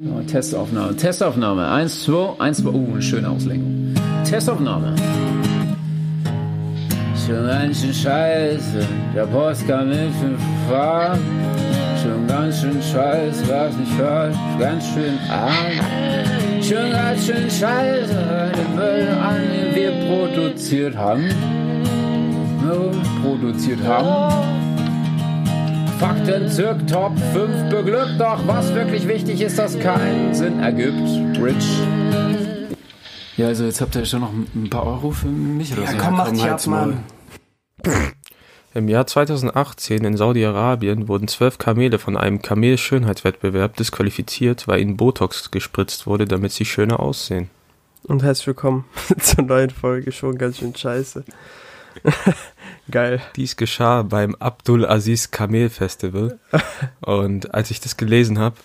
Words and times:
Testaufnahme, 0.00 0.96
Testaufnahme. 0.96 1.68
Eins, 1.68 2.04
zwei, 2.04 2.32
eins, 2.38 2.58
zwei. 2.58 2.70
Uh, 2.70 2.92
eine 2.92 3.02
schöne 3.02 3.28
Auslenkung. 3.28 3.94
Testaufnahme. 4.24 4.94
Schon 7.26 7.46
ganz 7.46 7.82
schön 7.82 7.92
scheiße, 7.92 8.86
der 9.14 9.26
Post 9.26 9.68
kam 9.68 9.88
mit 9.90 10.10
fünf 10.18 10.40
Fahren. 10.70 11.20
Schon 12.02 12.26
ganz 12.26 12.62
schön 12.62 12.80
scheiße, 12.80 13.46
was 13.46 13.76
nicht 13.76 13.92
falsch, 13.92 14.36
ganz 14.58 14.84
schön 14.86 15.18
arm. 15.28 16.62
Schon 16.62 16.92
ganz 16.92 17.26
schön 17.26 17.50
scheiße, 17.50 18.52
den 18.56 18.74
Müll 18.74 19.08
an, 19.22 19.40
den 19.52 19.74
wir 19.74 19.92
produziert 20.08 20.96
haben. 20.96 21.28
No, 22.64 22.90
produziert 23.22 23.80
haben. 23.86 24.49
Fakten 26.00 26.48
zirk 26.48 26.86
Top 26.86 27.12
5 27.34 27.68
beglückt, 27.68 28.14
doch 28.18 28.46
was 28.46 28.72
wirklich 28.74 29.06
wichtig 29.06 29.42
ist, 29.42 29.58
dass 29.58 29.78
keinen 29.78 30.34
Sinn 30.34 30.58
ergibt. 30.60 31.38
Rich. 31.38 31.78
Ja, 33.36 33.48
also 33.48 33.64
jetzt 33.64 33.82
habt 33.82 33.94
ihr 33.96 34.06
schon 34.06 34.20
noch 34.20 34.32
ein 34.32 34.70
paar 34.70 34.86
Euro 34.86 35.10
für 35.10 35.26
mich 35.28 35.74
oder 35.74 35.82
Ja, 35.82 35.90
so. 35.92 35.96
komm, 35.98 36.16
mach 36.16 36.30
dich 36.30 36.42
ab. 36.44 36.66
Mann. 36.66 37.02
Im 38.72 38.88
Jahr 38.88 39.06
2018 39.06 40.02
in 40.02 40.16
Saudi-Arabien 40.16 41.06
wurden 41.06 41.28
zwölf 41.28 41.58
Kamele 41.58 41.98
von 41.98 42.16
einem 42.16 42.40
Kamel-Schönheitswettbewerb 42.40 43.76
disqualifiziert, 43.76 44.68
weil 44.68 44.80
ihnen 44.80 44.96
Botox 44.96 45.50
gespritzt 45.50 46.06
wurde, 46.06 46.24
damit 46.24 46.52
sie 46.52 46.64
schöner 46.64 47.00
aussehen. 47.00 47.50
Und 48.04 48.22
herzlich 48.22 48.46
willkommen 48.46 48.86
zur 49.20 49.44
neuen 49.44 49.68
Folge. 49.68 50.12
Schon 50.12 50.38
ganz 50.38 50.58
schön 50.58 50.74
scheiße. 50.74 51.24
Geil. 52.90 53.20
Dies 53.36 53.56
geschah 53.56 54.02
beim 54.02 54.34
Abdul 54.36 54.86
Aziz 54.86 55.30
Kamel 55.30 55.70
Festival. 55.70 56.38
Und 57.00 57.54
als 57.54 57.70
ich 57.70 57.80
das 57.80 57.96
gelesen 57.96 58.38
habe, 58.38 58.56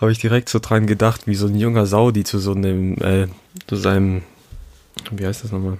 habe 0.00 0.12
ich 0.12 0.18
direkt 0.18 0.48
so 0.48 0.58
dran 0.58 0.86
gedacht, 0.86 1.26
wie 1.26 1.34
so 1.34 1.46
ein 1.46 1.56
junger 1.56 1.86
Saudi 1.86 2.24
zu 2.24 2.38
so 2.38 2.52
einem, 2.52 2.96
äh, 2.98 3.28
zu 3.66 3.76
seinem, 3.76 4.22
wie 5.10 5.26
heißt 5.26 5.44
das 5.44 5.52
nochmal? 5.52 5.78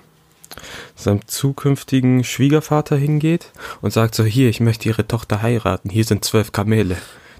seinem 0.94 1.26
zukünftigen 1.26 2.24
Schwiegervater 2.24 2.96
hingeht 2.96 3.52
und 3.82 3.92
sagt 3.92 4.14
so, 4.14 4.24
hier, 4.24 4.48
ich 4.48 4.60
möchte 4.60 4.88
ihre 4.88 5.06
Tochter 5.06 5.42
heiraten, 5.42 5.90
hier 5.90 6.04
sind 6.04 6.24
zwölf 6.24 6.52
Kamele. 6.52 6.96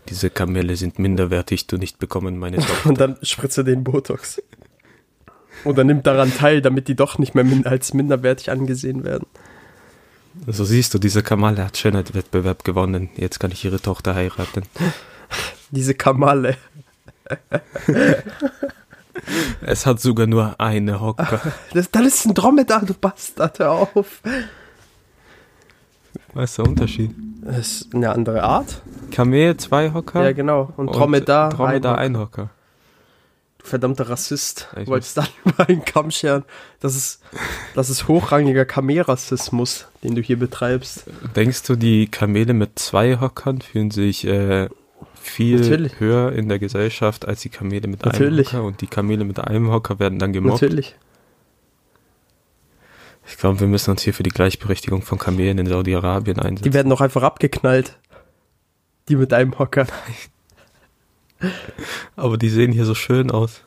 Diese 0.09 0.31
Kamele 0.31 0.77
sind 0.77 0.99
minderwertig, 0.99 1.67
du 1.67 1.79
nicht 1.79 1.99
bekommen 1.99 2.39
meine 2.39 2.57
Tochter. 2.59 2.89
Und 2.89 3.01
dann 3.01 3.17
spritzt 3.23 3.59
er 3.59 3.65
den 3.65 3.85
Botox. 3.85 4.43
Oder 5.65 5.85
nimmt 5.85 6.07
daran 6.07 6.33
teil, 6.35 6.63
damit 6.63 6.89
die 6.89 6.95
doch 6.95 7.19
nicht 7.19 7.35
mehr 7.35 7.45
min 7.45 7.67
als 7.67 7.93
minderwertig 7.95 8.51
angesehen 8.51 9.05
werden. 9.05 9.27
So 10.47 10.65
siehst 10.65 10.93
du, 10.95 10.99
diese 10.99 11.23
Kamale 11.23 11.65
hat 11.65 11.77
Schönheitswettbewerb 11.79 12.63
gewonnen, 12.65 13.09
jetzt 13.17 13.41
kann 13.41 13.51
ich 13.51 13.65
ihre 13.65 13.81
Tochter 13.81 14.15
heiraten. 14.15 14.63
Diese 15.71 15.95
Kamale. 15.95 16.57
Es 19.63 19.87
hat 19.87 20.01
sogar 20.01 20.27
nur 20.27 20.61
eine 20.61 21.01
Hocker. 21.01 21.41
Das, 21.73 21.91
das 21.91 22.07
ist 22.07 22.27
ein 22.27 22.35
Dromedar, 22.35 22.85
du 22.85 22.95
Bastard, 22.95 23.59
hör 23.59 23.71
auf. 23.73 24.21
Was 26.35 26.51
ist 26.51 26.59
der 26.59 26.67
Unterschied? 26.67 27.15
Das 27.43 27.59
ist 27.59 27.95
eine 27.95 28.11
andere 28.11 28.43
Art. 28.43 28.83
Kamel, 29.11 29.57
zwei 29.57 29.93
Hocker. 29.93 30.23
Ja, 30.23 30.33
genau. 30.33 30.73
Und 30.77 30.89
Dromedar. 30.95 31.49
Dromedar, 31.51 31.99
ein- 31.99 32.15
ein 32.15 32.19
Hocker. 32.21 32.51
Verdammter 33.67 34.09
Rassist. 34.09 34.69
Ich 34.77 34.85
Du 34.85 34.91
wolltest 34.93 35.17
dann 35.17 35.29
über 35.45 35.69
einen 35.69 35.85
Kamm 35.85 36.11
scheren. 36.11 36.45
Das 36.81 36.97
ist, 36.97 37.21
das 37.75 37.91
ist 37.91 38.09
hochrangiger 38.09 38.65
Kamelrassismus, 38.65 39.87
den 40.03 40.15
du 40.15 40.23
hier 40.23 40.39
betreibst. 40.39 41.05
Denkst 41.35 41.65
du, 41.65 41.77
die 41.77 42.07
Kamele 42.07 42.55
mit 42.55 42.79
zwei 42.79 43.21
Hockern 43.21 43.61
fühlen 43.61 43.91
sich 43.91 44.27
äh, 44.27 44.69
viel 45.21 45.61
Natürlich. 45.61 46.01
höher 46.01 46.33
in 46.33 46.49
der 46.49 46.59
Gesellschaft 46.59 47.27
als 47.27 47.41
die 47.43 47.49
Kamele 47.49 47.89
mit 47.89 48.05
Natürlich. 48.05 48.49
einem 48.49 48.59
Hocker 48.59 48.67
und 48.67 48.81
die 48.81 48.87
Kamele 48.87 49.25
mit 49.25 49.39
einem 49.41 49.71
Hocker 49.71 49.99
werden 49.99 50.19
dann 50.19 50.33
gemobbt? 50.33 50.63
Natürlich. 50.63 50.97
Ich 53.29 53.37
glaube, 53.37 53.59
wir 53.61 53.67
müssen 53.67 53.91
uns 53.91 54.03
hier 54.03 54.15
für 54.15 54.23
die 54.23 54.31
Gleichberechtigung 54.31 55.03
von 55.03 55.19
Kamelen 55.19 55.59
in 55.59 55.67
Saudi-Arabien 55.67 56.39
einsetzen. 56.39 56.63
Die 56.63 56.73
werden 56.73 56.91
doch 56.91 57.01
einfach 57.01 57.25
abgeknallt. 57.25 57.99
Die 59.09 59.17
mit 59.17 59.33
einem 59.33 59.59
Hocker. 59.59 59.87
Aber 62.17 62.37
die 62.37 62.49
sehen 62.49 62.73
hier 62.73 62.85
so 62.85 62.95
schön 62.95 63.31
aus. 63.31 63.63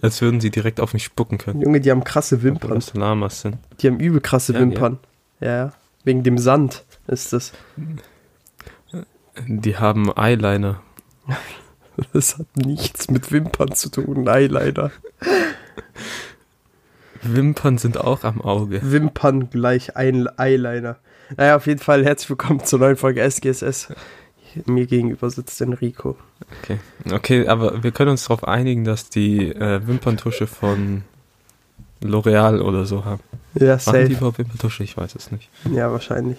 Als 0.00 0.20
würden 0.22 0.40
sie 0.40 0.50
direkt 0.50 0.80
auf 0.80 0.94
mich 0.94 1.04
spucken 1.04 1.38
können. 1.38 1.60
Junge, 1.60 1.80
die 1.80 1.90
haben 1.90 2.04
krasse 2.04 2.42
Wimpern. 2.42 2.74
das 2.74 2.94
Lamas 2.94 3.42
sind. 3.42 3.56
Die 3.80 3.88
haben 3.88 4.00
übel 4.00 4.20
krasse 4.20 4.52
Ja, 4.54 4.60
Wimpern. 4.60 4.98
Ja, 5.40 5.56
ja. 5.56 5.72
Wegen 6.04 6.22
dem 6.22 6.38
Sand 6.38 6.84
ist 7.06 7.32
das. 7.32 7.52
Die 9.46 9.76
haben 9.76 10.10
Eyeliner. 10.16 10.80
Das 12.14 12.38
hat 12.38 12.46
nichts 12.56 13.10
mit 13.10 13.30
Wimpern 13.32 13.72
zu 13.72 13.90
tun, 13.90 14.26
Eyeliner. 14.26 14.90
Wimpern 17.20 17.76
sind 17.76 17.98
auch 17.98 18.24
am 18.24 18.40
Auge. 18.40 18.80
Wimpern 18.82 19.50
gleich 19.50 19.94
ein 19.94 20.26
Eyeliner. 20.38 20.96
Naja, 21.36 21.56
auf 21.56 21.66
jeden 21.66 21.80
Fall 21.80 22.02
herzlich 22.04 22.30
willkommen 22.30 22.64
zur 22.64 22.78
neuen 22.78 22.96
Folge 22.96 23.20
SGSS. 23.22 23.92
Mir 24.66 24.86
gegenüber 24.86 25.30
sitzt 25.30 25.60
Enrico. 25.60 26.16
Okay. 26.62 26.78
Okay, 27.10 27.46
aber 27.48 27.82
wir 27.82 27.92
können 27.92 28.10
uns 28.10 28.24
darauf 28.24 28.44
einigen, 28.46 28.84
dass 28.84 29.08
die 29.08 29.48
äh, 29.50 29.86
Wimperntusche 29.86 30.46
von 30.46 31.04
L'Oreal 32.02 32.60
oder 32.60 32.84
so 32.84 33.04
haben. 33.04 33.22
Ja, 33.54 33.74
Machen 33.74 33.78
die 33.78 33.82
safe. 33.84 34.12
überhaupt 34.12 34.38
Wimperntusche? 34.38 34.82
Ich 34.84 34.96
weiß 34.96 35.14
es 35.14 35.30
nicht. 35.30 35.48
Ja, 35.70 35.92
wahrscheinlich. 35.92 36.38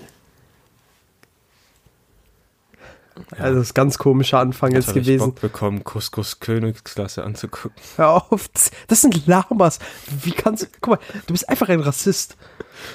Also 3.38 3.59
das 3.59 3.68
ist 3.68 3.74
ganz 3.75 3.97
komischer 4.00 4.40
Anfang 4.40 4.72
Jetzt 4.72 4.88
habe 4.88 5.00
ich 5.00 5.06
gewesen. 5.06 5.25
Bock 5.34 5.41
bekommen, 5.41 5.84
Couscous 5.84 6.40
Königsklasse 6.40 7.24
anzugucken. 7.24 7.75
Hör 7.95 8.31
auf, 8.31 8.47
das, 8.50 8.72
das 8.88 9.01
sind 9.01 9.28
Lamas. 9.28 9.80
Wie 10.24 10.31
kannst 10.31 10.63
du, 10.63 10.68
guck 10.81 10.95
mal, 10.95 11.00
du 11.28 11.34
bist 11.34 11.47
einfach 11.47 11.69
ein 11.69 11.80
Rassist. 11.80 12.38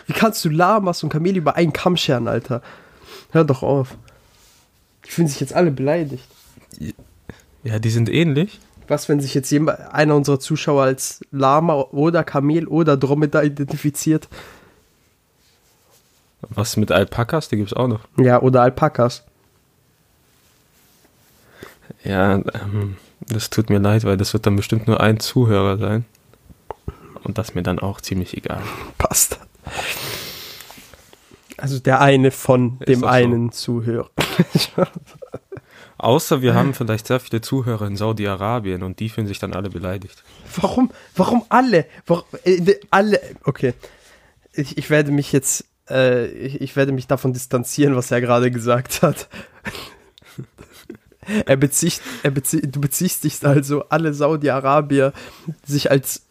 Wie 0.06 0.12
kannst 0.12 0.44
du 0.44 0.48
Lamas 0.48 1.02
und 1.02 1.10
Kamele 1.10 1.38
über 1.38 1.54
einen 1.54 1.72
Kamm 1.72 1.96
scheren, 1.96 2.26
Alter? 2.26 2.62
Hör 3.30 3.44
doch 3.44 3.62
auf. 3.62 3.96
Die 5.08 5.12
fühlen 5.12 5.28
sich 5.28 5.40
jetzt 5.40 5.54
alle 5.54 5.70
beleidigt. 5.70 6.28
Ja, 7.64 7.78
die 7.78 7.90
sind 7.90 8.10
ähnlich. 8.10 8.60
Was, 8.88 9.08
wenn 9.08 9.20
sich 9.20 9.34
jetzt 9.34 9.50
jemand, 9.50 9.80
einer 9.92 10.14
unserer 10.14 10.38
Zuschauer 10.38 10.82
als 10.82 11.20
Lama 11.30 11.74
oder 11.74 12.24
Kamel 12.24 12.66
oder 12.68 12.96
Dromedar 12.96 13.42
identifiziert? 13.42 14.28
Was 16.42 16.76
mit 16.76 16.92
Alpakas, 16.92 17.48
die 17.48 17.56
gibt's 17.56 17.72
auch 17.72 17.88
noch. 17.88 18.00
Ja, 18.16 18.40
oder 18.40 18.62
Alpakas. 18.62 19.24
Ja, 22.04 22.34
ähm, 22.34 22.96
das 23.26 23.50
tut 23.50 23.70
mir 23.70 23.78
leid, 23.78 24.04
weil 24.04 24.16
das 24.16 24.32
wird 24.32 24.46
dann 24.46 24.56
bestimmt 24.56 24.86
nur 24.86 25.00
ein 25.00 25.20
Zuhörer 25.20 25.78
sein. 25.78 26.04
Und 27.24 27.38
das 27.38 27.54
mir 27.54 27.62
dann 27.62 27.78
auch 27.78 28.00
ziemlich 28.00 28.36
egal. 28.36 28.62
Passt. 28.96 29.38
Also 31.58 31.80
der 31.80 32.00
eine 32.00 32.30
von 32.30 32.78
Ist 32.80 32.88
dem 32.88 33.00
doch 33.02 33.08
so. 33.08 33.14
einen 33.14 33.52
Zuhörer. 33.52 34.10
Außer 35.98 36.42
wir 36.42 36.54
haben 36.54 36.74
vielleicht 36.74 37.08
sehr 37.08 37.18
viele 37.18 37.40
Zuhörer 37.40 37.86
in 37.88 37.96
Saudi-Arabien 37.96 38.84
und 38.84 39.00
die 39.00 39.08
fühlen 39.08 39.26
sich 39.26 39.40
dann 39.40 39.52
alle 39.52 39.68
beleidigt. 39.68 40.22
Warum, 40.60 40.92
warum 41.16 41.44
alle? 41.48 41.86
Warum, 42.06 42.22
äh, 42.44 42.76
alle, 42.90 43.20
okay. 43.44 43.74
Ich, 44.52 44.78
ich 44.78 44.90
werde 44.90 45.10
mich 45.10 45.32
jetzt, 45.32 45.64
äh, 45.90 46.26
ich, 46.26 46.60
ich 46.60 46.76
werde 46.76 46.92
mich 46.92 47.08
davon 47.08 47.32
distanzieren, 47.32 47.96
was 47.96 48.12
er 48.12 48.20
gerade 48.20 48.52
gesagt 48.52 49.02
hat. 49.02 49.28
er 51.46 51.56
bezieht, 51.56 52.00
er 52.22 52.30
bezieht, 52.30 52.76
du 52.76 52.80
beziehst 52.80 53.24
dich 53.24 53.44
also 53.44 53.84
alle 53.88 54.14
Saudi-Arabier, 54.14 55.12
sich 55.66 55.90
als, 55.90 56.22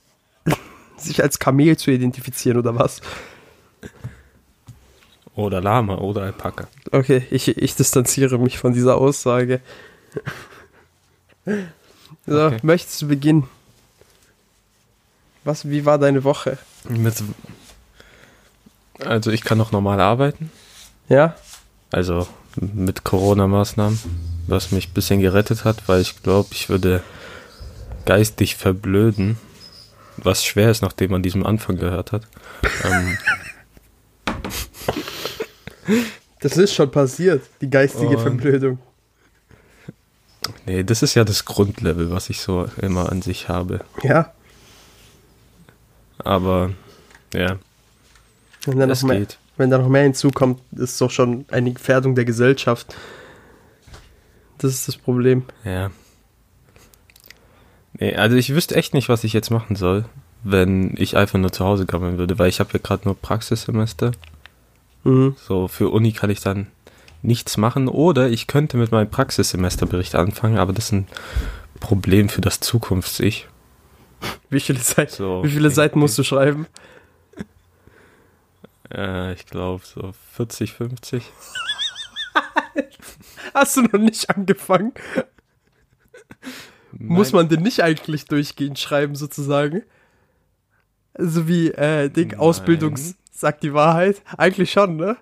sich 0.98 1.22
als 1.22 1.40
Kamel 1.40 1.76
zu 1.76 1.92
identifizieren, 1.92 2.58
oder 2.58 2.74
was? 2.74 3.02
Oder 5.38 5.62
Lama 5.62 5.96
oder 6.00 6.24
Alpaka. 6.24 6.68
Okay, 6.92 7.26
ich, 7.32 7.48
ich 7.58 7.76
distanziere 7.76 8.38
mich 8.40 8.58
von 8.58 8.74
dieser 8.74 8.98
Aussage. 8.98 9.62
So, 12.26 12.48
Okay. 12.48 12.58
möchtest 12.64 13.02
du 13.04 13.08
beginnen? 13.08 13.48
Was, 15.44 15.70
wie 15.70 15.86
war 15.86 15.98
deine 16.00 16.24
Woche? 16.26 16.58
Mit, 16.90 17.14
also 19.06 19.32
ich 19.32 19.44
kann 19.44 19.58
noch 19.58 19.72
normal 19.72 20.02
arbeiten. 20.02 20.52
Ja? 21.08 21.36
Also 21.92 22.28
mit 22.56 23.04
Corona-Maßnahmen, 23.04 24.00
was 24.48 24.72
mich 24.72 24.90
ein 24.90 24.94
bisschen 24.94 25.22
gerettet 25.22 25.64
hat, 25.64 25.88
weil 25.88 26.02
ich 26.02 26.22
glaube, 26.24 26.50
ich 26.52 26.68
würde 26.70 27.04
geistig 28.06 28.56
verblöden, 28.56 29.38
was 30.18 30.44
schwer 30.44 30.72
ist, 30.72 30.82
nachdem 30.82 31.12
man 31.12 31.22
diesen 31.22 31.46
Anfang 31.46 31.78
gehört 31.78 32.12
hat. 32.12 32.24
ähm, 32.84 33.18
Das 36.42 36.58
ist 36.58 36.74
schon 36.74 36.92
passiert, 36.92 37.44
die 37.62 37.70
geistige 37.70 38.18
Und- 38.18 38.22
Verblödung. 38.22 38.80
nee, 40.66 40.84
das 40.84 41.02
ist 41.04 41.16
ja 41.16 41.24
das 41.24 41.46
Grundlevel, 41.46 42.12
was 42.12 42.30
ich 42.30 42.40
so 42.42 42.68
immer 42.82 43.12
an 43.12 43.22
sich 43.22 43.50
habe. 43.50 43.82
Ja, 44.04 44.32
Aber 46.20 46.72
ja, 47.34 47.58
wenn 48.66 48.80
da, 48.80 48.88
noch 48.88 49.02
mehr, 49.04 49.20
geht. 49.20 49.38
wenn 49.58 49.70
da 49.70 49.78
noch 49.78 49.90
mehr 49.90 50.04
hinzukommt, 50.04 50.60
ist 50.74 51.00
doch 51.02 51.12
schon 51.12 51.46
eine 51.50 51.72
Gefährdung 51.74 52.16
der 52.16 52.26
Gesellschaft. 52.26 52.96
Das 54.60 54.72
ist 54.74 54.88
das 54.88 54.98
Problem. 54.98 55.44
Ja. 55.64 55.92
Nee, 58.00 58.16
also 58.16 58.36
ich 58.36 58.54
wüsste 58.54 58.76
echt 58.76 58.94
nicht, 58.94 59.10
was 59.10 59.24
ich 59.24 59.34
jetzt 59.34 59.50
machen 59.52 59.76
soll, 59.76 60.06
wenn 60.44 60.94
ich 60.98 61.16
einfach 61.18 61.40
nur 61.40 61.52
zu 61.52 61.66
Hause 61.66 61.86
gammeln 61.86 62.18
würde, 62.18 62.38
weil 62.40 62.50
ich 62.50 62.60
habe 62.60 62.72
ja 62.74 62.80
gerade 62.82 63.06
nur 63.06 63.16
Praxissemester. 63.20 64.12
Mhm. 65.04 65.36
So, 65.38 65.68
für 65.68 65.90
Uni 65.90 66.12
kann 66.12 66.30
ich 66.30 66.42
dann 66.42 66.68
nichts 67.22 67.58
machen 67.58 67.88
oder 67.88 68.30
ich 68.30 68.48
könnte 68.48 68.78
mit 68.78 68.92
meinem 68.92 69.10
Praxissemesterbericht 69.10 70.16
anfangen, 70.16 70.58
aber 70.58 70.74
das 70.74 70.86
ist 70.86 70.92
ein 70.94 71.08
Problem 71.80 72.30
für 72.30 72.42
das 72.42 72.60
Zukunfts-Ich. 72.60 73.48
Wie 74.50 74.60
viele, 74.60 74.80
Seiten, 74.80 75.14
So, 75.14 75.44
wie 75.44 75.52
viele 75.52 75.70
Seiten 75.70 76.00
musst 76.00 76.18
du 76.18 76.24
schreiben? 76.24 76.66
Äh, 78.94 79.34
ich 79.34 79.46
glaube 79.46 79.84
so 79.86 80.14
40, 80.36 80.74
50. 80.74 81.24
Hast 83.54 83.78
du 83.78 83.82
noch 83.82 84.00
nicht 84.00 84.30
angefangen? 84.30 84.94
Muss 86.92 87.32
Nein. 87.32 87.42
man 87.42 87.50
den 87.50 87.62
nicht 87.62 87.84
eigentlich 87.84 88.26
durchgehend 88.26 88.80
schreiben, 88.80 89.16
sozusagen? 89.16 89.84
Also 91.14 91.48
wie, 91.48 91.70
äh, 91.70 92.10
Ding, 92.10 92.30
Nein. 92.30 92.40
Ausbildungs 92.40 93.16
sagt 93.38 93.64
die 93.64 93.74
Wahrheit? 93.74 94.22
Eigentlich 94.38 94.72
schon, 94.72 94.96
ne? 94.98 95.18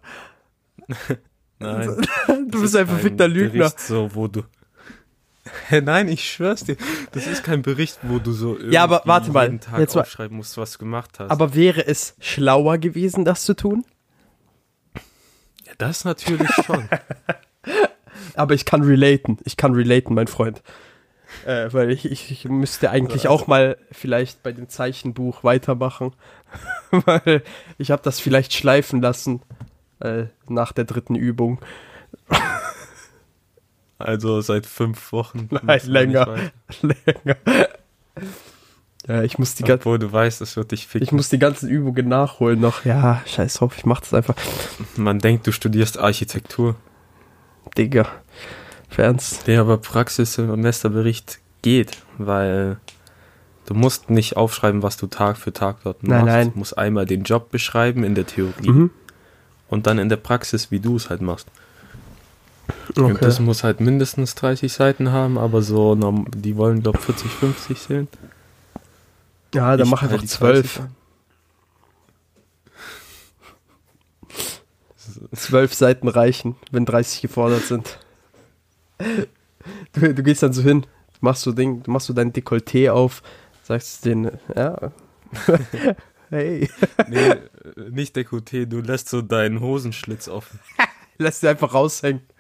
Nein. 1.60 2.08
Du 2.28 2.62
bist 2.62 2.74
ist 2.74 2.76
ein 2.76 2.88
verfickter 2.88 3.26
kein 3.26 3.34
Lügner. 3.34 3.70
Bericht, 3.70 3.80
so, 3.80 4.10
wo 4.14 4.28
du. 4.28 4.44
Nein, 5.84 6.08
ich 6.08 6.30
schwör's 6.32 6.64
dir. 6.64 6.78
Das 7.12 7.28
ist 7.28 7.44
kein 7.44 7.62
Bericht, 7.62 8.00
wo 8.04 8.20
du 8.20 8.32
so 8.32 8.58
Ja, 8.60 8.84
aber 8.84 9.02
warte 9.06 9.32
mal, 9.32 9.46
jeden 9.46 9.60
Tag 9.60 9.80
jetzt 9.80 9.96
aufschreiben 9.98 10.38
musst, 10.38 10.58
was 10.58 10.74
du 10.74 10.80
gemacht 10.80 11.20
hast. 11.20 11.32
Aber 11.32 11.54
wäre 11.54 11.86
es 11.86 12.16
schlauer 12.20 12.78
gewesen, 12.78 13.26
das 13.26 13.44
zu 13.44 13.56
tun? 13.56 13.86
ja, 15.66 15.74
das 15.78 16.06
natürlich 16.06 16.50
schon. 16.66 16.88
Aber 18.36 18.54
ich 18.54 18.66
kann 18.66 18.84
relaten. 18.84 19.38
Ich 19.44 19.58
kann 19.58 19.74
relaten, 19.74 20.14
mein 20.14 20.28
Freund. 20.28 20.62
Äh, 21.46 21.72
weil 21.74 21.92
ich, 21.92 22.32
ich, 22.32 22.46
müsste 22.46 22.90
eigentlich 22.90 23.28
auch 23.28 23.48
mal 23.48 23.78
vielleicht 23.92 24.44
bei 24.44 24.52
dem 24.52 24.70
Zeichenbuch 24.70 25.44
weitermachen. 25.44 26.14
weil 26.92 27.44
ich 27.78 27.92
habe 27.92 28.02
das 28.04 28.20
vielleicht 28.20 28.54
schleifen 28.54 29.02
lassen 29.02 29.42
äh, 30.00 30.26
nach 30.48 30.72
der 30.72 30.86
dritten 30.86 31.16
Übung. 31.16 31.60
Also 33.98 34.42
seit 34.42 34.66
fünf 34.66 35.12
Wochen. 35.12 35.50
Nein, 35.64 35.82
länger. 35.86 36.52
Länger. 36.82 37.38
Ja, 39.08 39.22
ich 39.22 39.38
muss 39.38 39.54
die 39.54 39.64
ganzen. 39.64 39.82
Obwohl 39.82 40.00
du 40.00 40.12
weißt, 40.12 40.42
es 40.42 40.58
wird 40.58 40.72
dich 40.72 40.88
ficken. 40.88 41.04
Ich 41.04 41.12
muss 41.12 41.30
die 41.30 41.38
ganzen 41.38 41.70
Übungen 41.70 42.08
nachholen 42.08 42.60
noch. 42.60 42.86
Ja, 42.86 43.22
scheiß 43.28 43.56
drauf, 43.56 43.78
ich 43.78 43.86
mach 43.86 44.00
das 44.00 44.16
einfach. 44.16 44.36
Man 44.96 45.20
denkt, 45.20 45.46
du 45.46 45.52
studierst 45.52 46.00
Architektur. 46.00 46.76
Digga. 47.78 48.08
Fernst. 48.96 49.46
Der 49.48 49.62
aber 49.62 49.78
Praxissemesterbericht 49.78 51.40
geht, 51.62 51.98
weil 52.18 52.78
du 53.66 53.74
musst 53.74 54.10
nicht 54.10 54.38
aufschreiben, 54.38 54.84
was 54.84 54.98
du 54.98 55.08
Tag 55.08 55.38
für 55.38 55.52
Tag 55.54 55.78
dort 55.84 56.02
Nein, 56.04 56.22
machst. 56.26 56.34
nein. 56.36 56.54
Du 56.54 56.60
musst 56.60 56.78
einmal 56.78 57.06
den 57.06 57.24
Job 57.24 57.52
beschreiben 57.52 58.04
in 58.04 58.16
der 58.16 58.26
Theorie 58.26 58.70
Mhm. 58.70 58.90
und 59.70 59.86
dann 59.88 59.98
in 60.00 60.10
der 60.10 60.18
Praxis, 60.18 60.72
wie 60.72 60.80
du 60.80 60.96
es 60.96 61.10
halt 61.10 61.22
machst. 61.22 61.48
Und 62.96 63.04
Okay. 63.14 63.18
das 63.22 63.40
muss 63.40 63.64
halt 63.64 63.80
mindestens 63.82 64.36
30 64.36 64.72
Seiten 64.72 65.12
haben, 65.12 65.38
aber 65.38 65.62
so, 65.62 65.96
die 66.36 66.56
wollen 66.56 66.82
glaube 66.82 67.00
40, 67.00 67.30
50 67.32 67.80
sehen. 67.80 68.08
Ja, 69.54 69.76
dann 69.78 69.86
Ich 69.88 69.92
mach 69.92 70.04
einfach. 70.04 70.18
30 70.24 70.80
an. 70.82 70.96
Zwölf 75.36 75.74
Seiten 75.74 76.08
reichen, 76.08 76.56
wenn 76.72 76.86
30 76.86 77.22
gefordert 77.22 77.64
sind. 77.64 78.00
Du, 79.94 80.14
du 80.14 80.24
gehst 80.24 80.44
dann 80.44 80.54
so 80.54 80.62
hin, 80.62 80.86
machst 81.22 81.42
so 81.44 81.52
Ding, 81.52 81.84
du 81.84 81.92
machst 81.92 82.08
so 82.08 82.14
dein 82.14 82.32
Dekolleté 82.34 82.90
auf, 82.92 83.24
sagst 83.64 84.06
den, 84.06 84.32
ja. 84.56 84.92
hey, 86.30 86.70
Nee, 87.08 87.18
äh, 87.30 87.40
nicht 87.90 88.16
Dekolleté, 88.16 88.66
du 88.66 88.80
lässt 88.82 89.10
so 89.10 89.22
deinen 89.22 89.60
Hosenschlitz 89.60 90.28
offen. 90.28 90.60
lass 91.18 91.40
dir 91.40 91.50
einfach 91.50 91.74
raushängen. 91.74 92.22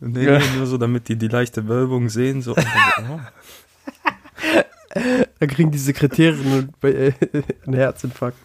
Nee, 0.00 0.24
Ja. 0.26 0.38
nur 0.56 0.66
so, 0.66 0.76
damit 0.76 1.08
die 1.08 1.16
die 1.16 1.28
leichte 1.28 1.66
Wölbung 1.66 2.10
sehen. 2.10 2.42
So. 2.42 2.52
Oh. 2.54 3.20
Dann 5.40 5.48
kriegen 5.48 5.70
die 5.70 5.78
Sekretärinnen 5.78 6.72
äh, 6.82 7.12
einen 7.64 7.74
Herzinfarkt. 7.74 8.36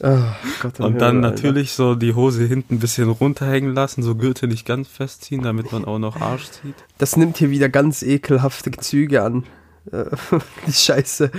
Oh, 0.00 0.18
Gott 0.60 0.80
Und 0.80 1.00
dann 1.00 1.24
Alter. 1.24 1.30
natürlich 1.30 1.72
so 1.72 1.94
die 1.94 2.14
Hose 2.14 2.44
hinten 2.44 2.74
ein 2.74 2.78
bisschen 2.80 3.08
runterhängen 3.08 3.74
lassen, 3.74 4.02
so 4.02 4.16
Gürtel 4.16 4.48
nicht 4.48 4.66
ganz 4.66 4.88
festziehen, 4.88 5.42
damit 5.42 5.70
man 5.72 5.84
auch 5.84 5.98
noch 5.98 6.20
Arsch 6.20 6.50
zieht. 6.50 6.74
Das 6.98 7.16
nimmt 7.16 7.38
hier 7.38 7.50
wieder 7.50 7.68
ganz 7.68 8.02
ekelhafte 8.02 8.72
Züge 8.72 9.22
an. 9.22 9.44
Äh, 9.92 10.04
Die 10.66 10.72
Scheiße. 10.72 11.30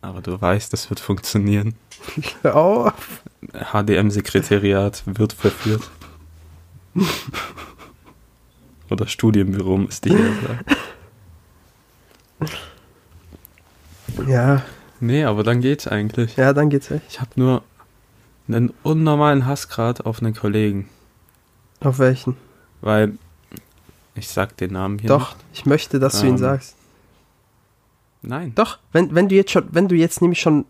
Aber 0.00 0.20
du 0.20 0.40
weißt, 0.40 0.72
das 0.72 0.90
wird 0.90 1.00
funktionieren. 1.00 1.74
Hör. 2.42 2.94
HDM-Sekretariat 3.52 5.02
wird 5.06 5.32
verführt. 5.32 5.90
Oder 8.90 9.06
Studienbüro, 9.06 9.86
ich 9.88 10.10
eher 10.10 10.18
sagen. 10.18 10.64
Ja, 14.28 14.62
Nee, 15.00 15.24
aber 15.24 15.42
dann 15.44 15.60
geht's 15.60 15.86
eigentlich. 15.86 16.36
ja, 16.36 16.52
dann 16.52 16.70
geht's 16.70 16.90
echt. 16.90 17.04
Ich 17.08 17.20
habe 17.20 17.30
nur 17.36 17.62
einen 18.48 18.72
unnormalen 18.82 19.46
Hassgrad 19.46 20.06
auf 20.06 20.20
einen 20.22 20.34
Kollegen. 20.34 20.88
Auf 21.80 21.98
welchen? 21.98 22.36
Weil, 22.80 23.12
ich 24.14 24.28
sag 24.28 24.56
den 24.56 24.72
Namen 24.72 24.98
hier 24.98 25.08
Doch, 25.08 25.36
ich 25.52 25.66
möchte, 25.66 25.98
dass 25.98 26.20
du 26.20 26.26
ihn 26.26 26.32
Ähm, 26.32 26.38
sagst. 26.38 26.76
nicht. 28.22 28.30
Nein. 28.30 28.52
Doch, 28.54 28.78
wenn, 28.92 29.14
wenn 29.14 29.28
du 29.28 29.34
jetzt 29.36 29.52
schon, 29.52 29.68
wenn 29.70 29.86
du 29.88 29.94
jetzt 29.94 30.20
nämlich 30.22 30.40
schon 30.40 30.64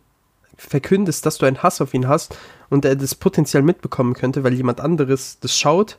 verkündest, 0.56 1.24
dass 1.24 1.38
du 1.38 1.46
einen 1.46 1.62
Hass 1.62 1.80
auf 1.80 1.94
ihn 1.94 2.08
hast 2.08 2.36
und 2.68 2.84
er 2.84 2.96
das 2.96 3.14
potenziell 3.14 3.62
mitbekommen 3.62 4.12
könnte, 4.14 4.44
weil 4.44 4.52
jemand 4.52 4.80
anderes 4.80 5.38
das 5.40 5.56
schaut, 5.56 5.98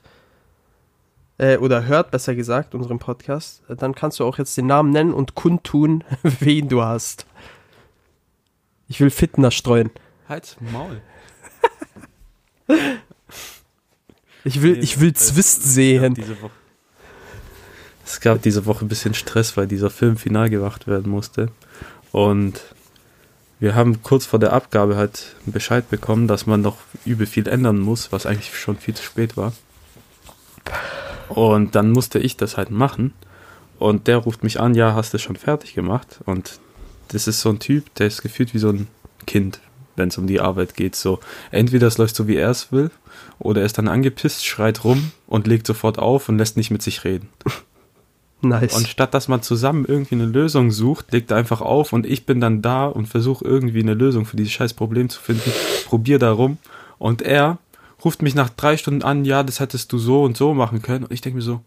äh, 1.40 1.58
oder 1.58 1.86
hört, 1.86 2.12
besser 2.12 2.36
gesagt, 2.36 2.76
unseren 2.76 3.00
Podcast, 3.00 3.64
äh, 3.70 3.76
dann 3.76 3.96
kannst 3.96 4.20
du 4.20 4.26
auch 4.26 4.38
jetzt 4.38 4.58
den 4.58 4.68
Namen 4.68 4.92
nennen 4.92 5.14
und 5.14 5.34
kundtun, 5.36 6.04
wen 6.24 6.68
du 6.68 6.84
hast. 6.84 7.26
Ich 8.90 9.00
will 9.00 9.12
Fitner 9.12 9.52
streuen. 9.52 9.92
Halt's 10.28 10.58
Maul. 10.60 11.02
Ich 14.44 14.62
will, 14.62 14.74
Nee, 14.74 14.80
ich 14.80 15.00
will 15.00 15.14
Zwist 15.14 15.64
sehen. 15.64 16.16
Es 18.06 18.20
gab 18.20 18.42
diese 18.42 18.66
Woche 18.66 18.86
ein 18.86 18.88
bisschen 18.88 19.14
Stress, 19.14 19.58
weil 19.58 19.68
dieser 19.68 19.90
Film 19.90 20.18
final 20.18 20.50
gemacht 20.50 20.88
werden 20.88 21.12
musste. 21.12 21.52
Und 22.12 22.60
wir 23.60 23.76
haben 23.76 24.02
kurz 24.02 24.26
vor 24.26 24.40
der 24.40 24.54
Abgabe 24.54 24.96
halt 24.96 25.36
Bescheid 25.46 25.90
bekommen, 25.90 26.28
dass 26.28 26.48
man 26.48 26.62
noch 26.62 26.78
übel 27.06 27.28
viel 27.28 27.48
ändern 27.48 27.80
muss, 27.80 28.12
was 28.12 28.26
eigentlich 28.26 28.58
schon 28.58 28.78
viel 28.78 28.96
zu 28.96 29.04
spät 29.04 29.38
war. 29.38 29.54
Und 31.28 31.76
dann 31.76 31.92
musste 31.92 32.18
ich 32.18 32.38
das 32.38 32.58
halt 32.58 32.72
machen. 32.72 33.14
Und 33.78 34.08
der 34.08 34.18
ruft 34.18 34.44
mich 34.44 34.60
an, 34.60 34.74
ja, 34.74 34.96
hast 34.96 35.14
du 35.14 35.20
schon 35.20 35.36
fertig 35.36 35.76
gemacht? 35.76 36.20
Und 36.26 36.60
das 37.10 37.28
ist 37.28 37.42
so 37.42 37.50
ein 37.50 37.60
Typ, 37.60 37.94
der 37.96 38.08
ist 38.08 38.22
gefühlt 38.22 38.54
wie 38.54 38.60
so 38.60 38.70
ein 38.70 38.88
Kind, 39.28 39.60
wenn 39.96 40.10
es 40.10 40.18
um 40.18 40.28
die 40.28 40.40
Arbeit 40.40 40.76
geht. 40.76 40.96
So, 40.96 41.20
entweder 41.52 41.88
es 41.88 41.98
läuft 41.98 42.16
so, 42.16 42.28
wie 42.28 42.38
er 42.38 42.50
es 42.50 42.72
will, 42.72 42.92
oder 43.38 43.62
er 43.62 43.66
ist 43.66 43.78
dann 43.78 43.88
angepisst, 43.88 44.46
schreit 44.46 44.84
rum 44.84 45.12
und 45.28 45.48
legt 45.48 45.68
sofort 45.68 46.00
auf 46.00 46.30
und 46.30 46.38
lässt 46.38 46.58
nicht 46.58 46.72
mit 46.72 46.82
sich 46.82 47.04
reden. 47.04 47.30
Nice. 48.42 48.74
Und 48.74 48.88
statt 48.88 49.14
dass 49.14 49.28
man 49.28 49.42
zusammen 49.42 49.84
irgendwie 49.86 50.16
eine 50.16 50.26
Lösung 50.26 50.72
sucht, 50.72 51.12
legt 51.12 51.30
er 51.30 51.36
einfach 51.36 51.60
auf 51.60 51.92
und 51.92 52.06
ich 52.06 52.26
bin 52.26 52.40
dann 52.40 52.62
da 52.62 52.86
und 52.86 53.06
versuche 53.06 53.44
irgendwie 53.44 53.82
eine 53.82 53.96
Lösung 53.96 54.26
für 54.26 54.38
dieses 54.38 54.54
scheiß 54.54 54.76
Problem 54.76 55.10
zu 55.10 55.20
finden, 55.20 55.52
probier 55.86 56.20
da 56.20 56.32
rum 56.32 56.58
und 57.00 57.22
er 57.22 57.58
ruft 58.04 58.22
mich 58.22 58.36
nach 58.36 58.50
drei 58.50 58.78
Stunden 58.78 59.04
an, 59.04 59.26
ja, 59.26 59.44
das 59.44 59.60
hättest 59.60 59.92
du 59.92 59.98
so 59.98 60.24
und 60.24 60.38
so 60.38 60.54
machen 60.54 60.82
können 60.82 61.04
und 61.04 61.12
ich 61.12 61.20
denke 61.20 61.36
mir 61.36 61.44
so, 61.44 61.60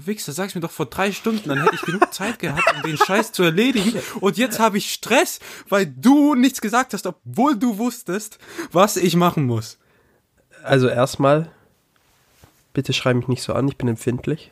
du 0.00 0.06
Wichser, 0.06 0.32
sag's 0.32 0.54
mir 0.54 0.60
doch 0.60 0.70
vor 0.70 0.86
drei 0.86 1.12
Stunden, 1.12 1.48
dann 1.48 1.62
hätte 1.62 1.74
ich 1.74 1.82
genug 1.82 2.12
Zeit 2.12 2.38
gehabt, 2.38 2.62
um 2.74 2.82
den 2.82 2.96
Scheiß 2.96 3.32
zu 3.32 3.42
erledigen 3.42 3.94
und 4.20 4.36
jetzt 4.36 4.58
habe 4.58 4.78
ich 4.78 4.92
Stress, 4.92 5.40
weil 5.68 5.86
du 5.86 6.34
nichts 6.34 6.60
gesagt 6.60 6.94
hast, 6.94 7.06
obwohl 7.06 7.56
du 7.56 7.78
wusstest, 7.78 8.38
was 8.72 8.96
ich 8.96 9.16
machen 9.16 9.44
muss. 9.44 9.78
Also 10.62 10.88
erstmal, 10.88 11.50
bitte 12.72 12.92
schrei 12.92 13.14
mich 13.14 13.28
nicht 13.28 13.42
so 13.42 13.52
an, 13.54 13.68
ich 13.68 13.76
bin 13.76 13.88
empfindlich. 13.88 14.50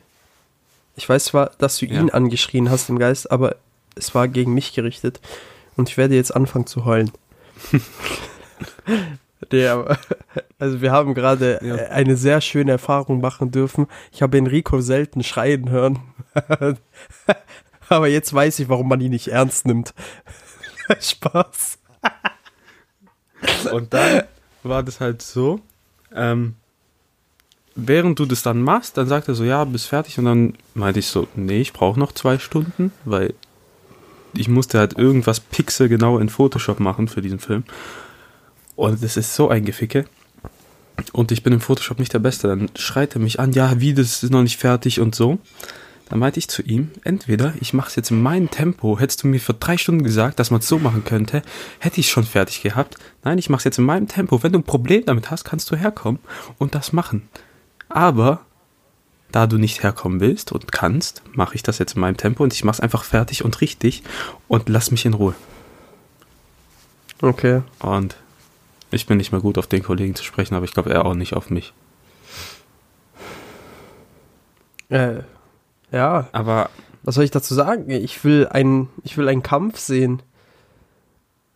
Ich 0.95 1.07
weiß 1.07 1.25
zwar, 1.25 1.51
dass 1.59 1.77
du 1.77 1.85
ihn 1.85 2.07
Ja. 2.07 2.13
angeschrien 2.13 2.69
hast 2.71 2.89
im 2.89 2.97
Geist, 2.97 3.29
aber 3.31 3.55
es 3.95 4.15
war 4.15 4.27
gegen 4.27 4.53
mich 4.53 4.73
gerichtet. 4.73 5.19
Und 5.75 5.89
ich 5.89 5.97
werde 5.97 6.15
jetzt 6.15 6.35
anfangen 6.35 6.65
zu 6.65 6.85
heulen. 6.85 7.11
Der, 9.51 9.97
also 10.59 10.81
wir 10.81 10.91
haben 10.91 11.13
gerade 11.13 11.59
Ja. 11.61 11.75
äh, 11.75 11.87
eine 11.89 12.17
sehr 12.17 12.41
schöne 12.41 12.71
Erfahrung 12.71 13.21
machen 13.21 13.51
dürfen. 13.51 13.87
Ich 14.11 14.21
habe 14.21 14.37
Enrico 14.37 14.81
selten 14.81 15.23
schreien 15.23 15.69
hören. 15.69 15.99
aber 17.89 18.07
jetzt 18.07 18.33
weiß 18.33 18.59
ich, 18.59 18.69
warum 18.69 18.87
man 18.89 19.01
ihn 19.01 19.11
nicht 19.11 19.27
ernst 19.29 19.65
nimmt. 19.65 19.93
Spaß. 20.99 21.79
Und 23.71 23.93
dann 23.93 24.23
war 24.63 24.83
das 24.83 24.99
halt 24.99 25.21
so, 25.21 25.59
ähm, 26.15 26.55
während 27.75 28.17
du 28.19 28.25
das 28.25 28.41
dann 28.41 28.61
machst, 28.61 28.97
dann 28.97 29.07
sagt 29.07 29.27
er 29.27 29.35
so, 29.35 29.43
ja, 29.43 29.63
bist 29.65 29.87
fertig. 29.87 30.17
Und 30.17 30.25
dann 30.25 30.53
meinte 30.73 30.99
ich 30.99 31.07
so, 31.07 31.27
nee, 31.35 31.61
ich 31.61 31.73
brauche 31.73 31.99
noch 31.99 32.11
zwei 32.11 32.39
Stunden, 32.39 32.91
weil 33.05 33.33
ich 34.33 34.49
musste 34.49 34.79
halt 34.79 34.97
irgendwas 34.97 35.39
pixelgenau 35.39 36.19
in 36.19 36.29
Photoshop 36.29 36.79
machen 36.79 37.07
für 37.07 37.21
diesen 37.21 37.39
Film. 37.39 37.63
Und 38.77 39.03
das 39.03 39.17
ist 39.17 39.35
so 39.35 39.49
ein 39.49 39.65
Geficke. 39.65 40.05
Und 41.11 41.31
ich 41.31 41.43
bin 41.43 41.51
im 41.51 41.59
Photoshop 41.59 41.99
nicht 41.99 42.13
der 42.13 42.19
Beste. 42.19 42.47
Dann 42.47 42.69
schreit 42.75 43.15
er 43.15 43.19
mich 43.19 43.39
an, 43.39 43.51
ja, 43.51 43.81
wie, 43.81 43.93
das 43.93 44.23
ist 44.23 44.29
noch 44.29 44.43
nicht 44.43 44.57
fertig 44.57 44.99
und 44.99 45.15
so. 45.15 45.39
Dann 46.09 46.19
meinte 46.19 46.39
ich 46.39 46.47
zu 46.47 46.61
ihm, 46.61 46.91
entweder 47.03 47.53
ich 47.59 47.73
mache 47.73 47.89
es 47.89 47.95
jetzt 47.95 48.11
in 48.11 48.21
meinem 48.21 48.49
Tempo. 48.49 48.99
Hättest 48.99 49.23
du 49.23 49.27
mir 49.27 49.39
vor 49.39 49.55
drei 49.59 49.77
Stunden 49.77 50.03
gesagt, 50.03 50.39
dass 50.39 50.51
man 50.51 50.61
es 50.61 50.67
so 50.67 50.77
machen 50.77 51.03
könnte, 51.03 51.41
hätte 51.79 51.99
ich 51.99 52.05
es 52.05 52.11
schon 52.11 52.23
fertig 52.23 52.61
gehabt. 52.61 52.97
Nein, 53.23 53.39
ich 53.39 53.49
mache 53.49 53.59
es 53.59 53.63
jetzt 53.65 53.79
in 53.79 53.83
meinem 53.83 54.07
Tempo. 54.07 54.41
Wenn 54.41 54.53
du 54.53 54.59
ein 54.59 54.63
Problem 54.63 55.03
damit 55.05 55.31
hast, 55.31 55.43
kannst 55.43 55.69
du 55.71 55.75
herkommen 55.75 56.19
und 56.59 56.75
das 56.75 56.93
machen. 56.93 57.27
Aber 57.89 58.41
da 59.31 59.47
du 59.47 59.57
nicht 59.57 59.83
herkommen 59.83 60.19
willst 60.19 60.51
und 60.51 60.71
kannst, 60.71 61.23
mache 61.33 61.55
ich 61.55 61.63
das 61.63 61.79
jetzt 61.79 61.95
in 61.95 62.01
meinem 62.01 62.15
Tempo 62.15 62.43
und 62.43 62.53
ich 62.53 62.63
mache 62.63 62.75
es 62.75 62.79
einfach 62.79 63.03
fertig 63.03 63.43
und 63.43 63.59
richtig 63.59 64.03
und 64.47 64.69
lass 64.69 64.91
mich 64.91 65.03
in 65.05 65.15
Ruhe. 65.15 65.35
Okay. 67.21 67.63
Und 67.79 68.15
ich 68.91 69.05
bin 69.05 69.17
nicht 69.17 69.31
mehr 69.31 69.41
gut 69.41 69.57
auf 69.57 69.67
den 69.67 69.83
Kollegen 69.83 70.15
zu 70.15 70.23
sprechen, 70.23 70.55
aber 70.55 70.65
ich 70.65 70.73
glaube, 70.73 70.91
er 70.91 71.05
auch 71.05 71.13
nicht 71.13 71.33
auf 71.33 71.49
mich. 71.49 71.73
Äh, 74.89 75.21
ja, 75.91 76.27
Aber 76.31 76.69
was 77.03 77.15
soll 77.15 77.23
ich 77.23 77.31
dazu 77.31 77.53
sagen? 77.53 77.89
Ich 77.89 78.23
will 78.23 78.47
einen, 78.47 78.89
ich 79.03 79.17
will 79.17 79.29
einen 79.29 79.43
Kampf 79.43 79.79
sehen. 79.79 80.21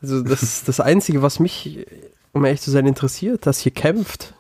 Also 0.02 0.22
das 0.22 0.64
das 0.66 0.80
Einzige, 0.80 1.22
was 1.22 1.40
mich, 1.40 1.86
um 2.34 2.46
ehrlich 2.46 2.62
zu 2.62 2.72
sein, 2.72 2.88
interessiert, 2.88 3.46
dass 3.46 3.60
hier 3.60 3.74
kämpft. 3.74 4.34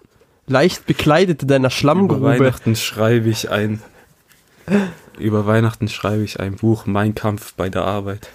Leicht 0.47 0.85
bekleidet 0.85 1.43
in 1.43 1.47
deiner 1.47 1.67
über 1.67 1.69
Schlammgrube. 1.69 2.39
Weihnachten 2.39 2.75
schreibe 2.75 3.29
ich 3.29 3.49
ein. 3.49 3.81
Über 5.19 5.45
Weihnachten 5.45 5.87
schreibe 5.87 6.23
ich 6.23 6.39
ein 6.39 6.55
Buch, 6.55 6.85
Mein 6.85 7.15
Kampf 7.15 7.53
bei 7.53 7.69
der 7.69 7.83
Arbeit. 7.83 8.29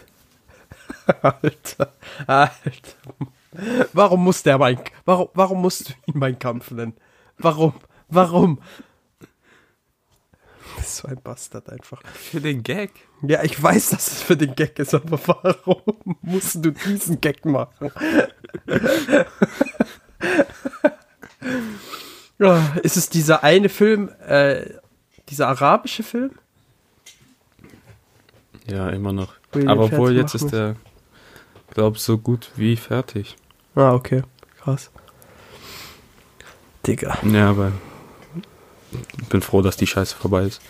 Alter, 1.22 1.92
Alter. 2.26 2.56
Warum 3.92 4.24
muss 4.24 4.42
der 4.42 4.58
mein, 4.58 4.78
warum, 5.04 5.28
warum 5.34 5.60
musst 5.62 5.88
du 5.88 5.92
ihn 6.06 6.18
mein 6.18 6.38
Kampf 6.38 6.70
nennen? 6.70 6.94
Warum? 7.38 7.74
Warum? 8.08 8.60
Das 10.76 10.86
ist 10.86 10.96
so 10.98 11.08
ein 11.08 11.20
Bastard 11.22 11.70
einfach. 11.70 12.02
Für 12.12 12.40
den 12.40 12.62
Gag. 12.62 12.90
Ja, 13.22 13.42
ich 13.42 13.60
weiß, 13.60 13.90
dass 13.90 14.12
es 14.12 14.22
für 14.22 14.36
den 14.36 14.54
Gag 14.54 14.78
ist, 14.78 14.94
aber 14.94 15.18
warum 15.26 16.16
musst 16.20 16.64
du 16.64 16.70
diesen 16.70 17.20
Gag 17.20 17.44
machen? 17.44 17.90
Ja, 22.38 22.76
ist 22.82 22.96
es 22.96 23.08
dieser 23.08 23.42
eine 23.42 23.68
Film, 23.68 24.10
äh, 24.26 24.74
dieser 25.28 25.48
arabische 25.48 26.02
Film? 26.02 26.32
Ja, 28.66 28.90
immer 28.90 29.12
noch. 29.12 29.34
Aber 29.52 29.90
den 29.90 29.98
wohl 29.98 30.10
fertig 30.10 30.16
jetzt 30.16 30.34
ist 30.34 30.52
der, 30.52 30.76
glaub 31.70 31.98
so 31.98 32.18
gut 32.18 32.50
wie 32.56 32.76
fertig. 32.76 33.36
Ah, 33.76 33.92
okay. 33.94 34.22
Krass. 34.58 34.90
Digga. 36.86 37.18
Ja, 37.24 37.50
aber 37.50 37.72
ich 39.20 39.28
bin 39.28 39.42
froh, 39.42 39.62
dass 39.62 39.76
die 39.76 39.86
Scheiße 39.86 40.16
vorbei 40.16 40.42
ist. 40.44 40.60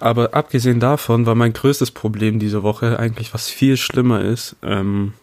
aber 0.00 0.34
abgesehen 0.34 0.80
davon 0.80 1.26
war 1.26 1.34
mein 1.34 1.52
größtes 1.52 1.90
Problem 1.90 2.38
diese 2.38 2.62
Woche 2.62 2.98
eigentlich 2.98 3.34
was 3.34 3.48
viel 3.48 3.76
schlimmer 3.76 4.20
ist. 4.22 4.56
Ähm, 4.62 5.14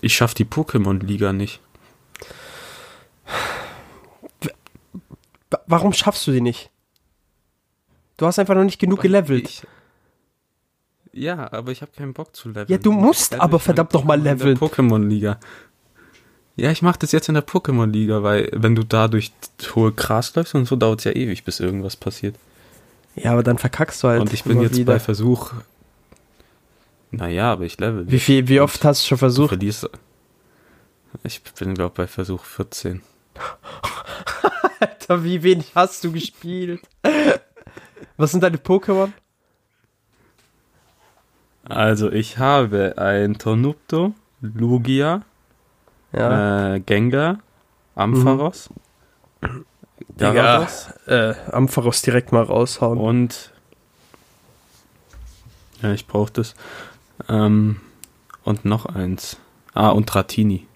ich 0.00 0.14
schaff 0.16 0.34
die 0.34 0.44
Pokémon-Liga 0.46 1.32
nicht. 1.32 1.60
Wa- 5.50 5.60
Warum 5.66 5.92
schaffst 5.92 6.26
du 6.26 6.32
die 6.32 6.40
nicht? 6.40 6.70
Du 8.16 8.26
hast 8.26 8.38
einfach 8.38 8.54
noch 8.54 8.64
nicht 8.64 8.78
genug 8.78 9.00
gelevelt. 9.02 9.48
Ich, 9.48 9.62
ja, 11.12 11.52
aber 11.52 11.72
ich 11.72 11.82
habe 11.82 11.92
keinen 11.96 12.12
Bock 12.12 12.34
zu 12.34 12.48
leveln. 12.48 12.66
Ja, 12.68 12.78
du 12.78 12.92
musst 12.92 13.32
level 13.32 13.42
aber 13.42 13.52
mein 13.58 13.60
verdammt 13.60 13.92
noch 13.94 14.04
mal 14.04 14.18
Pokémon 14.18 14.18
in 14.18 14.24
der 14.24 14.34
leveln. 14.34 14.58
Pokémon-Liga. 14.58 15.40
Ja, 16.56 16.70
ich 16.70 16.82
mache 16.82 16.98
das 16.98 17.12
jetzt 17.12 17.28
in 17.28 17.34
der 17.34 17.46
Pokémon-Liga, 17.46 18.22
weil 18.22 18.50
wenn 18.52 18.74
du 18.74 18.84
da 18.84 19.08
durch 19.08 19.32
hohe 19.74 19.92
Gras 19.92 20.34
läufst 20.34 20.54
und 20.54 20.66
so, 20.66 20.76
dauert 20.76 21.00
es 21.00 21.04
ja 21.04 21.12
ewig, 21.12 21.44
bis 21.44 21.60
irgendwas 21.60 21.96
passiert. 21.96 22.36
Ja, 23.14 23.32
aber 23.32 23.42
dann 23.42 23.58
verkackst 23.58 24.02
du 24.02 24.08
halt. 24.08 24.20
und 24.20 24.32
ich 24.32 24.44
bin 24.44 24.60
jetzt 24.60 24.76
wieder. 24.76 24.94
bei 24.94 25.00
Versuch. 25.00 25.52
Naja, 27.10 27.52
aber 27.52 27.64
ich 27.64 27.78
level. 27.78 28.10
Wie 28.10 28.20
viel, 28.20 28.46
wie 28.48 28.60
oft 28.60 28.84
hast 28.84 29.02
du 29.02 29.08
schon 29.08 29.18
versucht? 29.18 29.48
verlierst. 29.48 29.88
Ich 31.24 31.42
bin, 31.42 31.74
glaube 31.74 31.94
bei 31.96 32.06
Versuch 32.06 32.44
14. 32.44 33.02
Alter, 34.80 35.24
wie 35.24 35.42
wenig 35.42 35.72
hast 35.74 36.04
du 36.04 36.12
gespielt? 36.12 36.80
Was 38.16 38.30
sind 38.30 38.42
deine 38.42 38.58
Pokémon? 38.58 39.12
Also, 41.70 42.10
ich 42.10 42.38
habe 42.38 42.94
ein 42.98 43.38
Tornupto, 43.38 44.14
Lugia, 44.40 45.22
Ja. 46.12 46.74
äh, 46.74 46.80
Gengar, 46.80 47.38
Ampharos, 47.94 48.70
Gyarados 50.16 50.88
äh, 51.06 51.34
Ampharos 51.50 52.02
direkt 52.02 52.32
mal 52.32 52.42
raushauen. 52.42 52.98
und. 52.98 53.52
Ja, 55.82 55.92
ich 55.92 56.06
brauche 56.06 56.32
das. 56.32 56.54
Ähm, 57.28 57.80
und 58.44 58.64
noch 58.64 58.86
eins. 58.86 59.36
Ah, 59.72 59.90
und 59.90 60.06
Dratini. 60.06 60.66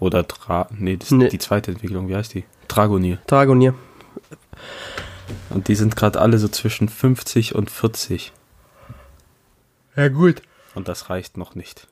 Oder 0.00 0.22
Dra. 0.24 0.68
Nee, 0.70 0.96
das 0.96 1.08
ist 1.08 1.12
Nee. 1.18 1.28
die 1.28 1.38
zweite 1.38 1.70
Entwicklung. 1.72 2.08
Wie 2.08 2.16
heißt 2.16 2.34
die? 2.34 2.44
Dragonier. 2.68 3.18
Dragonier. 3.26 3.74
Und 5.50 5.68
die 5.68 5.74
sind 5.74 5.94
gerade 5.94 6.20
alle 6.20 6.38
so 6.38 6.48
zwischen 6.48 6.88
50 6.88 7.54
und 7.54 7.70
40. 7.70 8.32
Ja, 10.00 10.08
gut. 10.08 10.40
Und 10.74 10.88
das 10.88 11.10
reicht 11.10 11.36
noch 11.36 11.54
nicht. 11.54 11.86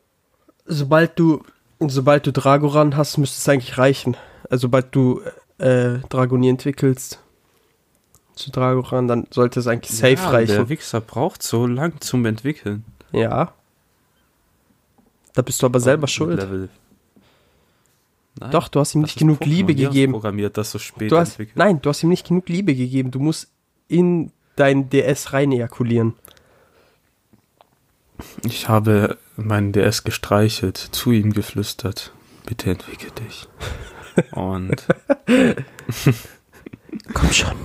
Sobald 0.65 1.19
du, 1.19 1.43
sobald 1.79 2.27
du 2.27 2.33
Dragoran 2.33 2.97
hast, 2.97 3.19
müsste 3.19 3.37
es 3.37 3.49
eigentlich 3.49 3.77
reichen. 3.77 4.17
Also, 4.49 4.62
sobald 4.62 4.95
du 4.95 5.21
äh, 5.59 5.99
Dragonier 6.09 6.50
entwickelst 6.50 7.21
zu 8.35 8.50
Dragoran, 8.50 9.09
dann 9.09 9.27
sollte 9.31 9.61
es 9.61 9.67
eigentlich 9.67 9.95
safe 9.95 10.15
ja, 10.15 10.31
reichen. 10.31 10.55
Der 10.55 10.69
Wichser 10.71 11.03
braucht 11.03 11.43
so 11.43 11.67
lang 11.67 12.00
zum 12.00 12.25
Entwickeln. 12.25 12.85
Ja. 13.12 13.53
Da 15.35 15.43
bist 15.43 15.61
du 15.61 15.67
aber 15.67 15.81
selber 15.81 16.03
Mit 16.03 16.11
schuld. 16.11 16.41
Level. 16.41 16.71
Nein, 18.41 18.50
Doch, 18.53 18.69
du 18.69 18.81
hast 18.81 18.95
ihm 18.95 19.03
nicht 19.03 19.19
genug 19.19 19.41
Pokémon, 19.43 19.49
Liebe 19.49 19.75
gegeben. 19.75 20.12
programmiert, 20.12 20.57
das 20.57 20.71
so 20.71 20.79
spät 20.79 21.12
Du 21.12 21.19
hast, 21.19 21.33
entwickelt. 21.33 21.57
nein, 21.57 21.83
du 21.83 21.91
hast 21.91 22.03
ihm 22.03 22.09
nicht 22.09 22.27
genug 22.27 22.49
Liebe 22.49 22.75
gegeben. 22.75 23.11
Du 23.11 23.19
musst 23.19 23.49
in 23.87 24.33
dein 24.57 24.88
DS 24.88 25.35
rein 25.35 25.53
ejakulieren. 25.53 26.15
Ich 28.45 28.69
habe 28.69 29.19
meinen 29.37 29.73
DS 29.73 30.05
gestreichelt, 30.05 30.77
zu 30.77 31.11
ihm 31.13 31.33
geflüstert. 31.33 32.13
Bitte 32.47 32.71
entwickel 32.71 33.11
dich. 33.13 33.49
Und 34.33 34.87
Komm 37.15 37.33
schon, 37.33 37.57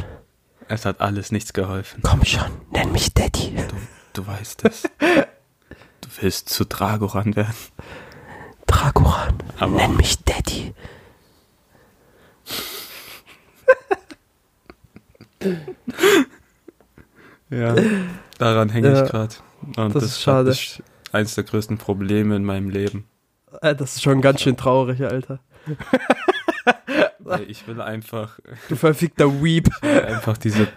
es 0.67 0.85
hat 0.85 1.01
alles 1.01 1.31
nichts 1.31 1.53
geholfen. 1.53 2.01
komm 2.03 2.23
schon, 2.25 2.51
nenn 2.71 2.91
mich 2.91 3.13
Daddy. 3.13 3.55
Du 4.13 4.27
weißt 4.27 4.65
es. 4.65 4.83
Du 4.99 6.09
willst 6.21 6.49
zu 6.49 6.65
Dragoran 6.65 7.35
werden. 7.35 7.55
Dragoran, 8.67 9.37
Aber- 9.57 9.71
nenn 9.75 9.95
mich 9.95 10.19
Daddy. 10.23 10.73
Ja. 17.49 17.75
Daran 18.39 18.69
hänge 18.69 18.91
Ja, 18.93 19.03
ich 19.03 19.09
gerade. 19.09 19.35
Und 19.77 19.77
das 19.77 19.93
das, 19.93 20.03
ist 20.05 20.21
schade. 20.21 20.49
ist 20.51 20.83
eins 21.11 21.35
der 21.35 21.43
größten 21.43 21.77
Probleme 21.77 22.35
in 22.35 22.43
meinem 22.43 22.69
Leben. 22.69 23.05
Äh, 23.61 23.75
das 23.75 23.95
ist 23.95 24.03
schon 24.03 24.21
ganz 24.21 24.41
schön 24.41 24.57
traurig, 24.57 25.01
Alter. 25.03 25.39
Ich 27.47 27.65
will 27.67 27.79
einfach, 27.81 28.37
Du 28.67 28.75
verfickter 28.75 29.41
Weep. 29.41 29.69
ich 29.81 29.81
will 29.81 30.01
einfach 30.01 30.37
diese, 30.37 30.67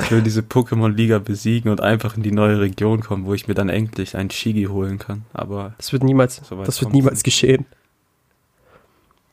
ich 0.00 0.10
will 0.10 0.20
diese 0.22 0.42
Pokémon-Liga 0.42 1.18
besiegen 1.20 1.70
und 1.70 1.80
einfach 1.80 2.16
in 2.16 2.22
die 2.22 2.30
neue 2.32 2.60
Region 2.60 3.00
kommen, 3.00 3.24
wo 3.24 3.32
ich 3.34 3.48
mir 3.48 3.54
dann 3.54 3.68
endlich 3.70 4.14
einen 4.16 4.30
Shigi 4.30 4.64
holen 4.64 4.98
kann. 4.98 5.24
Aber 5.32 5.74
Das 5.78 5.92
wird 5.92 6.04
niemals, 6.04 6.36
So 6.36 6.62
das 6.62 6.80
wird 6.82 6.92
niemals 6.92 7.14
nicht. 7.16 7.24
geschehen. 7.24 7.64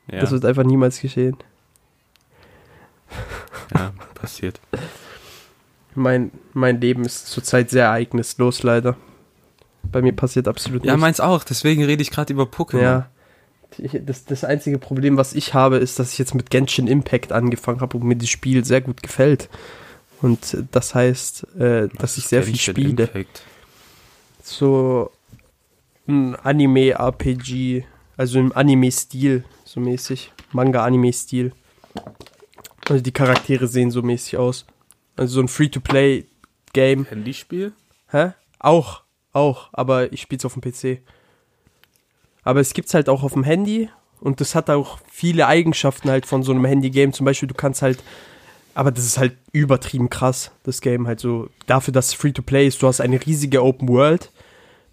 ja, 0.09 0.21
Das 0.21 0.31
wird 0.31 0.45
einfach 0.45 0.63
niemals 0.63 1.01
geschehen. 1.01 1.35
ja 3.75 3.91
passiert. 4.15 4.59
Mein, 5.95 6.31
mein 6.53 6.79
Leben 6.79 7.03
ist 7.05 7.27
zurzeit 7.27 7.69
sehr 7.69 7.85
ereignislos, 7.85 8.63
leider. 8.63 8.95
Bei 9.83 10.01
mir 10.01 10.13
passiert 10.13 10.47
absolut 10.47 10.85
Ja, 10.85 10.93
nichts. 10.93 11.01
meins 11.01 11.19
auch. 11.19 11.43
Deswegen 11.43 11.83
rede 11.83 12.01
ich 12.01 12.11
gerade 12.11 12.31
über 12.33 12.43
Pokémon. 12.43 12.81
Ja. 12.81 13.09
Das, 13.77 14.25
das 14.25 14.43
einzige 14.43 14.77
Problem, 14.79 15.17
was 15.17 15.33
ich 15.33 15.53
habe, 15.53 15.77
ist, 15.77 15.99
dass 15.99 16.13
ich 16.13 16.19
jetzt 16.19 16.33
mit 16.35 16.49
Genshin 16.49 16.87
Impact 16.87 17.31
angefangen 17.31 17.81
habe 17.81 17.97
und 17.97 18.03
mir 18.03 18.15
das 18.15 18.29
Spiel 18.29 18.65
sehr 18.65 18.81
gut 18.81 19.01
gefällt. 19.03 19.49
Und 20.21 20.57
das 20.71 20.95
heißt, 20.95 21.55
äh, 21.57 21.87
dass 21.97 22.17
ich 22.17 22.25
sehr 22.27 22.43
viel 22.43 22.53
Genshin 22.53 22.75
spiele. 22.75 23.03
Impact. 23.03 23.41
So 24.43 25.11
ein 26.07 26.35
Anime-RPG, 26.35 27.83
also 28.17 28.39
im 28.39 28.51
Anime-Stil, 28.51 29.43
so 29.63 29.79
mäßig. 29.79 30.31
Manga-Anime-Stil. 30.51 31.51
Also 32.89 33.03
die 33.03 33.11
Charaktere 33.11 33.67
sehen 33.67 33.91
so 33.91 34.01
mäßig 34.01 34.37
aus. 34.37 34.65
Also 35.19 35.35
so 35.35 35.41
ein 35.41 35.49
Free-to-Play-Game. 35.49 37.05
Handyspiel? 37.05 37.73
Hä? 38.09 38.31
Auch, 38.57 39.03
auch, 39.33 39.67
aber 39.73 40.13
ich 40.13 40.21
spiel's 40.21 40.45
auf 40.45 40.53
dem 40.53 40.61
PC. 40.61 41.01
Aber 42.43 42.61
es 42.61 42.73
gibt's 42.73 42.93
halt 42.93 43.09
auch 43.09 43.23
auf 43.23 43.33
dem 43.33 43.43
Handy 43.43 43.89
und 44.21 44.39
das 44.39 44.55
hat 44.55 44.69
auch 44.69 44.99
viele 45.11 45.45
Eigenschaften 45.45 46.09
halt 46.09 46.25
von 46.25 46.41
so 46.41 46.53
einem 46.53 46.63
Handy-Game. 46.63 47.11
Zum 47.11 47.25
Beispiel, 47.25 47.49
du 47.49 47.53
kannst 47.53 47.81
halt, 47.81 48.01
aber 48.73 48.91
das 48.91 49.03
ist 49.03 49.17
halt 49.17 49.35
übertrieben 49.51 50.09
krass, 50.09 50.51
das 50.63 50.79
Game 50.79 51.05
halt 51.05 51.19
so. 51.19 51.49
Dafür, 51.67 51.91
dass 51.91 52.07
es 52.07 52.13
Free-to-Play 52.13 52.67
ist, 52.67 52.81
du 52.81 52.87
hast 52.87 53.01
eine 53.01 53.23
riesige 53.25 53.61
Open 53.61 53.89
World, 53.89 54.31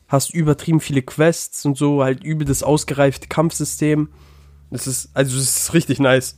hast 0.08 0.34
übertrieben 0.34 0.80
viele 0.80 1.02
Quests 1.02 1.64
und 1.64 1.76
so, 1.76 2.02
halt 2.02 2.24
übel 2.24 2.48
das 2.48 2.64
ausgereifte 2.64 3.28
Kampfsystem. 3.28 4.08
Das 4.72 4.88
ist, 4.88 5.08
also 5.14 5.36
das 5.36 5.56
ist 5.56 5.72
richtig 5.72 6.00
nice. 6.00 6.36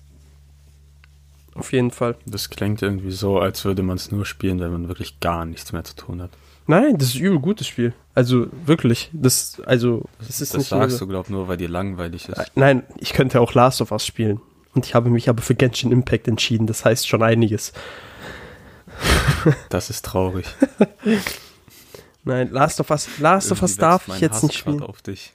Auf 1.59 1.73
jeden 1.73 1.91
Fall. 1.91 2.17
Das 2.27 2.51
klingt 2.51 2.83
irgendwie 2.83 3.11
so, 3.11 3.39
als 3.39 3.65
würde 3.65 3.83
man 3.83 3.97
es 3.97 4.11
nur 4.11 4.25
spielen, 4.27 4.61
wenn 4.61 4.73
man 4.73 4.89
wirklich 4.89 5.21
gar 5.21 5.45
nichts 5.45 5.73
mehr 5.73 5.85
zu 5.85 5.97
tun 5.97 6.23
hat. 6.23 6.31
Nein, 6.67 6.99
das 6.99 7.09
ist 7.09 7.15
übel 7.17 7.39
gutes 7.41 7.67
Spiel. 7.67 7.95
Also 8.15 8.47
wirklich, 8.67 9.11
das, 9.13 9.61
also 9.65 10.05
das 10.19 10.41
ist 10.41 10.53
Das 10.55 10.59
nicht 10.59 10.69
sagst 10.69 10.99
so- 10.99 11.07
du, 11.07 11.11
glaub 11.11 11.31
nur, 11.31 11.49
weil 11.49 11.57
dir 11.57 11.69
langweilig 11.69 12.29
ist. 12.29 12.53
Nein, 12.55 12.83
ich 12.99 13.13
könnte 13.15 13.41
auch 13.41 13.55
Last 13.55 13.81
of 13.81 13.91
Us 13.91 14.05
spielen. 14.07 14.41
Und 14.75 14.85
ich 14.87 14.95
habe 14.95 15.09
mich 15.09 15.29
aber 15.31 15.41
für 15.43 15.55
Genshin 15.55 15.91
Impact 15.93 16.29
entschieden. 16.29 16.67
Das 16.67 16.85
heißt 16.85 17.09
schon 17.09 17.23
einiges. 17.23 17.73
Das 19.71 19.89
ist 19.91 20.05
traurig. 20.05 20.47
Nein, 22.25 22.51
Last 22.51 22.81
of 22.81 22.91
Us, 22.91 23.09
Last 23.19 23.51
of 23.53 23.63
Us 23.63 23.73
Irgendwie 23.73 23.81
darf 23.81 24.09
ich 24.09 24.21
jetzt 24.21 24.43
nicht 24.43 24.57
Hass 24.57 24.65
grad 24.65 24.75
spielen. 24.75 24.83
auf 24.83 25.03
dich. 25.03 25.33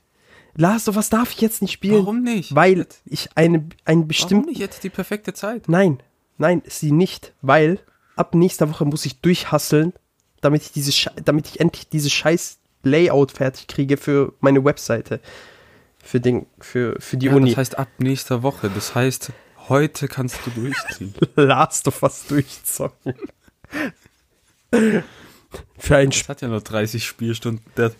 Last 0.56 0.88
of 0.88 0.96
Us 0.98 1.10
darf 1.10 1.32
ich 1.32 1.42
jetzt 1.42 1.62
nicht 1.64 1.72
spielen. 1.72 1.96
Warum 2.04 2.22
nicht? 2.22 2.54
Weil 2.54 2.86
ich 3.06 3.30
eine, 3.36 3.60
ein 3.60 3.70
Warum 3.86 4.08
bestimmt. 4.08 4.46
nicht 4.46 4.60
jetzt 4.60 4.84
die 4.84 4.90
perfekte 4.92 5.34
Zeit? 5.34 5.68
Nein, 5.68 6.00
nein, 6.38 6.62
sie 6.68 6.92
nicht. 6.92 7.34
Weil 7.42 7.80
ab 8.16 8.36
nächster 8.36 8.70
Woche 8.70 8.86
muss 8.86 9.06
ich 9.06 9.22
durchhasseln, 9.22 9.94
damit 10.42 10.64
ich 10.64 10.72
diese, 10.72 11.10
damit 11.24 11.48
ich 11.48 11.60
endlich 11.60 11.90
dieses 11.90 12.12
scheiß 12.12 12.60
Layout 12.84 13.32
fertig 13.32 13.68
kriege 13.68 13.96
für 13.98 14.34
meine 14.42 14.64
Webseite. 14.66 15.22
Für 16.04 16.20
den, 16.20 16.46
für, 16.60 16.98
für 17.00 17.16
die 17.16 17.28
Ja, 17.28 17.36
Uni. 17.36 17.52
das 17.52 17.58
heißt 17.58 17.78
ab 17.78 17.88
nächster 17.98 18.44
Woche. 18.44 18.70
Das 18.74 18.94
heißt, 18.94 19.32
heute 19.70 20.10
kannst 20.10 20.40
du 20.46 20.50
durchziehen. 20.52 21.14
Last 21.36 21.88
of 21.88 22.04
Us 22.04 22.26
durchzocken. 22.28 23.14
für 25.78 25.96
ein 25.96 26.10
Es 26.10 26.28
hat 26.28 26.42
ja 26.42 26.50
nur 26.50 26.60
30 26.60 27.06
Spielstunden. 27.06 27.64
Der, 27.78 27.94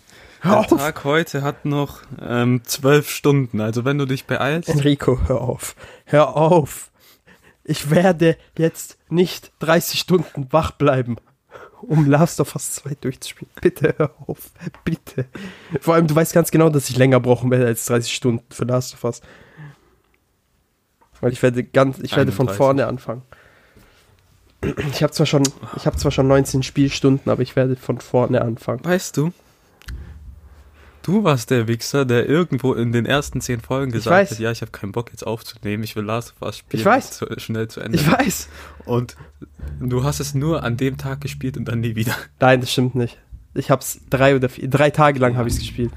der. 0.44 0.66
Tag 0.66 1.04
heute 1.04 1.40
hat 1.40 1.64
noch 1.64 2.02
ähm, 2.20 2.60
12 2.64 3.08
Stunden. 3.08 3.62
Also 3.62 3.86
wenn 3.86 3.96
du 3.96 4.04
dich 4.04 4.26
beeilst, 4.26 4.68
Enrico, 4.68 5.18
hör 5.26 5.40
auf. 5.40 5.74
Hör 6.04 6.36
auf. 6.36 6.90
Ich 7.64 7.90
werde 7.90 8.36
jetzt 8.58 8.98
nicht 9.08 9.52
30 9.60 9.98
Stunden 9.98 10.52
wach 10.52 10.72
bleiben, 10.72 11.16
um 11.80 12.06
Last 12.06 12.40
of 12.40 12.54
Us 12.54 12.72
2 12.72 12.96
durchzuspielen. 13.00 13.50
Bitte 13.60 13.94
hör 13.96 14.14
auf. 14.26 14.50
Bitte. 14.84 15.26
Vor 15.80 15.94
allem, 15.94 16.06
du 16.06 16.14
weißt 16.14 16.34
ganz 16.34 16.50
genau, 16.50 16.68
dass 16.68 16.90
ich 16.90 16.96
länger 16.96 17.20
brauchen 17.20 17.50
werde 17.50 17.66
als 17.66 17.86
30 17.86 18.14
Stunden 18.14 18.44
für 18.50 18.64
Last 18.64 18.94
of 18.94 19.04
Us. 19.04 19.22
Weil 21.20 21.32
ich 21.32 21.42
werde 21.42 21.64
ganz, 21.64 21.98
ich 22.00 22.14
werde 22.16 22.32
von 22.32 22.48
31. 22.48 22.56
vorne 22.56 22.86
anfangen. 22.86 23.22
Ich 24.90 25.02
habe 25.02 25.12
zwar 25.12 25.26
schon, 25.26 25.42
ich 25.76 25.86
habe 25.86 25.96
zwar 25.96 26.10
schon 26.10 26.28
19 26.28 26.62
Spielstunden, 26.62 27.30
aber 27.30 27.42
ich 27.42 27.56
werde 27.56 27.76
von 27.76 27.98
vorne 28.00 28.42
anfangen. 28.42 28.84
weißt 28.84 29.16
du, 29.16 29.32
du 31.04 31.22
warst 31.22 31.50
der 31.50 31.68
Wichser, 31.68 32.04
der 32.04 32.28
irgendwo 32.28 32.72
in 32.72 32.90
den 32.90 33.06
ersten 33.06 33.40
10 33.40 33.60
Folgen 33.60 33.92
gesagt 33.92 34.30
hat, 34.30 34.38
ja, 34.38 34.50
ich 34.50 34.62
habe 34.62 34.72
keinen 34.72 34.92
Bock 34.92 35.10
jetzt 35.12 35.24
aufzunehmen, 35.24 35.84
ich 35.84 35.94
will 35.94 36.04
Last 36.04 36.34
of 36.34 36.46
Us 36.46 36.58
spielen. 36.58 36.80
Ich 36.80 36.84
weiß. 36.84 37.12
Zu, 37.12 37.26
schnell 37.36 37.68
zu 37.68 37.80
Ende. 37.80 37.96
Ich 37.96 38.10
weiß. 38.10 38.48
Und 38.86 39.16
du 39.80 40.02
hast 40.02 40.18
es 40.18 40.34
nur 40.34 40.64
an 40.64 40.76
dem 40.76 40.96
Tag 40.96 41.20
gespielt 41.20 41.56
und 41.56 41.66
dann 41.66 41.80
nie 41.80 41.94
wieder. 41.94 42.14
Nein, 42.40 42.60
das 42.60 42.72
stimmt 42.72 42.94
nicht. 42.94 43.18
Ich 43.54 43.70
hab's 43.70 44.00
drei 44.10 44.34
oder 44.34 44.48
vier, 44.48 44.68
drei 44.68 44.90
Tage 44.90 45.20
lang 45.20 45.36
habe 45.36 45.48
ich 45.48 45.54
es 45.54 45.60
gespielt. 45.60 45.92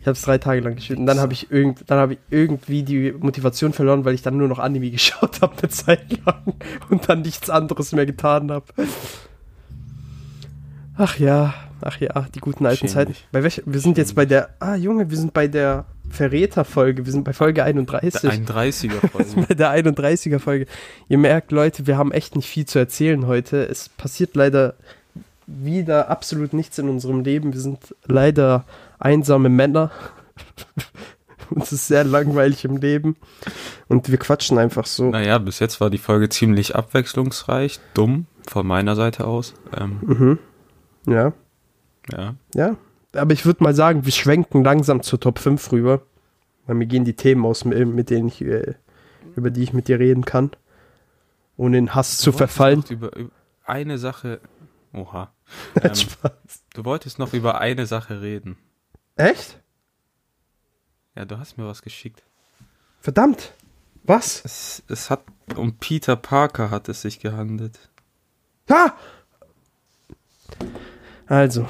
Ich 0.00 0.06
habe 0.08 0.16
es 0.16 0.22
drei 0.22 0.38
Tage 0.38 0.60
lang 0.62 0.74
gespielt 0.74 0.98
und 0.98 1.06
dann 1.06 1.20
habe 1.20 1.32
ich 1.32 1.52
irgend, 1.52 1.84
dann 1.86 1.98
habe 1.98 2.14
ich 2.14 2.18
irgendwie 2.30 2.82
die 2.82 3.12
Motivation 3.12 3.72
verloren, 3.72 4.04
weil 4.04 4.14
ich 4.14 4.22
dann 4.22 4.36
nur 4.36 4.48
noch 4.48 4.58
Anime 4.58 4.90
geschaut 4.90 5.42
habe 5.42 5.56
eine 5.58 5.68
Zeit 5.68 6.18
lang 6.26 6.54
und 6.88 7.08
dann 7.08 7.22
nichts 7.22 7.50
anderes 7.50 7.92
mehr 7.92 8.06
getan 8.06 8.50
habe. 8.50 8.66
Ach 10.96 11.18
ja, 11.18 11.54
ach 11.84 12.00
ja, 12.00 12.26
die 12.34 12.40
guten 12.40 12.66
alten 12.66 12.88
Zeiten. 12.88 13.14
Bei 13.32 13.42
welcher, 13.42 13.62
wir 13.66 13.80
sind 13.80 13.98
jetzt 13.98 14.14
bei 14.14 14.26
der, 14.26 14.50
ah 14.60 14.74
Junge, 14.74 15.10
wir 15.10 15.16
sind 15.16 15.32
bei 15.32 15.46
der 15.48 15.84
Verräter-Folge, 16.10 17.04
wir 17.06 17.12
sind 17.12 17.24
bei 17.24 17.32
Folge 17.32 17.64
31. 17.64 18.20
Der 18.20 18.32
31er 18.32 19.08
Folge. 19.12 19.46
bei 19.48 19.54
der 19.54 19.70
31er 19.72 20.38
Folge. 20.38 20.66
Ihr 21.08 21.18
merkt, 21.18 21.52
Leute, 21.52 21.86
wir 21.86 21.96
haben 21.96 22.12
echt 22.12 22.36
nicht 22.36 22.48
viel 22.48 22.66
zu 22.66 22.78
erzählen 22.78 23.26
heute. 23.26 23.64
Es 23.66 23.88
passiert 23.88 24.34
leider 24.36 24.74
wieder 25.46 26.08
absolut 26.10 26.52
nichts 26.52 26.78
in 26.78 26.88
unserem 26.88 27.22
Leben. 27.24 27.52
Wir 27.52 27.60
sind 27.60 27.94
leider 28.06 28.64
einsame 28.98 29.48
Männer. 29.48 29.90
Uns 31.50 31.70
ist 31.72 31.86
sehr 31.88 32.04
langweilig 32.04 32.64
im 32.64 32.78
Leben. 32.78 33.16
Und 33.88 34.10
wir 34.10 34.16
quatschen 34.18 34.56
einfach 34.58 34.86
so. 34.86 35.10
naja, 35.10 35.36
bis 35.38 35.58
jetzt 35.58 35.80
war 35.80 35.90
die 35.90 35.98
Folge 35.98 36.28
ziemlich 36.30 36.74
abwechslungsreich, 36.76 37.78
dumm 37.92 38.26
von 38.48 38.66
meiner 38.66 38.96
Seite 38.96 39.26
aus. 39.26 39.52
Ähm, 39.76 39.98
Mhm. 40.00 40.38
Ja, 41.06 41.32
ja. 42.10 42.34
ja. 42.54 42.76
Aber 43.14 43.32
ich 43.32 43.44
würde 43.44 43.62
mal 43.62 43.74
sagen, 43.74 44.04
wir 44.04 44.12
schwenken 44.12 44.64
langsam 44.64 45.02
zur 45.02 45.20
Top 45.20 45.38
5 45.38 45.72
rüber. 45.72 46.02
Weil 46.66 46.76
mir 46.76 46.86
gehen 46.86 47.04
die 47.04 47.16
Themen 47.16 47.44
aus, 47.44 47.64
mit 47.64 48.10
denen 48.10 48.28
ich, 48.28 48.40
äh, 48.40 48.74
über 49.36 49.50
die 49.50 49.62
ich 49.62 49.72
mit 49.72 49.88
dir 49.88 49.98
reden 49.98 50.24
kann. 50.24 50.52
Ohne 51.56 51.78
in 51.78 51.94
Hass 51.94 52.18
zu 52.18 52.30
Du 52.30 52.38
wolltest 52.38 52.38
verfallen. 52.38 52.84
Über, 52.88 53.16
über 53.16 53.30
eine 53.64 53.98
Sache. 53.98 54.40
Oha. 54.92 55.32
Ähm, 55.82 55.94
Spaß. 55.94 56.32
du 56.72 56.84
wolltest 56.86 57.18
noch 57.18 57.34
über 57.34 57.60
eine 57.60 57.84
Sache 57.84 58.22
reden. 58.22 58.56
Echt? 59.16 59.60
Ja, 61.14 61.26
du 61.26 61.38
hast 61.38 61.58
mir 61.58 61.66
was 61.66 61.82
geschickt. 61.82 62.22
Verdammt. 63.00 63.52
Was? 64.02 64.42
Es, 64.46 64.82
es 64.88 65.10
hat 65.10 65.22
um 65.56 65.76
Peter 65.76 66.16
Parker 66.16 66.70
hat 66.70 66.88
es 66.88 67.02
sich 67.02 67.20
gehandelt. 67.20 67.90
Ha! 68.70 68.96
Also. 71.26 71.68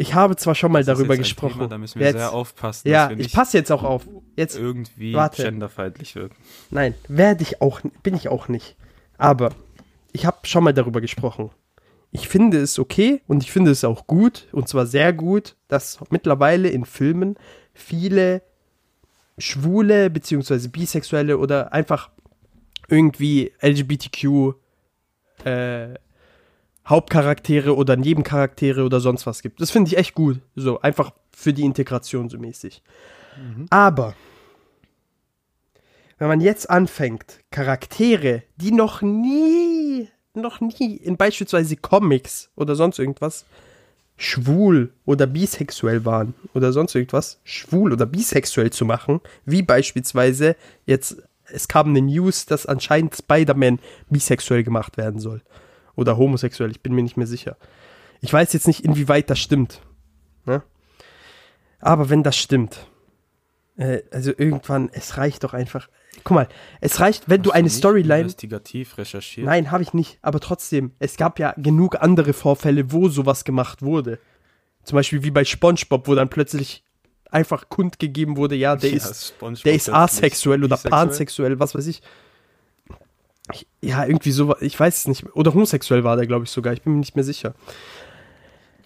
Ich 0.00 0.14
habe 0.14 0.36
zwar 0.36 0.54
schon 0.54 0.70
mal 0.70 0.84
Das 0.84 0.96
darüber 0.96 1.16
gesprochen. 1.16 1.54
Thema, 1.54 1.68
da 1.68 1.76
müssen 1.76 1.98
wir 1.98 2.06
jetzt, 2.06 2.18
sehr 2.18 2.32
aufpassen, 2.32 2.88
ja, 2.88 3.10
ich 3.10 3.32
passe 3.32 3.58
jetzt 3.58 3.72
auch 3.72 3.82
auf. 3.82 4.06
Jetzt, 4.36 4.56
irgendwie 4.56 5.12
warte. 5.12 5.42
genderfeindlich 5.42 6.14
wirken. 6.14 6.36
nein, 6.70 6.94
werde 7.08 7.42
ich 7.42 7.60
auch, 7.60 7.80
bin 8.04 8.14
ich 8.14 8.28
auch 8.28 8.46
nicht. 8.46 8.76
Aber 9.16 9.50
ich 10.12 10.24
habe 10.24 10.38
schon 10.44 10.62
mal 10.62 10.72
darüber 10.72 11.00
gesprochen. 11.00 11.50
Ich 12.12 12.28
finde 12.28 12.58
es 12.58 12.78
okay 12.78 13.22
und 13.26 13.42
ich 13.42 13.50
finde 13.50 13.72
es 13.72 13.82
auch 13.82 14.06
gut, 14.06 14.46
und 14.52 14.68
zwar 14.68 14.86
sehr 14.86 15.12
gut, 15.12 15.56
dass 15.66 15.98
mittlerweile 16.10 16.68
in 16.68 16.84
Filmen 16.84 17.36
viele 17.74 18.42
schwule 19.36 20.10
beziehungsweise 20.10 20.68
bisexuelle 20.68 21.38
oder 21.38 21.72
einfach 21.72 22.10
irgendwie 22.86 23.52
LGBTQ 23.60 24.54
äh, 25.44 25.94
Hauptcharaktere 26.88 27.76
oder 27.76 27.96
Nebencharaktere 27.96 28.84
oder 28.84 29.00
sonst 29.00 29.26
was 29.26 29.42
gibt. 29.42 29.60
Das 29.60 29.70
finde 29.70 29.90
ich 29.90 29.98
echt 29.98 30.14
gut. 30.14 30.40
So, 30.56 30.80
einfach 30.80 31.12
für 31.34 31.52
die 31.52 31.64
Integration 31.64 32.28
so 32.28 32.38
mäßig. 32.38 32.82
Aber 33.70 34.14
wenn 36.18 36.28
man 36.28 36.40
jetzt 36.40 36.68
anfängt, 36.68 37.40
Charaktere, 37.50 38.42
die 38.56 38.72
noch 38.72 39.02
nie, 39.02 40.08
noch 40.34 40.60
nie 40.60 40.96
in 40.96 41.16
beispielsweise 41.16 41.76
Comics 41.76 42.50
oder 42.56 42.74
sonst 42.74 42.98
irgendwas 42.98 43.44
schwul 44.18 44.92
oder 45.06 45.26
bisexuell 45.28 46.04
waren 46.04 46.34
oder 46.52 46.72
sonst 46.72 46.94
irgendwas, 46.96 47.40
schwul 47.44 47.92
oder 47.92 48.04
bisexuell 48.04 48.70
zu 48.70 48.84
machen, 48.84 49.20
wie 49.44 49.62
beispielsweise 49.62 50.56
jetzt, 50.86 51.22
es 51.44 51.68
kam 51.68 51.90
eine 51.90 52.02
News, 52.02 52.44
dass 52.44 52.66
anscheinend 52.66 53.14
Spider-Man 53.14 53.78
bisexuell 54.10 54.64
gemacht 54.64 54.96
werden 54.96 55.20
soll. 55.20 55.40
Oder 55.98 56.16
homosexuell, 56.16 56.70
ich 56.70 56.80
bin 56.80 56.94
mir 56.94 57.02
nicht 57.02 57.16
mehr 57.16 57.26
sicher. 57.26 57.56
Ich 58.20 58.32
weiß 58.32 58.52
jetzt 58.52 58.68
nicht, 58.68 58.84
inwieweit 58.84 59.28
das 59.30 59.40
stimmt. 59.40 59.80
Ne? 60.44 60.62
Aber 61.80 62.08
wenn 62.08 62.22
das 62.22 62.36
stimmt, 62.36 62.86
äh, 63.76 64.02
also 64.12 64.30
irgendwann, 64.36 64.90
es 64.92 65.16
reicht 65.16 65.42
doch 65.42 65.54
einfach. 65.54 65.88
Guck 66.22 66.36
mal, 66.36 66.48
es 66.80 67.00
reicht, 67.00 67.28
wenn 67.28 67.42
du 67.42 67.50
Hast 67.50 67.56
eine 67.56 67.64
nicht 67.64 67.76
Storyline. 67.78 68.20
Investigativ 68.20 68.96
recherchiert. 68.96 69.44
Nein, 69.44 69.72
habe 69.72 69.82
ich 69.82 69.92
nicht. 69.92 70.20
Aber 70.22 70.38
trotzdem, 70.38 70.92
es 71.00 71.16
gab 71.16 71.40
ja 71.40 71.52
genug 71.56 72.00
andere 72.00 72.32
Vorfälle, 72.32 72.92
wo 72.92 73.08
sowas 73.08 73.42
gemacht 73.42 73.82
wurde. 73.82 74.20
Zum 74.84 74.94
Beispiel 74.94 75.24
wie 75.24 75.32
bei 75.32 75.44
SpongeBob, 75.44 76.06
wo 76.06 76.14
dann 76.14 76.28
plötzlich 76.28 76.84
einfach 77.28 77.68
kundgegeben 77.68 78.36
wurde, 78.36 78.54
ja, 78.54 78.76
der 78.76 78.90
Ja, 78.90 78.96
ist, 78.98 79.26
SpongeBob 79.34 79.64
der 79.64 79.74
ist 79.74 79.90
asexuell 79.90 80.60
oder 80.62 80.76
bisexuell. 80.76 80.90
pansexuell, 80.90 81.58
was 81.58 81.74
weiß 81.74 81.88
ich. 81.88 82.02
Ich. 83.52 83.66
Ja, 83.80 84.04
irgendwie 84.04 84.32
so, 84.32 84.56
ich 84.60 84.78
weiß 84.78 84.98
es 84.98 85.06
nicht. 85.08 85.26
Oder 85.34 85.54
homosexuell 85.54 86.04
war 86.04 86.16
der, 86.16 86.26
glaube 86.26 86.44
ich, 86.44 86.50
sogar. 86.50 86.72
Ich 86.72 86.82
bin 86.82 86.94
mir 86.94 86.98
nicht 87.00 87.14
mehr 87.16 87.24
sicher. 87.24 87.54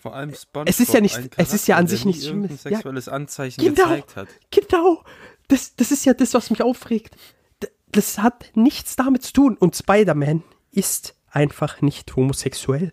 Vor 0.01 0.15
allem 0.15 0.35
SpongeBob. 0.35 0.69
Es 0.69 0.81
ist 0.81 0.93
ja 0.95 1.01
nicht- 1.01 1.31
es 1.37 1.55
ist 1.55 1.69
ja 1.69 1.77
an 1.77 1.87
sich 1.87 2.05
nichts 2.05 2.27
Schlimmes. 2.27 2.65
Ja, 2.65 2.71
sexuelles 2.73 3.09
Anzeichen 3.09 3.61
genau. 3.61 3.85
gezeigt 3.85 4.17
hat. 4.17 4.29
Genau. 4.51 5.03
Das, 5.49 5.77
das 5.77 5.93
ist 5.93 6.05
ja 6.05 6.15
das, 6.15 6.35
was 6.35 6.51
mich 6.51 6.63
aufregt. 6.63 7.17
das 7.93 8.19
hat 8.19 8.51
nichts 8.55 8.97
damit 8.97 9.23
zu 9.23 9.33
tun. 9.35 9.57
Und 9.59 9.77
Spider-Man 9.77 10.43
ist 10.71 11.15
einfach 11.31 11.83
nicht 11.83 12.17
homosexuell. 12.17 12.93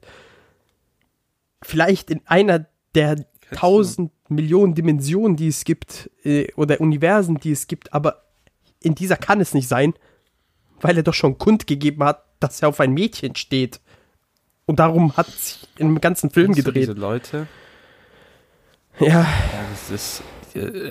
Vielleicht 1.62 2.10
in 2.10 2.22
einer 2.26 2.68
der 2.96 3.26
tausend 3.54 4.12
Millionen 4.30 4.76
Dimensionen, 4.76 5.36
die 5.36 5.48
es 5.48 5.64
gibt, 5.64 6.10
äh, 6.24 6.52
oder 6.56 6.80
Universen, 6.82 7.38
die 7.40 7.52
es 7.52 7.68
gibt, 7.68 7.94
aber 7.94 8.26
in 8.82 8.94
dieser 8.96 9.18
kann 9.18 9.42
es 9.42 9.54
nicht 9.54 9.68
sein, 9.68 9.94
weil 10.82 10.98
er 10.98 11.04
doch 11.04 11.14
schon 11.14 11.38
kundgegeben 11.38 12.04
hat, 12.04 12.24
dass 12.40 12.62
er 12.62 12.70
auf 12.70 12.80
ein 12.80 12.94
Mädchen 12.94 13.36
steht. 13.36 13.80
Und 14.66 14.80
darum 14.80 15.18
hat 15.18 15.28
sich 15.28 15.68
im 15.78 16.00
ganzen 16.00 16.30
Film 16.30 16.54
Kennst 16.54 16.66
gedreht. 16.66 16.84
Diese 16.84 16.94
Leute. 16.94 17.48
Ja, 19.00 19.08
Ja, 19.08 19.28
das 19.72 19.92
ist. 19.92 20.24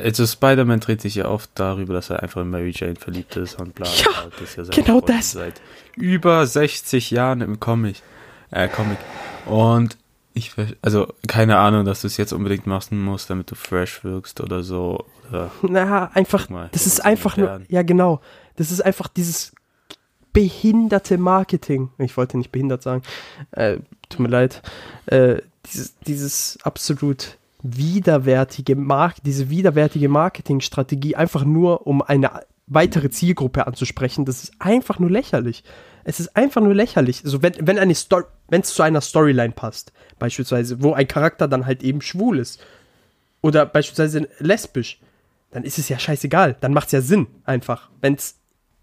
Also 0.04 0.24
Spider-Man 0.24 0.80
dreht 0.80 1.00
sich 1.00 1.16
ja 1.16 1.26
oft 1.26 1.50
darüber, 1.54 1.92
dass 1.92 2.10
er 2.10 2.22
einfach 2.22 2.42
in 2.42 2.50
Mary 2.50 2.72
Jane 2.74 2.94
verliebt 2.94 3.36
ist 3.36 3.60
und 3.60 3.74
bla. 3.74 3.86
Ja, 3.86 4.26
das 4.38 4.56
ist 4.56 4.74
ja 4.74 4.82
genau 4.82 5.00
das. 5.00 5.32
Seit 5.32 5.60
über 5.96 6.46
60 6.46 7.10
Jahren 7.10 7.40
im 7.40 7.58
Comic. 7.58 7.96
Äh, 8.50 8.68
Comic. 8.68 8.98
Und 9.46 9.98
ich, 10.32 10.52
also 10.80 11.12
keine 11.26 11.58
Ahnung, 11.58 11.84
dass 11.84 12.02
du 12.02 12.06
es 12.06 12.16
jetzt 12.16 12.32
unbedingt 12.32 12.66
machen 12.66 13.02
musst, 13.02 13.30
damit 13.30 13.50
du 13.50 13.56
fresh 13.56 14.04
wirkst 14.04 14.40
oder 14.40 14.62
so. 14.62 15.04
Oder 15.28 15.50
na, 15.62 16.10
einfach, 16.14 16.48
mal, 16.48 16.68
das 16.72 16.86
ist 16.86 17.04
einfach 17.04 17.36
nur, 17.36 17.60
ja 17.68 17.82
genau, 17.82 18.20
das 18.56 18.70
ist 18.70 18.80
einfach 18.80 19.08
dieses 19.08 19.52
behinderte 20.32 21.18
Marketing. 21.18 21.90
Ich 21.98 22.16
wollte 22.16 22.38
nicht 22.38 22.52
behindert 22.52 22.82
sagen, 22.82 23.02
äh, 23.52 23.78
tut 24.08 24.20
mir 24.20 24.28
leid. 24.28 24.62
Äh, 25.06 25.42
dieses, 25.66 25.98
dieses 26.00 26.58
absolut 26.62 27.38
widerwärtige 27.62 28.76
Mark 28.76 29.16
diese 29.24 29.50
widerwärtige 29.50 30.08
Marketingstrategie 30.08 31.16
einfach 31.16 31.44
nur, 31.44 31.86
um 31.86 32.02
eine 32.02 32.30
weitere 32.66 33.10
Zielgruppe 33.10 33.66
anzusprechen, 33.66 34.24
das 34.24 34.44
ist 34.44 34.52
einfach 34.58 34.98
nur 34.98 35.10
lächerlich. 35.10 35.64
Es 36.04 36.20
ist 36.20 36.36
einfach 36.36 36.60
nur 36.60 36.74
lächerlich. 36.74 37.22
Also 37.24 37.42
wenn, 37.42 37.54
wenn 37.60 37.78
eine 37.78 37.94
Story, 37.94 38.24
wenn 38.48 38.60
es 38.60 38.74
zu 38.74 38.82
einer 38.82 39.00
Storyline 39.00 39.52
passt, 39.52 39.92
beispielsweise, 40.18 40.82
wo 40.82 40.92
ein 40.92 41.08
Charakter 41.08 41.48
dann 41.48 41.66
halt 41.66 41.82
eben 41.82 42.00
schwul 42.00 42.38
ist 42.38 42.64
oder 43.40 43.66
beispielsweise 43.66 44.28
lesbisch, 44.38 45.00
dann 45.50 45.64
ist 45.64 45.78
es 45.78 45.88
ja 45.88 45.98
scheißegal. 45.98 46.56
Dann 46.60 46.72
macht 46.72 46.86
es 46.86 46.92
ja 46.92 47.00
Sinn, 47.00 47.26
einfach, 47.44 47.90
wenn 48.00 48.14
es 48.14 48.37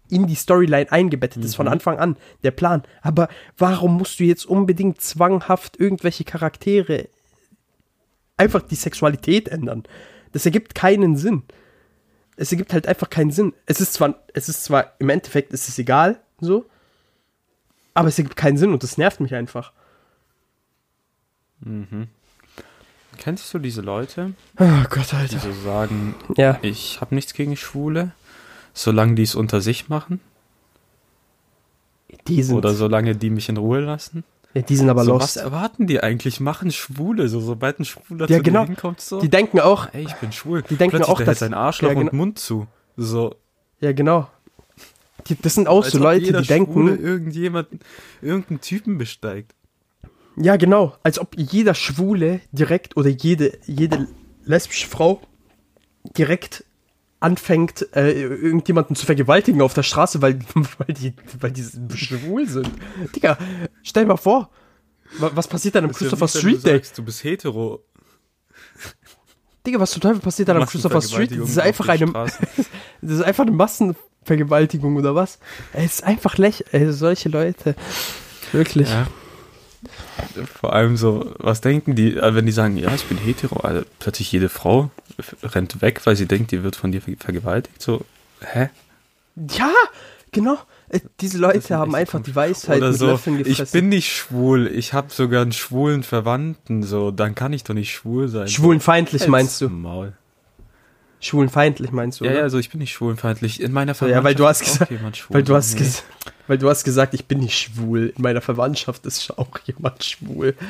in 0.08 0.26
die 0.26 0.34
Storyline 0.34 0.90
eingebettet 0.92 1.44
ist 1.44 1.56
von 1.56 1.68
Anfang 1.68 1.98
an, 1.98 2.16
der 2.42 2.50
Plan. 2.52 2.82
Aber 3.02 3.28
warum 3.58 3.96
musst 3.96 4.20
du 4.20 4.24
jetzt 4.24 4.44
unbedingt 4.46 5.00
zwanghaft 5.00 5.78
irgendwelche 5.80 6.24
Charaktere 6.24 7.08
einfach 8.36 8.62
die 8.62 8.74
Sexualität 8.76 9.48
ändern? 9.48 9.84
Das 10.32 10.44
ergibt 10.44 10.74
keinen 10.74 11.16
Sinn. 11.16 11.42
Es 12.36 12.52
ergibt 12.52 12.72
halt 12.72 12.86
einfach 12.86 13.08
keinen 13.10 13.30
Sinn. 13.30 13.54
Es 13.64 13.80
ist 13.80 13.94
zwar, 13.94 14.14
es 14.34 14.48
ist 14.48 14.62
zwar 14.64 14.92
im 14.98 15.08
Endeffekt, 15.08 15.52
es 15.54 15.68
ist 15.68 15.78
egal, 15.78 16.20
so, 16.40 16.66
aber 17.94 18.08
es 18.08 18.18
ergibt 18.18 18.36
keinen 18.36 18.58
Sinn 18.58 18.72
und 18.72 18.82
das 18.82 18.98
nervt 18.98 19.20
mich 19.20 19.34
einfach. 19.34 19.72
kennst 23.18 23.52
du 23.54 23.58
diese 23.58 23.80
Leute, 23.80 24.34
Oh 24.58 24.82
Gott, 24.90 25.12
die 25.12 25.16
Alter. 25.16 25.38
so 25.38 25.52
sagen, 25.64 26.14
Ja. 26.36 26.58
ich 26.62 27.00
habe 27.00 27.14
nichts 27.14 27.32
gegen 27.32 27.56
Schwule, 27.56 28.12
solange 28.76 29.14
die 29.14 29.22
es 29.22 29.34
unter 29.34 29.60
sich 29.60 29.88
machen 29.88 30.20
Die 32.28 32.42
sind, 32.42 32.56
oder 32.56 32.74
solange 32.74 33.16
die 33.16 33.30
mich 33.30 33.48
in 33.48 33.56
Ruhe 33.56 33.80
lassen? 33.80 34.22
ja, 34.54 34.62
die 34.62 34.76
sind 34.76 34.88
aber 34.90 35.04
so, 35.04 35.12
lost. 35.12 35.22
was 35.22 35.36
erwarten 35.36 35.86
die 35.86 36.00
eigentlich? 36.02 36.40
Machen 36.40 36.70
Schwule, 36.72 37.28
so 37.28 37.40
sobald 37.40 37.80
ein 37.80 37.84
Schwuler 37.84 38.28
Ja, 38.28 38.36
zu 38.38 38.42
genau. 38.42 38.64
hinkommt, 38.64 39.00
so. 39.00 39.20
Die 39.20 39.28
denken 39.28 39.60
auch, 39.60 39.92
Ey, 39.92 40.04
ich 40.04 40.14
bin 40.14 40.32
schwul. 40.32 40.62
Die 40.62 40.76
denken 40.76 40.96
Plötzlich 40.96 41.08
auch, 41.12 41.16
der 41.18 41.26
dass- 41.26 41.40
hält 41.40 41.50
sein 41.50 41.54
Arschloch 41.54 41.88
ja, 41.88 41.94
genau. 41.94 42.10
und 42.10 42.16
Mund 42.16 42.38
zu. 42.38 42.66
So. 42.96 43.34
ja 43.80 43.92
genau. 43.92 44.28
Die, 45.28 45.34
das 45.40 45.54
sind 45.54 45.66
auch 45.68 45.82
als 45.84 45.92
so 45.92 45.98
Leute, 45.98 46.32
die 46.32 46.46
denken, 46.46 46.72
Schwule 46.72 46.94
irgendjemanden, 46.96 47.80
irgendeinen 48.22 48.60
Typen 48.60 48.96
besteigt. 48.98 49.54
Ja, 50.36 50.56
genau. 50.56 50.94
Als 51.02 51.18
ob 51.18 51.34
jeder 51.36 51.74
Schwule 51.74 52.40
direkt 52.52 52.96
oder 52.96 53.08
jede, 53.08 53.58
jede 53.66 54.06
lesbische 54.44 54.86
Frau 54.86 55.20
direkt 56.16 56.64
anfängt, 57.20 57.88
äh, 57.96 58.12
irgendjemanden 58.22 58.94
zu 58.96 59.06
vergewaltigen 59.06 59.62
auf 59.62 59.74
der 59.74 59.82
Straße, 59.82 60.20
weil, 60.22 60.38
weil, 60.78 60.94
die, 60.94 61.14
weil 61.40 61.50
die 61.50 61.64
schwul 61.96 62.46
sind. 62.48 62.70
Digga, 63.14 63.38
stell 63.82 64.04
dir 64.04 64.08
mal 64.08 64.16
vor, 64.16 64.50
wa- 65.18 65.30
was 65.34 65.48
passiert 65.48 65.74
dann 65.74 65.84
am 65.84 65.90
ja 65.90 65.96
Christopher 65.96 66.22
wenn 66.22 66.40
Street 66.40 66.64
du 66.64 66.68
Day? 66.68 66.82
Du 66.94 67.02
bist 67.04 67.24
hetero. 67.24 67.82
Digga, 69.66 69.80
was 69.80 69.90
zum 69.90 70.02
Teufel 70.02 70.20
passiert 70.20 70.48
dann 70.48 70.58
am 70.58 70.66
Christopher 70.66 71.00
Street 71.02 71.30
Day? 71.32 71.38
Das 71.38 71.50
ist 71.50 71.58
einfach 71.58 71.88
eine, 71.88 72.06
das 73.02 73.10
ist 73.18 73.22
einfach 73.22 73.42
eine 73.42 73.52
Massenvergewaltigung 73.52 74.96
oder 74.96 75.14
was? 75.14 75.38
Es 75.72 75.94
ist 75.94 76.04
einfach 76.04 76.36
läch, 76.38 76.64
ey, 76.72 76.92
solche 76.92 77.28
Leute. 77.28 77.74
Wirklich. 78.52 78.88
Ja. 78.90 79.06
Vor 80.60 80.72
allem 80.72 80.96
so, 80.96 81.34
was 81.38 81.60
denken 81.60 81.94
die, 81.94 82.16
äh, 82.16 82.34
wenn 82.34 82.46
die 82.46 82.52
sagen, 82.52 82.76
ja, 82.76 82.94
ich 82.94 83.04
bin 83.04 83.18
hetero, 83.18 83.56
also 83.60 83.82
plötzlich 83.98 84.30
jede 84.32 84.48
Frau 84.48 84.90
rennt 85.42 85.80
weg, 85.82 86.00
weil 86.04 86.16
sie 86.16 86.26
denkt, 86.26 86.50
die 86.52 86.62
wird 86.62 86.76
von 86.76 86.92
dir 86.92 87.00
ver- 87.00 87.12
vergewaltigt. 87.18 87.80
So, 87.80 88.04
hä? 88.40 88.68
Ja, 89.50 89.70
genau. 90.32 90.58
Äh, 90.88 91.00
Diese 91.20 91.38
Leute 91.38 91.76
haben 91.76 91.94
einfach 91.94 92.22
die 92.22 92.34
Weisheit 92.34 92.78
Oder 92.78 92.90
mit 92.90 92.98
so, 92.98 93.06
Löffeln 93.06 93.38
gefressen. 93.38 93.64
ich 93.64 93.70
bin 93.72 93.88
nicht 93.88 94.14
schwul, 94.14 94.66
ich 94.68 94.92
habe 94.92 95.08
sogar 95.12 95.42
einen 95.42 95.52
schwulen 95.52 96.02
Verwandten, 96.02 96.82
so, 96.82 97.10
dann 97.10 97.34
kann 97.34 97.52
ich 97.52 97.64
doch 97.64 97.74
nicht 97.74 97.92
schwul 97.92 98.28
sein. 98.28 98.46
Schwulenfeindlich 98.48 99.26
meinst 99.28 99.60
du? 99.60 99.68
Maul. 99.68 100.12
Schwulenfeindlich 101.20 101.90
meinst 101.92 102.20
du? 102.20 102.24
Ja, 102.24 102.30
oder? 102.30 102.38
ja, 102.38 102.44
also 102.44 102.58
ich 102.58 102.70
bin 102.70 102.80
nicht 102.80 102.92
schwulenfeindlich. 102.92 103.60
In 103.60 103.72
meiner 103.72 103.94
So, 103.94 104.06
ja, 104.06 104.22
weil 104.22 104.34
du 104.34 104.46
hast 104.46 104.60
gesagt- 104.60 104.90
jemand 104.90 105.16
schwul. 105.16 105.34
weil 105.36 105.42
du 105.42 105.54
hast 105.54 105.74
Nee. 105.74 105.80
ges 105.80 106.02
weil 106.46 106.58
du 106.58 106.68
hast 106.68 106.84
gesagt, 106.84 107.14
ich 107.14 107.26
bin 107.26 107.40
nicht 107.40 107.58
schwul. 107.58 108.12
In 108.16 108.22
meiner 108.22 108.40
Verwandtschaft 108.40 109.04
ist 109.06 109.36
auch 109.38 109.58
jemand 109.64 110.04
schwul. 110.04 110.54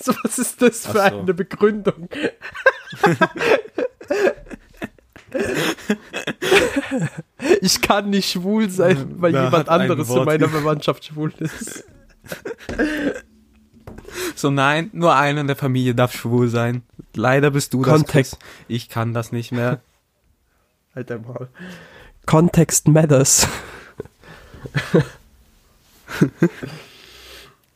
So, 0.00 0.12
was 0.24 0.40
ist 0.40 0.60
das 0.62 0.84
für 0.84 0.94
so. 0.94 0.98
eine 0.98 1.32
Begründung? 1.32 2.08
ich 7.60 7.80
kann 7.82 8.10
nicht 8.10 8.30
schwul 8.30 8.70
sein, 8.70 9.20
weil 9.20 9.32
Da 9.32 9.44
jemand 9.44 9.68
anderes 9.68 10.08
in 10.10 10.24
meiner 10.24 10.48
Verwandtschaft 10.48 11.04
schwul 11.04 11.32
ist. 11.38 11.84
So, 14.34 14.50
nein, 14.50 14.90
nur 14.92 15.14
einer 15.14 15.40
in 15.40 15.46
der 15.46 15.56
Familie 15.56 15.94
darf 15.94 16.12
schwul 16.14 16.48
sein. 16.48 16.82
Leider 17.14 17.50
bist 17.50 17.74
du 17.74 17.82
das. 17.82 17.92
Kontext. 17.94 18.38
Chris. 18.40 18.50
Ich 18.68 18.88
kann 18.88 19.14
das 19.14 19.32
nicht 19.32 19.52
mehr. 19.52 19.80
Halt 20.94 21.10
dein 21.10 21.22
Maul. 21.22 21.48
Context 22.26 22.88
matters. 22.88 23.46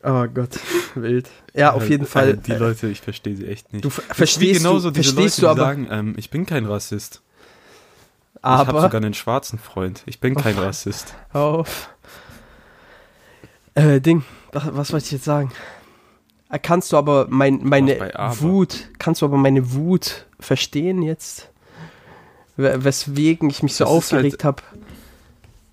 oh 0.03 0.27
Gott, 0.33 0.59
wild. 0.95 1.29
Ja, 1.55 1.73
auf 1.73 1.89
jeden 1.89 2.07
Fall. 2.07 2.31
Also 2.31 2.41
die 2.41 2.53
Leute, 2.53 2.89
ich 2.89 3.01
verstehe 3.01 3.37
sie 3.37 3.47
echt 3.47 3.73
nicht. 3.73 3.85
Du 3.85 3.89
Das 3.91 3.99
wie 3.99 4.15
verstehst 4.15 4.59
genauso 4.63 4.91
du, 4.91 5.01
diese 5.01 5.15
verstehst 5.15 5.39
Leute, 5.41 5.55
du 5.55 5.55
die 5.55 5.61
aber, 5.61 5.71
sagen, 5.71 5.89
ähm, 5.91 6.15
ich 6.17 6.31
bin 6.31 6.47
kein 6.47 6.67
Rassist. 6.67 7.23
ich 8.37 8.43
habe 8.43 8.71
aber 8.71 8.83
sogar 8.83 9.01
einen 9.01 9.15
schwarzen 9.15 9.59
Freund. 9.59 10.03
Ich 10.07 10.21
bin 10.21 10.35
kein 10.35 10.59
Rassist. 10.59 11.15
auf. 11.33 11.91
Äh, 13.75 14.01
Ding, 14.01 14.25
was 14.53 14.93
wollte 14.93 15.07
ich 15.07 15.13
jetzt 15.13 15.25
sagen? 15.25 15.53
Kannst 16.59 16.93
du 16.93 16.97
aber 16.97 17.27
mein, 17.31 17.61
meine 17.63 18.15
aber. 18.19 18.41
Wut, 18.41 18.89
kannst 18.99 19.23
du 19.23 19.27
aber 19.27 19.37
meine 19.37 19.73
Wut 19.73 20.27
verstehen 20.41 21.03
jetzt? 21.03 21.49
We- 22.57 22.85
Weswegen 22.85 23.49
ich 23.51 23.63
mich 23.63 23.75
so 23.77 23.85
Das 23.85 23.93
ist 23.93 23.97
aufgeregt 23.97 24.45
habe. 24.45 24.63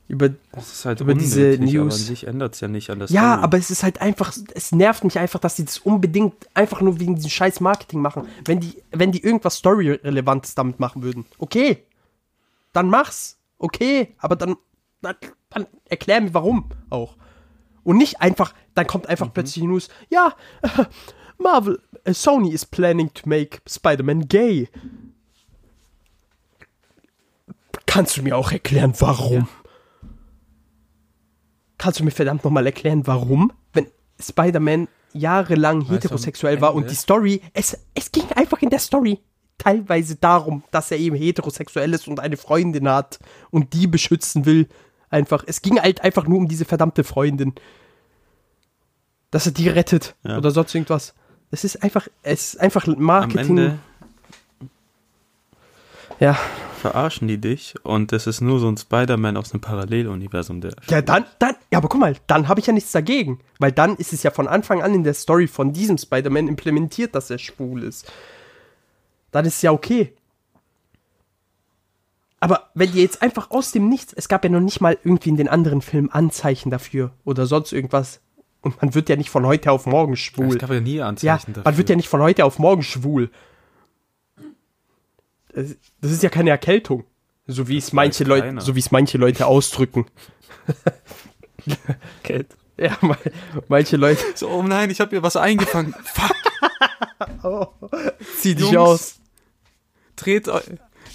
Über, 0.09 0.29
Das 0.53 0.71
ist 0.71 0.85
halt 0.85 1.01
Über 1.01 1.15
diese 1.15 1.41
unnötig, 1.55 1.75
aber 1.75 1.83
News. 1.85 2.05
sich 2.07 2.27
ändert 2.27 2.53
es 2.53 2.61
ja 2.61 2.69
nicht 2.69 2.89
an 2.91 2.99
das 2.99 3.11
ja, 3.11 3.35
aber 3.39 3.57
es 3.57 3.69
ist 3.69 3.83
halt 3.83 3.99
einfach, 3.99 4.31
es 4.53 4.71
nervt 4.71 5.03
mich 5.03 5.19
einfach, 5.19 5.39
dass 5.39 5.55
die 5.55 5.65
das 5.65 5.79
unbedingt 5.79 6.33
einfach 6.53 6.79
nur 6.79 6.97
wegen 7.01 7.15
diesem 7.15 7.29
scheiß 7.29 7.59
Marketing 7.59 7.99
machen. 7.99 8.25
Wenn 8.45 8.61
die, 8.61 8.81
wenn 8.91 9.11
die 9.11 9.21
irgendwas 9.21 9.55
Story-Relevantes 9.55 10.55
damit 10.55 10.79
machen 10.79 11.03
würden, 11.03 11.25
okay, 11.39 11.83
dann 12.71 12.89
mach's, 12.89 13.37
okay, 13.57 14.13
aber 14.19 14.37
dann, 14.37 14.55
dann, 15.01 15.15
dann 15.49 15.65
erklär 15.89 16.21
mir 16.21 16.33
warum 16.33 16.69
auch. 16.89 17.15
Und 17.83 17.97
nicht 17.97 18.21
einfach, 18.21 18.53
dann 18.77 18.87
kommt 18.87 19.09
einfach 19.09 19.33
plötzlich 19.33 19.63
die 19.63 19.67
News, 19.67 19.89
ja, 20.09 20.35
Marvel, 21.39 21.81
äh, 22.03 22.13
Sony 22.13 22.51
is 22.51 22.65
planning 22.65 23.11
to 23.13 23.27
make 23.27 23.59
Spider-Man 23.67 24.27
gay. 24.27 24.69
Kannst 27.87 28.17
du 28.17 28.21
mir 28.21 28.37
auch 28.37 28.51
erklären, 28.51 28.93
warum? 28.99 29.47
Kannst 31.77 31.99
du 31.99 32.03
mir 32.03 32.11
verdammt 32.11 32.43
nochmal 32.43 32.65
erklären, 32.65 33.07
warum? 33.07 33.51
Wenn 33.73 33.87
Spider-Man 34.19 34.87
jahrelang 35.13 35.81
am 35.81 35.87
heterosexuell 35.87 36.61
war 36.61 36.75
und 36.75 36.91
die 36.91 36.95
Story, 36.95 37.41
es, 37.53 37.77
es 37.95 38.11
ging 38.11 38.25
einfach 38.35 38.61
in 38.61 38.69
der 38.69 38.79
Story 38.79 39.19
teilweise 39.57 40.17
darum, 40.17 40.63
dass 40.69 40.91
er 40.91 40.97
eben 40.99 41.15
heterosexuell 41.15 41.93
ist 41.93 42.07
und 42.07 42.19
eine 42.19 42.37
Freundin 42.37 42.87
hat 42.87 43.19
und 43.49 43.73
die 43.73 43.87
beschützen 43.87 44.45
will. 44.45 44.67
Einfach, 45.09 45.43
es 45.47 45.61
ging 45.61 45.79
halt 45.79 46.03
einfach 46.03 46.27
nur 46.27 46.37
um 46.37 46.47
diese 46.47 46.65
verdammte 46.65 47.03
Freundin. 47.03 47.55
Dass 49.31 49.45
er 49.45 49.51
die 49.51 49.69
rettet 49.69 50.15
Ja. 50.23 50.37
oder 50.37 50.51
sonst 50.51 50.73
irgendwas. 50.73 51.13
Es 51.51 51.63
ist 51.63 51.83
einfach, 51.83 52.07
es 52.23 52.53
ist 52.53 52.59
einfach 52.59 52.87
Am 52.87 52.95
Marketing. 53.01 53.57
Ende 53.57 53.79
ja, 56.19 56.37
verarschen 56.81 57.27
die 57.27 57.37
dich 57.37 57.75
und 57.83 58.11
das 58.11 58.27
ist 58.27 58.41
nur 58.41 58.59
so 58.59 58.67
ein 58.67 58.77
Spider-Man 58.77 59.37
aus 59.37 59.51
einem 59.53 59.61
Paralleluniversum, 59.61 60.61
der. 60.61 60.73
Ja, 60.87 61.01
dann, 61.01 61.25
dann, 61.39 61.55
ja, 61.71 61.77
aber 61.77 61.89
guck 61.89 61.99
mal, 61.99 62.15
dann 62.27 62.47
habe 62.47 62.59
ich 62.59 62.65
ja 62.67 62.73
nichts 62.73 62.91
dagegen. 62.91 63.39
Weil 63.59 63.71
dann 63.71 63.95
ist 63.97 64.13
es 64.13 64.23
ja 64.23 64.31
von 64.31 64.47
Anfang 64.47 64.81
an 64.81 64.93
in 64.93 65.03
der 65.03 65.13
Story 65.13 65.47
von 65.47 65.73
diesem 65.73 65.97
Spider-Man 65.97 66.47
implementiert, 66.47 67.13
dass 67.13 67.29
er 67.29 67.37
schwul 67.37 67.83
ist. 67.83 68.11
Dann 69.31 69.45
ist 69.45 69.57
es 69.57 69.61
ja 69.61 69.71
okay. 69.71 70.13
Aber 72.39 72.69
wenn 72.73 72.91
die 72.91 73.01
jetzt 73.01 73.21
einfach 73.21 73.51
aus 73.51 73.71
dem 73.71 73.89
Nichts, 73.89 74.13
es 74.13 74.27
gab 74.27 74.43
ja 74.43 74.49
noch 74.49 74.59
nicht 74.59 74.79
mal 74.81 74.97
irgendwie 75.03 75.29
in 75.29 75.37
den 75.37 75.49
anderen 75.49 75.81
Filmen 75.81 76.11
Anzeichen 76.11 76.69
dafür 76.69 77.11
oder 77.25 77.45
sonst 77.47 77.73
irgendwas. 77.73 78.21
Und 78.67 78.82
man 78.82 78.93
wird 78.95 79.10
ja 79.10 79.15
nicht 79.15 79.30
von 79.30 79.45
heute 79.45 79.71
auf 79.71 79.86
morgen 79.86 80.15
schwul. 80.15 80.49
Es 80.56 80.58
gab 80.60 80.69
ja 80.71 80.80
nie 80.80 80.95
Ja, 80.95 81.08
Anzeichen 81.08 81.53
dafür. 81.53 81.63
man 81.63 81.77
wird 81.77 81.89
ja 81.89 81.95
nicht 81.95 82.10
von 82.10 82.21
heute 82.21 82.45
auf 82.45 82.60
morgen 82.60 82.84
schwul. 82.84 83.30
Das 85.53 85.75
das 86.01 86.12
ist 86.12 86.23
ja 86.23 86.30
keine 86.30 86.49
Erkältung. 86.51 87.03
So 87.47 87.67
wie 87.67 87.77
es 87.77 87.93
manche 87.93 88.23
Leute, 88.25 88.60
so 88.62 88.75
wie 88.75 88.80
es 88.80 88.91
manche 88.91 89.17
Leute 89.17 89.47
ausdrücken. 89.47 90.06
Kate. 92.23 92.47
Ja, 92.80 92.95
manche 93.69 93.97
Leute. 93.97 94.21
So, 94.36 94.49
oh 94.49 94.62
nein, 94.63 94.89
ich 94.91 94.99
habe 94.99 95.10
hier 95.12 95.23
was 95.23 95.36
eingefangen. 95.36 95.95
Fuck, 96.03 97.73
Zieh 98.39 98.53
dich 98.56 98.69
Jungs. 98.69 98.77
aus. 98.77 99.19
dreht 100.15 100.47
eu- 100.47 100.60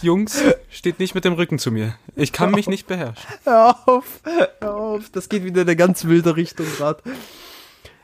Jungs, 0.02 0.42
steht 0.70 0.98
nicht 0.98 1.14
mit 1.14 1.24
dem 1.24 1.34
Rücken 1.34 1.58
zu 1.58 1.70
mir. 1.70 1.94
Ich 2.16 2.32
kann 2.32 2.50
mich 2.50 2.68
nicht 2.68 2.86
beherrschen. 2.86 3.24
Hör 3.44 3.76
auf, 3.86 4.20
hör 4.24 4.74
auf. 4.74 5.10
Das 5.10 5.28
geht 5.28 5.44
wieder 5.44 5.62
in 5.62 5.68
eine 5.68 5.76
ganz 5.76 6.04
wilde 6.04 6.36
Richtung 6.36 6.66
gerade. 6.76 7.02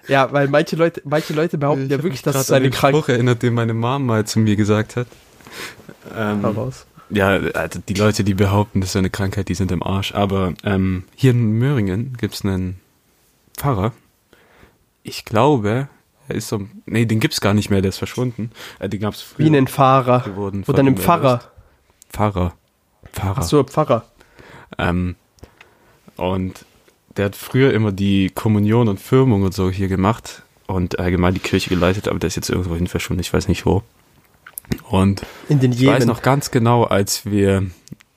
Ja, 0.08 0.32
weil 0.32 0.48
manche 0.48 0.76
Leute, 0.76 1.02
manche 1.04 1.34
Leute 1.34 1.58
behaupten 1.58 1.88
ja 1.88 1.96
hab 1.96 2.02
wirklich, 2.02 2.22
dass 2.22 2.36
es 2.36 2.50
eine 2.50 2.64
den 2.64 2.72
Krankheit 2.72 3.02
Spruch 3.02 3.08
erinnert, 3.10 3.42
den 3.42 3.54
meine 3.54 3.74
Mom 3.74 4.06
mal 4.06 4.24
zu 4.26 4.38
mir 4.38 4.56
gesagt 4.56 4.96
hat. 4.96 5.06
Ähm, 6.16 6.40
heraus. 6.40 6.86
ja, 7.10 7.28
also 7.28 7.80
die 7.86 7.94
Leute, 7.94 8.24
die 8.24 8.34
behaupten, 8.34 8.80
das 8.80 8.90
ist 8.90 8.96
eine 8.96 9.10
Krankheit, 9.10 9.48
die 9.48 9.54
sind 9.54 9.70
im 9.70 9.82
Arsch. 9.82 10.14
Aber 10.14 10.54
ähm, 10.64 11.04
hier 11.14 11.32
in 11.32 11.52
Möhringen 11.58 12.16
gibt's 12.18 12.44
einen 12.44 12.80
Pfarrer. 13.56 13.92
Ich 15.02 15.26
glaube, 15.26 15.88
er 16.28 16.34
ist 16.34 16.48
so. 16.48 16.66
Nee, 16.86 17.04
den 17.04 17.20
gibt's 17.20 17.40
gar 17.40 17.54
nicht 17.54 17.70
mehr, 17.70 17.82
der 17.82 17.90
ist 17.90 17.98
verschwunden. 17.98 18.50
Äh, 18.78 18.88
den 18.88 19.00
gab's 19.00 19.20
früher. 19.20 19.44
Wie 19.44 19.56
einen 19.56 19.66
Fahrer. 19.68 20.24
Oder 20.66 20.78
einen 20.78 20.96
Pfarrer. 20.96 21.52
Pfarrer. 22.10 22.54
Pfarrer. 23.12 23.36
Ach 23.38 23.42
so, 23.42 23.64
Pfarrer. 23.64 24.04
Ähm, 24.78 25.16
und 26.16 26.64
der 27.16 27.26
hat 27.26 27.36
früher 27.36 27.72
immer 27.72 27.92
die 27.92 28.30
Kommunion 28.30 28.88
und 28.88 29.00
Firmung 29.00 29.42
und 29.42 29.54
so 29.54 29.70
hier 29.70 29.88
gemacht 29.88 30.42
und 30.66 30.98
allgemein 30.98 31.34
die 31.34 31.40
Kirche 31.40 31.70
geleitet, 31.70 32.08
aber 32.08 32.18
der 32.18 32.28
ist 32.28 32.36
jetzt 32.36 32.50
irgendwo 32.50 32.74
hin 32.76 32.86
verschwunden, 32.86 33.20
ich 33.20 33.32
weiß 33.32 33.48
nicht 33.48 33.66
wo. 33.66 33.82
Und 34.90 35.22
In 35.48 35.60
den 35.60 35.72
ich 35.72 35.78
weiß 35.78 36.00
Jemen. 36.00 36.08
noch 36.08 36.22
ganz 36.22 36.50
genau, 36.50 36.84
als 36.84 37.24
wir 37.24 37.70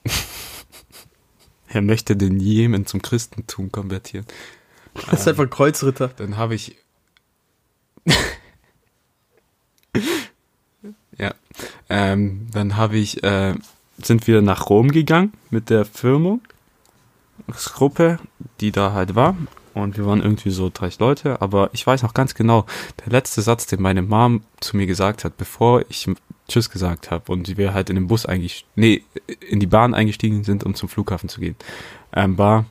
er 1.68 1.82
möchte 1.82 2.16
den 2.16 2.38
Jemen 2.38 2.86
zum 2.86 3.00
Christentum 3.00 3.72
konvertieren. 3.72 4.26
Das 5.10 5.20
ist 5.20 5.28
einfach 5.28 5.44
ein 5.44 5.50
Kreuzritter. 5.50 6.08
Dann 6.08 6.36
habe 6.36 6.54
ich 6.54 6.76
ja, 11.18 11.34
ähm, 11.88 12.48
dann 12.52 12.76
habe 12.76 12.96
ich 12.96 13.22
äh, 13.22 13.54
sind 13.98 14.26
wir 14.26 14.42
nach 14.42 14.68
Rom 14.68 14.90
gegangen 14.90 15.32
mit 15.50 15.70
der 15.70 15.84
Firmungsgruppe, 15.84 18.18
die 18.60 18.72
da 18.72 18.92
halt 18.92 19.14
war. 19.14 19.36
Und 19.74 19.96
wir 19.96 20.04
waren 20.04 20.20
irgendwie 20.20 20.50
so 20.50 20.70
30 20.72 21.00
Leute, 21.00 21.40
aber 21.40 21.70
ich 21.72 21.86
weiß 21.86 22.02
noch 22.02 22.12
ganz 22.12 22.34
genau, 22.34 22.66
der 23.04 23.12
letzte 23.12 23.40
Satz, 23.40 23.66
den 23.66 23.80
meine 23.80 24.02
Mom 24.02 24.42
zu 24.60 24.76
mir 24.76 24.86
gesagt 24.86 25.24
hat, 25.24 25.38
bevor 25.38 25.82
ich 25.88 26.06
Tschüss 26.48 26.68
gesagt 26.68 27.10
habe 27.10 27.32
und 27.32 27.56
wir 27.56 27.72
halt 27.72 27.88
in 27.88 27.96
den 27.96 28.06
Bus 28.06 28.26
eigentlich, 28.26 28.66
nee, 28.74 29.02
in 29.48 29.60
die 29.60 29.66
Bahn 29.66 29.94
eingestiegen 29.94 30.44
sind, 30.44 30.64
um 30.64 30.74
zum 30.74 30.90
Flughafen 30.90 31.30
zu 31.30 31.40
gehen, 31.40 31.56
ähm, 32.12 32.36
war, 32.36 32.66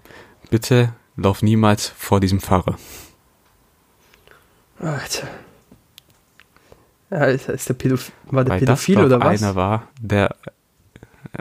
bitte 0.51 0.93
lauf 1.15 1.41
niemals 1.41 1.87
vor 1.87 2.19
diesem 2.19 2.39
Fahrer. 2.39 2.77
Alter. 4.79 5.27
Ja, 7.09 7.25
ist, 7.25 7.67
der 7.67 7.73
Pädoph 7.73 8.11
war 8.25 8.43
der 8.43 8.53
Weil 8.53 8.59
Pädophil 8.59 8.95
das 8.95 9.05
oder 9.05 9.19
was? 9.19 9.41
einer 9.41 9.55
war, 9.55 9.87
der, 9.99 10.35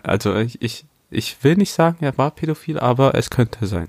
also 0.03 0.35
ich, 0.37 0.61
ich, 0.63 0.85
ich 1.11 1.37
will 1.43 1.57
nicht 1.57 1.73
sagen, 1.73 1.99
er 2.01 2.17
war 2.19 2.31
pädophil, 2.31 2.79
aber 2.79 3.15
es 3.15 3.31
könnte 3.31 3.67
sein. 3.67 3.89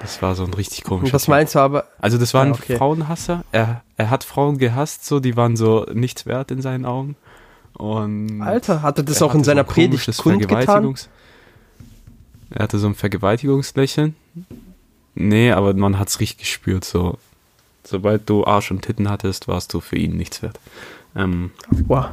Das 0.00 0.22
war 0.22 0.34
so 0.36 0.44
ein 0.44 0.54
richtig 0.54 0.84
komischer 0.84 1.12
was 1.12 1.26
meinst 1.26 1.56
du 1.56 1.58
aber? 1.58 1.84
Also 2.00 2.18
das 2.18 2.32
war 2.32 2.42
ein 2.42 2.52
Ja, 2.52 2.54
okay. 2.54 2.76
Frauenhasser. 2.76 3.44
Er, 3.50 3.82
er 3.96 4.10
hat 4.10 4.22
Frauen 4.22 4.58
gehasst, 4.58 5.04
so 5.04 5.18
die 5.18 5.36
waren 5.36 5.56
so 5.56 5.86
nichts 5.92 6.24
wert 6.24 6.50
in 6.52 6.62
seinen 6.62 6.84
Augen. 6.84 7.16
Und 7.74 8.40
Alter, 8.42 8.82
hat 8.82 8.98
er 8.98 9.04
das 9.04 9.22
auch 9.22 9.32
in 9.34 9.40
hatte 9.40 9.46
seiner 9.46 9.64
so 9.64 9.72
Predigt 9.72 10.16
kundgetan? 10.18 10.84
Vergewaltigungs- 10.84 11.08
Er 12.50 12.62
hatte 12.62 12.78
so 12.78 12.86
ein 12.86 12.94
Vergewaltigungslächeln. 12.94 14.14
Nee, 15.14 15.50
aber 15.50 15.74
man 15.74 15.98
hat's 15.98 16.20
richtig 16.20 16.38
gespürt, 16.38 16.84
so. 16.84 17.18
Sobald 17.82 18.28
du 18.30 18.44
Arsch 18.46 18.70
und 18.70 18.82
Titten 18.82 19.10
hattest, 19.10 19.48
warst 19.48 19.74
du 19.74 19.80
für 19.80 19.96
ihn 19.96 20.16
nichts 20.16 20.42
wert. 20.42 20.60
Ähm, 21.16 21.50
Wow. 21.70 22.06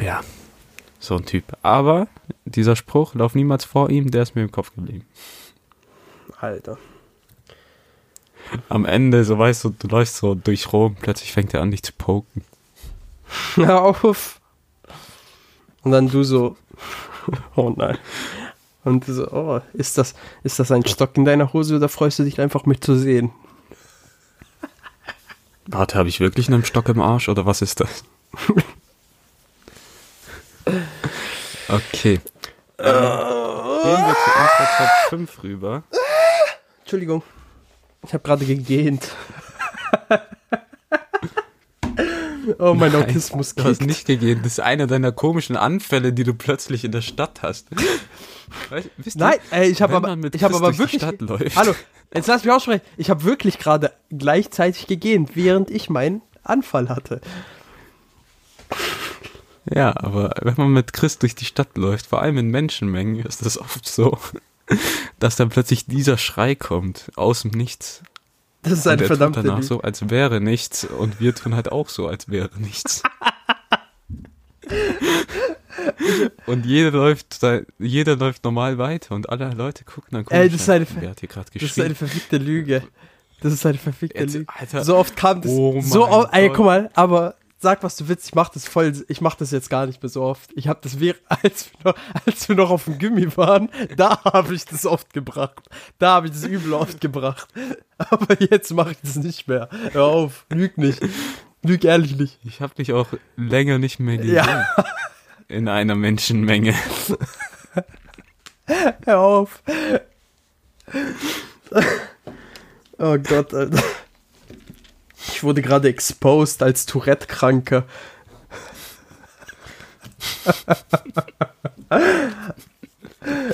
Ja, 0.00 0.20
so 0.98 1.16
ein 1.16 1.26
Typ. 1.26 1.44
Aber 1.62 2.08
dieser 2.44 2.76
Spruch, 2.76 3.14
lauf 3.14 3.34
niemals 3.34 3.64
vor 3.64 3.90
ihm, 3.90 4.10
der 4.10 4.22
ist 4.22 4.34
mir 4.34 4.42
im 4.42 4.52
Kopf 4.52 4.74
geblieben. 4.74 5.04
Alter. 6.40 6.78
Am 8.68 8.84
Ende, 8.84 9.24
so 9.24 9.38
weißt 9.38 9.64
du, 9.64 9.70
du 9.70 9.88
läufst 9.88 10.16
so 10.16 10.34
durch 10.34 10.72
Rom, 10.72 10.96
plötzlich 11.00 11.32
fängt 11.32 11.54
er 11.54 11.62
an, 11.62 11.70
dich 11.70 11.82
zu 11.82 11.92
poken. 11.92 12.44
Hör 13.54 13.82
auf. 13.82 14.40
Und 15.82 15.92
dann 15.92 16.08
du 16.08 16.22
so, 16.22 16.56
oh 17.56 17.72
nein. 17.76 17.98
Und 18.84 19.06
du 19.06 19.14
so, 19.14 19.28
oh, 19.30 19.60
ist 19.72 19.98
das, 19.98 20.14
ist 20.42 20.58
das 20.58 20.72
ein 20.72 20.86
Stock 20.86 21.16
in 21.16 21.24
deiner 21.24 21.52
Hose 21.52 21.76
oder 21.76 21.88
freust 21.88 22.18
du 22.18 22.24
dich 22.24 22.40
einfach 22.40 22.66
mich 22.66 22.80
zu 22.80 22.96
sehen? 22.96 23.32
Warte, 25.66 25.96
habe 25.96 26.08
ich 26.08 26.18
wirklich 26.18 26.48
einen 26.48 26.64
Stock 26.64 26.88
im 26.88 27.00
Arsch 27.00 27.28
oder 27.28 27.46
was 27.46 27.62
ist 27.62 27.80
das? 27.80 28.04
okay. 31.72 32.20
Ähm, 32.78 32.92
gehen 33.82 34.06
wir 34.06 34.14
zu 34.14 34.30
unserer 34.30 34.68
Top 34.78 34.88
5 35.10 35.42
rüber. 35.42 35.82
Entschuldigung. 36.80 37.22
Ich 38.04 38.12
habe 38.12 38.22
gerade 38.22 38.44
gegähnt. 38.44 39.08
oh, 42.58 42.74
mein 42.74 42.92
Nein, 42.92 43.02
Autismus 43.04 43.54
Du 43.54 43.64
hast 43.64 43.78
kickt. 43.78 43.88
nicht 43.88 44.06
gegeben. 44.06 44.40
Das 44.42 44.52
ist 44.52 44.60
einer 44.60 44.86
deiner 44.86 45.12
komischen 45.12 45.56
Anfälle, 45.56 46.12
die 46.12 46.24
du 46.24 46.34
plötzlich 46.34 46.84
in 46.84 46.92
der 46.92 47.02
Stadt 47.02 47.42
hast. 47.42 47.68
Weißt, 48.70 48.90
wisst 48.96 49.18
Nein, 49.18 49.38
ey, 49.50 49.68
ich 49.70 49.80
habe 49.80 49.94
wenn 49.94 50.04
aber, 50.04 50.34
ich 50.34 50.42
habe 50.42 50.54
Chris 50.54 50.62
aber 50.62 50.78
wirklich. 50.78 51.02
Stadt 51.02 51.20
läuft. 51.20 51.56
Hallo, 51.56 51.74
jetzt 52.14 52.26
lass 52.26 52.44
mich 52.44 52.52
aussprechen. 52.52 52.82
Ich 52.96 53.10
habe 53.10 53.24
wirklich 53.24 53.58
gerade 53.58 53.92
gleichzeitig 54.10 54.86
gegähnt, 54.86 55.30
während 55.34 55.70
ich 55.70 55.88
meinen 55.88 56.22
Anfall 56.42 56.88
hatte. 56.88 57.20
Ja, 59.64 59.94
aber 59.96 60.34
wenn 60.42 60.54
man 60.56 60.72
mit 60.72 60.92
Chris 60.92 61.18
durch 61.18 61.34
die 61.34 61.44
Stadt 61.44 61.76
läuft, 61.76 62.06
vor 62.06 62.20
allem 62.22 62.38
in 62.38 62.48
Menschenmengen, 62.48 63.24
ist 63.24 63.44
das 63.44 63.58
oft 63.58 63.86
so, 63.86 64.18
dass 65.18 65.36
dann 65.36 65.50
plötzlich 65.50 65.86
dieser 65.86 66.18
Schrei 66.18 66.54
kommt, 66.54 67.10
aus 67.16 67.42
dem 67.42 67.52
Nichts. 67.52 68.02
Das 68.62 68.72
ist 68.74 68.86
Und 68.86 68.92
eine 68.92 69.02
er 69.02 69.06
verdammte 69.08 69.40
tut 69.40 69.48
danach 69.50 69.62
so, 69.62 69.80
als 69.80 70.08
wäre 70.10 70.40
nichts 70.40 70.84
und 70.84 71.20
wir 71.20 71.34
tun 71.34 71.54
halt 71.54 71.70
auch 71.72 71.88
so, 71.88 72.06
als 72.08 72.28
wäre 72.28 72.50
nichts. 72.58 73.02
und 76.46 76.66
jeder 76.66 76.90
läuft, 76.92 77.40
jeder 77.78 78.16
läuft 78.16 78.44
normal 78.44 78.78
weiter 78.78 79.14
und 79.14 79.30
alle 79.30 79.50
Leute 79.50 79.84
gucken 79.84 80.08
dann 80.12 80.26
Ey, 80.28 80.48
komisch 80.48 80.52
das 80.52 80.60
ist 80.62 80.68
eine 80.70 80.86
Ver- 80.86 81.00
Wer 81.00 81.10
hat 81.10 81.20
hier 81.20 81.28
gerade 81.28 81.50
Das 81.52 81.62
ist 81.62 81.80
eine 81.80 81.94
verfickte 81.94 82.38
Lüge. 82.38 82.82
Das 83.40 83.52
ist 83.52 83.66
eine 83.66 83.78
verfickte 83.78 84.20
Jetzt, 84.20 84.34
Lüge. 84.34 84.46
Alter. 84.56 84.84
So 84.84 84.96
oft 84.96 85.16
kam 85.16 85.42
das. 85.42 85.50
Oh 85.50 85.80
so 85.80 86.06
oft, 86.08 86.32
ey, 86.32 86.48
guck 86.50 86.64
mal, 86.66 86.90
aber 86.94 87.34
sag, 87.62 87.82
was 87.82 87.96
du 87.96 88.08
willst, 88.08 88.26
ich 88.26 88.34
mach 88.34 88.48
das 88.48 88.66
voll, 88.66 88.92
ich 89.08 89.20
mach 89.20 89.36
das 89.36 89.50
jetzt 89.52 89.70
gar 89.70 89.86
nicht 89.86 90.02
mehr 90.02 90.10
so 90.10 90.22
oft. 90.22 90.50
Ich 90.54 90.68
habe 90.68 90.80
das, 90.82 90.96
als 91.28 91.70
wir, 91.72 91.84
noch, 91.84 91.94
als 92.26 92.48
wir 92.48 92.56
noch 92.56 92.70
auf 92.70 92.84
dem 92.84 92.98
Gummi 92.98 93.36
waren, 93.36 93.70
da 93.96 94.22
habe 94.24 94.54
ich 94.54 94.64
das 94.64 94.84
oft 94.84 95.12
gebracht. 95.12 95.68
Da 95.98 96.14
habe 96.14 96.26
ich 96.26 96.32
das 96.32 96.44
übel 96.44 96.74
oft 96.74 97.00
gebracht. 97.00 97.48
Aber 97.98 98.40
jetzt 98.40 98.72
mache 98.74 98.92
ich 98.92 98.98
das 99.02 99.16
nicht 99.16 99.48
mehr. 99.48 99.68
Hör 99.92 100.04
auf, 100.04 100.44
lüg 100.50 100.76
nicht. 100.76 101.00
Lüg 101.62 101.84
ehrlich 101.84 102.16
nicht. 102.16 102.38
Ich 102.44 102.60
habe 102.60 102.74
dich 102.74 102.92
auch 102.92 103.08
länger 103.36 103.78
nicht 103.78 104.00
mehr 104.00 104.18
gesehen. 104.18 104.34
Ja. 104.34 104.66
In 105.48 105.68
einer 105.68 105.94
Menschenmenge. 105.94 106.74
Hör 109.04 109.20
auf. 109.20 109.62
Oh 112.98 113.18
Gott, 113.18 113.54
Alter. 113.54 113.82
Ich 115.32 115.42
wurde 115.42 115.62
gerade 115.62 115.88
exposed 115.88 116.62
als 116.62 116.86
Tourette-Kranker. 116.86 117.84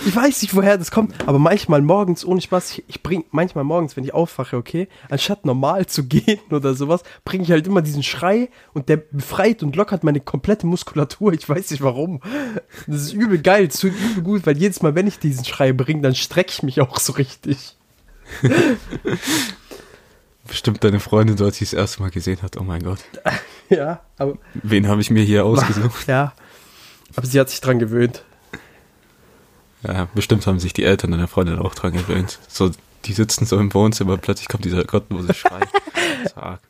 Ich 0.06 0.16
weiß 0.16 0.42
nicht, 0.42 0.54
woher 0.54 0.76
das 0.76 0.90
kommt, 0.90 1.14
aber 1.26 1.38
manchmal 1.38 1.82
morgens, 1.82 2.24
ohne 2.24 2.40
Spaß, 2.40 2.72
ich, 2.72 2.84
ich 2.88 3.02
bring 3.02 3.24
manchmal 3.30 3.64
morgens, 3.64 3.96
wenn 3.96 4.04
ich 4.04 4.12
aufwache, 4.12 4.56
okay, 4.56 4.88
anstatt 5.08 5.44
normal 5.44 5.86
zu 5.86 6.04
gehen 6.08 6.40
oder 6.50 6.74
sowas, 6.74 7.02
bringe 7.24 7.44
ich 7.44 7.50
halt 7.50 7.66
immer 7.66 7.82
diesen 7.82 8.02
Schrei 8.02 8.48
und 8.74 8.88
der 8.88 8.96
befreit 8.96 9.62
und 9.62 9.76
lockert 9.76 10.04
meine 10.04 10.20
komplette 10.20 10.66
Muskulatur. 10.66 11.32
Ich 11.32 11.48
weiß 11.48 11.70
nicht 11.70 11.82
warum. 11.82 12.20
Das 12.86 13.02
ist 13.02 13.12
übel 13.12 13.40
geil, 13.40 13.68
tut 13.68 13.92
übel 13.92 14.22
gut, 14.22 14.46
weil 14.46 14.58
jedes 14.58 14.82
Mal, 14.82 14.94
wenn 14.94 15.06
ich 15.06 15.20
diesen 15.20 15.44
Schrei 15.44 15.72
bringe, 15.72 16.02
dann 16.02 16.14
strecke 16.14 16.50
ich 16.50 16.62
mich 16.62 16.80
auch 16.80 16.98
so 16.98 17.12
richtig. 17.12 17.76
Bestimmt 20.48 20.82
deine 20.82 20.98
Freundin 20.98 21.36
dort, 21.36 21.60
die 21.60 21.64
es 21.64 21.70
das 21.70 21.78
erste 21.78 22.02
Mal 22.02 22.10
gesehen 22.10 22.42
hat. 22.42 22.56
Oh 22.56 22.64
mein 22.64 22.82
Gott. 22.82 22.98
Ja, 23.70 24.00
aber. 24.16 24.38
Wen 24.54 24.88
habe 24.88 25.02
ich 25.02 25.10
mir 25.10 25.22
hier 25.22 25.44
ausgesucht? 25.44 26.08
Ja. 26.08 26.32
Aber 27.14 27.26
sie 27.26 27.38
hat 27.38 27.50
sich 27.50 27.60
dran 27.60 27.78
gewöhnt. 27.78 28.24
Ja, 29.82 30.08
bestimmt 30.14 30.46
haben 30.46 30.58
sich 30.58 30.72
die 30.72 30.84
Eltern 30.84 31.10
deiner 31.10 31.28
Freundin 31.28 31.58
auch 31.58 31.74
dran 31.74 31.92
gewöhnt. 31.92 32.38
So, 32.48 32.70
die 33.04 33.12
sitzen 33.12 33.44
so 33.44 33.58
im 33.58 33.72
Wohnzimmer, 33.74 34.16
plötzlich 34.16 34.48
kommt 34.48 34.64
dieser 34.64 34.84
gottlose 34.84 35.34
Schrei. 35.34 35.60
Zack. 36.34 36.60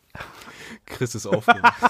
Chris 0.87 1.14
ist 1.14 1.27
aufgewacht. 1.27 1.81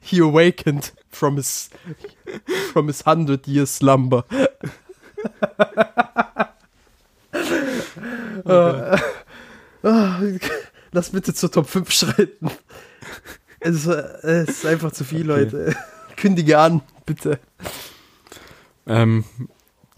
He 0.00 0.20
awakened 0.20 0.92
from 1.08 1.36
his 1.36 1.70
from 2.72 2.88
his 2.88 3.04
hundred 3.06 3.46
year 3.46 3.66
slumber. 3.66 4.24
Äh, 8.46 8.96
äh, 9.82 10.38
lass 10.92 11.10
bitte 11.10 11.34
zur 11.34 11.50
Top 11.50 11.68
5 11.68 11.90
schreiten. 11.90 12.50
Es 13.60 13.86
ist, 13.86 13.86
es 13.86 14.48
ist 14.48 14.66
einfach 14.66 14.92
zu 14.92 15.04
viel, 15.04 15.30
Okay. 15.30 15.42
Leute. 15.42 15.76
Kündige 16.16 16.58
an, 16.58 16.82
bitte. 17.06 17.38
Ähm, 18.86 19.24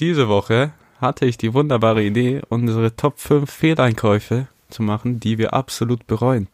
diese 0.00 0.28
Woche 0.28 0.72
hatte 1.00 1.26
ich 1.26 1.37
die 1.37 1.55
wunderbare 1.55 2.02
Idee, 2.02 2.42
unsere 2.48 2.94
Top 2.94 3.18
5 3.18 3.50
Fehleinkäufe 3.50 4.46
zu 4.70 4.83
machen, 4.83 5.20
die 5.20 5.38
wir 5.38 5.52
absolut 5.55 6.07
bereuen. 6.07 6.48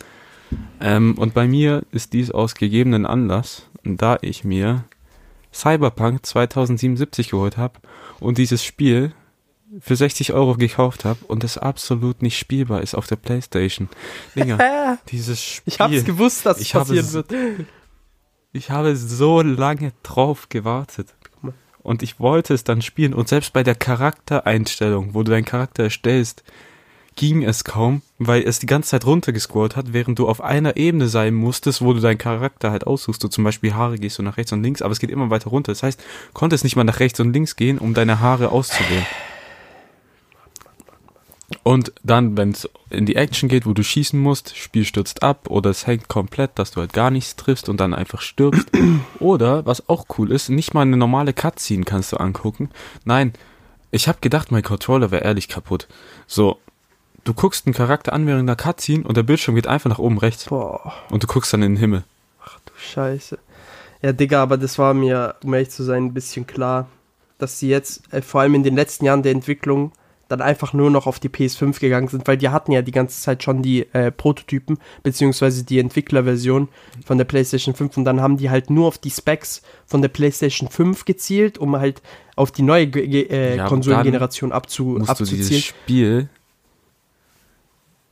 Ähm, 0.81 1.17
und 1.19 1.35
bei 1.35 1.47
mir 1.47 1.83
ist 1.93 2.13
dies 2.13 2.31
aus 2.31 2.55
gegebenen 2.55 3.07
Anlass, 3.07 3.67
da 3.85 4.19
ich 4.23 4.45
mir 4.45 4.85
Cyberpunk 5.53 6.25
2077 6.25 7.31
geholt 7.31 7.57
habe 7.57 7.75
und 8.21 8.39
dieses 8.39 8.65
Spiel 8.65 9.13
für 9.81 9.97
60 9.97 10.33
Euro 10.33 10.55
gekauft 10.55 11.05
habe 11.05 11.25
und 11.27 11.45
es 11.45 11.59
absolut 11.59 12.23
nicht 12.23 12.39
spielbar 12.39 12.83
ist 12.83 12.95
auf 12.95 13.07
der 13.07 13.17
Playstation. 13.17 13.89
Dinger, 14.35 14.99
dieses 15.09 15.43
Spiel. 15.43 15.73
Ich 15.73 15.81
hab's 15.81 16.05
gewusst, 16.05 16.47
dass 16.47 16.61
es 16.61 16.71
passieren 16.71 17.13
wird. 17.13 17.33
Ich 18.53 18.71
habe 18.71 18.97
so 18.97 19.43
lange 19.43 19.93
drauf 20.03 20.49
gewartet. 20.49 21.15
Und 21.81 22.03
ich 22.03 22.21
wollte 22.21 22.53
es 22.53 22.65
dann 22.65 22.83
spielen. 22.83 23.15
Und 23.15 23.29
selbst 23.29 23.53
bei 23.53 23.63
der 23.63 23.75
Charaktereinstellung, 23.75 25.15
wo 25.15 25.23
du 25.23 25.31
deinen 25.31 25.47
Charakter 25.47 25.85
erstellst, 25.85 26.43
ging 27.17 27.43
es 27.43 27.65
kaum, 27.65 28.03
weil 28.19 28.43
es 28.43 28.59
die 28.59 28.67
ganze 28.67 28.91
Zeit 28.91 29.07
runtergescrollt 29.07 29.75
hat, 29.75 29.93
während 29.93 30.19
du 30.19 30.29
auf 30.29 30.41
einer 30.41 30.77
Ebene 30.77 31.09
sein 31.09 31.35
musstest, 31.35 31.81
wo 31.81 31.93
du 31.93 32.01
deinen 32.01 32.19
Charakter 32.19 32.71
halt 32.71 32.87
aussuchst. 32.87 33.23
Du 33.25 33.29
zum 33.29 33.43
Beispiel 33.43 33.75
Haare 33.75 33.97
gehst 33.99 34.19
du 34.19 34.23
nach 34.23 34.37
rechts 34.37 34.53
und 34.53 34.63
links, 34.63 34.83
aber 34.83 34.93
es 34.93 34.99
geht 34.99 35.11
immer 35.11 35.31
weiter 35.31 35.51
runter. 35.51 35.73
Das 35.73 35.83
heißt, 35.83 36.03
konntest 36.35 36.63
nicht 36.63 36.77
mal 36.77 36.85
nach 36.85 37.01
rechts 37.01 37.21
und 37.21 37.33
links 37.33 37.57
gehen, 37.57 37.79
um 37.79 37.95
deine 37.95 38.21
Haare 38.21 38.51
auszuwählen. 38.51 39.07
Und 41.63 41.93
dann, 42.03 42.37
wenn 42.37 42.51
es 42.51 42.69
in 42.91 43.07
die 43.07 43.17
Action 43.17 43.49
geht, 43.49 43.65
wo 43.65 43.73
du 43.73 43.83
schießen 43.83 44.21
musst, 44.21 44.57
Spiel 44.57 44.85
stürzt 44.85 45.23
ab 45.23 45.49
oder 45.49 45.71
es 45.71 45.87
hängt 45.87 46.09
komplett, 46.09 46.59
dass 46.59 46.73
du 46.73 46.81
halt 46.81 46.93
gar 46.93 47.11
nichts 47.11 47.37
triffst 47.37 47.71
und 47.71 47.81
dann 47.81 47.95
einfach 47.95 48.21
stirbst. 48.21 48.69
oder, 49.19 49.65
was 49.65 49.89
auch 49.89 50.07
cool 50.19 50.31
ist, 50.31 50.51
nicht 50.51 50.75
mal 50.75 50.83
eine 50.83 50.99
normale 50.99 51.33
Cutscene 51.33 51.85
kannst 51.85 52.13
du 52.13 52.19
angucken. 52.19 52.69
Nein, 53.05 53.33
ich 53.91 54.09
habe 54.09 54.19
gedacht, 54.21 54.53
mein 54.53 54.63
Controller 54.63 55.11
wäre 55.11 55.25
ehrlich 55.25 55.49
kaputt. 55.49 55.89
So, 56.27 56.59
du 57.25 57.33
guckst 57.33 57.67
einen 57.67 57.75
Charakter 57.75 58.13
an 58.13 58.27
während 58.27 58.43
einer 58.43 58.57
Cutscene 58.57 59.05
und 59.05 59.17
der 59.17 59.23
Bildschirm 59.23 59.55
geht 59.55 59.67
einfach 59.67 59.89
nach 59.89 59.99
oben 59.99 60.19
rechts 60.19 60.47
Boah, 60.47 60.93
und 61.11 61.23
du 61.23 61.27
guckst 61.27 61.53
dann 61.53 61.63
in 61.63 61.73
den 61.73 61.81
Himmel. 61.81 62.05
du 62.67 62.73
Scheiße. 62.77 63.39
Ja, 64.03 64.13
Digga, 64.13 64.43
aber 64.43 64.59
das 64.59 64.79
war 64.79 64.93
mir, 64.93 65.37
um 65.43 65.55
ehrlich 65.55 65.71
zu 65.71 65.83
sein, 65.83 66.05
ein 66.05 66.15
bisschen 66.15 66.47
klar, 66.47 66.89
dass 67.39 67.59
sie 67.59 67.69
jetzt, 67.69 68.13
äh, 68.13 68.21
vor 68.21 68.43
allem 68.43 68.55
in 68.55 68.63
den 68.63 68.77
letzten 68.77 69.07
Jahren 69.07 69.23
der 69.23 69.33
Entwicklung, 69.33 69.93
dann 70.29 70.43
einfach 70.43 70.73
nur 70.75 70.91
noch 70.91 71.07
auf 71.07 71.19
die 71.19 71.31
PS5 71.31 71.81
gegangen 71.81 72.09
sind, 72.09 72.27
weil 72.29 72.37
die 72.37 72.51
hatten 72.51 72.71
ja 72.73 72.83
die 72.83 72.93
ganze 72.93 73.21
Zeit 73.21 73.43
schon 73.43 73.63
die 73.63 73.93
äh, 73.95 74.11
Prototypen, 74.11 74.79
beziehungsweise 75.03 75.65
die 75.65 75.79
Entwicklerversion 75.79 76.69
von 77.05 77.17
der 77.19 77.25
PlayStation 77.25 77.75
5 77.75 77.97
und 77.97 78.05
dann 78.05 78.21
haben 78.21 78.37
die 78.37 78.51
halt 78.51 78.69
nur 78.69 78.87
auf 78.89 78.99
die 78.99 79.11
Specs 79.11 79.63
von 79.87 80.03
der 80.03 80.09
PlayStation 80.11 80.69
5 80.69 81.07
gezielt, 81.07 81.57
um 81.59 81.77
halt 81.77 82.03
auf 82.37 82.53
die 82.53 82.63
neue 82.63 82.85
äh, 82.85 83.57
Ja, 83.57 83.63
aber 83.65 83.69
Konsolengeneration 83.71 84.53
abzu 84.53 84.97
Musst 84.99 85.19
du 85.21 85.25
dieses 85.25 85.47
abzuzielen. 85.47 85.63
Spiel, 85.63 86.29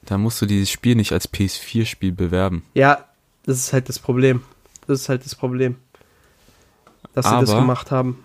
da 0.07 0.19
musst 0.19 0.41
du 0.41 0.47
dieses 0.47 0.71
Spiel 0.71 0.95
nicht 0.95 1.13
als 1.13 1.31
PS4-Spiel 1.33 2.13
bewerben. 2.13 2.63
Ja, 2.75 3.05
das 3.45 3.59
ist 3.59 3.73
halt 3.73 3.89
das 3.89 3.99
Problem. 3.99 4.43
Das 4.87 5.01
ist 5.03 5.09
halt 5.09 5.25
das 5.25 5.35
Problem. 5.35 5.77
Dass 7.13 7.27
sie 7.27 7.41
das 7.41 7.51
Aber- 7.51 7.61
gemacht 7.61 7.91
haben. 7.91 8.23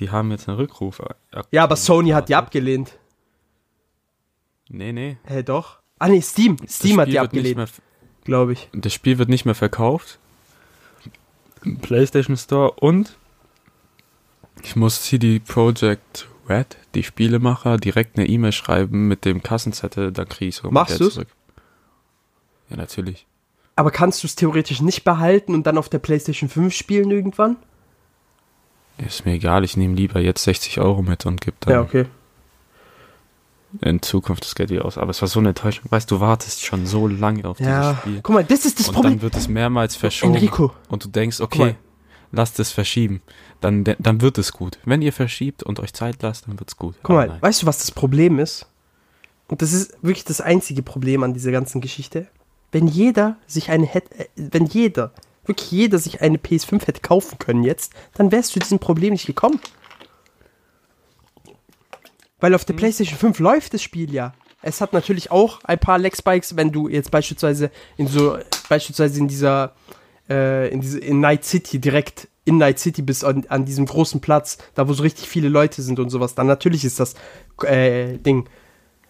Die 0.00 0.10
haben 0.10 0.30
jetzt 0.30 0.48
einen 0.48 0.56
Rückruf. 0.56 1.02
Ja, 1.50 1.62
aber 1.62 1.76
Sony 1.76 2.10
hat 2.10 2.28
die 2.28 2.34
abgelehnt. 2.34 2.98
Nee, 4.68 4.92
nee. 4.92 5.18
Hä, 5.24 5.42
doch? 5.42 5.80
Ah, 5.98 6.08
nee, 6.08 6.22
Steam. 6.22 6.56
Steam 6.66 6.98
hat 6.98 7.08
die 7.08 7.18
abgelehnt, 7.18 7.70
glaube 8.24 8.54
ich. 8.54 8.70
das 8.72 8.94
Spiel 8.94 9.18
wird 9.18 9.28
nicht 9.28 9.44
mehr 9.44 9.54
verkauft. 9.54 10.18
Im 11.62 11.78
PlayStation 11.78 12.36
Store 12.38 12.72
und 12.72 13.18
ich 14.62 14.76
muss 14.76 15.02
CD 15.02 15.40
Projekt 15.40 16.28
Red, 16.48 16.78
die 16.94 17.02
Spielemacher, 17.02 17.76
direkt 17.76 18.18
eine 18.18 18.26
E-Mail 18.26 18.52
schreiben 18.52 19.08
mit 19.08 19.24
dem 19.24 19.42
Kassenzettel, 19.42 20.12
dann 20.12 20.28
kriege 20.28 20.48
ich 20.48 20.56
so 20.56 20.70
Machst 20.70 21.00
du's? 21.00 21.16
Ja, 21.16 22.76
natürlich. 22.76 23.26
Aber 23.76 23.90
kannst 23.90 24.22
du 24.22 24.26
es 24.26 24.36
theoretisch 24.36 24.80
nicht 24.80 25.04
behalten 25.04 25.54
und 25.54 25.66
dann 25.66 25.78
auf 25.78 25.88
der 25.88 25.98
PlayStation 25.98 26.48
5 26.48 26.74
spielen 26.74 27.10
irgendwann? 27.10 27.56
Ist 29.06 29.24
mir 29.26 29.32
egal, 29.32 29.64
ich 29.64 29.76
nehme 29.76 29.94
lieber 29.94 30.20
jetzt 30.20 30.44
60 30.44 30.80
Euro 30.80 31.02
mit 31.02 31.26
und 31.26 31.40
gebe 31.40 31.56
dann 31.60 31.72
Ja, 31.74 31.80
okay. 31.80 32.06
in 33.82 34.02
Zukunft 34.02 34.44
das 34.44 34.54
Geld 34.54 34.70
wieder 34.70 34.84
aus. 34.84 34.98
Aber 34.98 35.10
es 35.10 35.20
war 35.20 35.28
so 35.28 35.38
eine 35.40 35.50
Enttäuschung. 35.50 35.84
Weißt 35.90 36.10
du, 36.10 36.16
du 36.16 36.20
wartest 36.20 36.64
schon 36.64 36.86
so 36.86 37.06
lange 37.06 37.44
auf 37.44 37.60
Ja, 37.60 37.80
dieses 37.92 37.98
Spiel. 38.00 38.20
guck 38.22 38.34
mal, 38.34 38.44
das 38.44 38.64
ist 38.66 38.80
das 38.80 38.88
und 38.88 38.94
Problem. 38.94 39.12
dann 39.14 39.22
wird 39.22 39.36
es 39.36 39.48
mehrmals 39.48 39.96
verschoben. 39.96 40.34
Enrico, 40.34 40.72
Und 40.88 41.04
du 41.04 41.08
denkst, 41.08 41.40
okay, 41.40 41.76
lasst 42.32 42.58
es 42.60 42.70
verschieben. 42.72 43.22
Dann, 43.60 43.84
dann 43.84 44.20
wird 44.20 44.38
es 44.38 44.52
gut. 44.52 44.78
Wenn 44.84 45.02
ihr 45.02 45.12
verschiebt 45.12 45.62
und 45.62 45.78
euch 45.80 45.92
Zeit 45.92 46.22
lasst, 46.22 46.46
dann 46.48 46.58
wird's 46.58 46.76
gut. 46.76 46.94
guck 47.02 47.10
Aber 47.10 47.18
mal, 47.20 47.28
nein. 47.28 47.42
weißt 47.42 47.62
du, 47.62 47.66
was 47.66 47.78
das 47.78 47.90
Problem 47.92 48.38
ist? 48.38 48.66
Und 49.48 49.62
das 49.62 49.72
ist 49.72 49.92
wirklich 50.02 50.24
das 50.24 50.40
einzige 50.40 50.82
Problem 50.82 51.22
an 51.22 51.34
dieser 51.34 51.50
ganzen 51.52 51.80
Geschichte. 51.80 52.26
Wenn 52.72 52.86
jeder 52.86 53.36
sich 53.46 53.70
eine 53.70 53.84
hätte, 53.86 54.16
äh, 54.18 54.26
wenn 54.36 54.66
jeder, 54.66 55.12
wirklich 55.44 55.70
jeder 55.70 55.98
sich 55.98 56.20
eine 56.20 56.38
PS5 56.38 56.86
hätte 56.86 57.00
kaufen 57.00 57.38
können 57.38 57.64
jetzt, 57.64 57.92
dann 58.14 58.32
wärst 58.32 58.54
du 58.54 58.60
diesem 58.60 58.78
Problem 58.78 59.12
nicht 59.12 59.26
gekommen. 59.26 59.60
Weil 62.40 62.54
auf 62.54 62.64
der 62.64 62.74
PlayStation 62.74 63.18
5 63.18 63.38
läuft 63.38 63.74
das 63.74 63.82
Spiel 63.82 64.12
ja. 64.12 64.32
Es 64.62 64.80
hat 64.80 64.92
natürlich 64.92 65.30
auch 65.30 65.60
ein 65.64 65.78
paar 65.78 65.98
Lag-Spikes, 65.98 66.56
wenn 66.56 66.72
du 66.72 66.88
jetzt 66.88 67.10
beispielsweise 67.10 67.70
in 67.96 68.06
so, 68.06 68.38
beispielsweise 68.68 69.18
in 69.18 69.28
dieser, 69.28 69.74
äh, 70.28 70.68
in 70.68 70.80
diese, 70.80 70.98
in 70.98 71.20
Night 71.20 71.44
City 71.44 71.78
direkt 71.78 72.28
in 72.44 72.58
Night 72.58 72.78
City 72.78 73.02
bist, 73.02 73.24
an, 73.24 73.44
an 73.48 73.64
diesem 73.64 73.86
großen 73.86 74.20
Platz, 74.20 74.58
da 74.74 74.88
wo 74.88 74.92
so 74.92 75.02
richtig 75.02 75.28
viele 75.28 75.48
Leute 75.48 75.82
sind 75.82 75.98
und 75.98 76.10
sowas, 76.10 76.34
dann 76.34 76.46
natürlich 76.46 76.84
ist 76.84 76.98
das 76.98 77.14
äh, 77.62 78.18
Ding, 78.18 78.48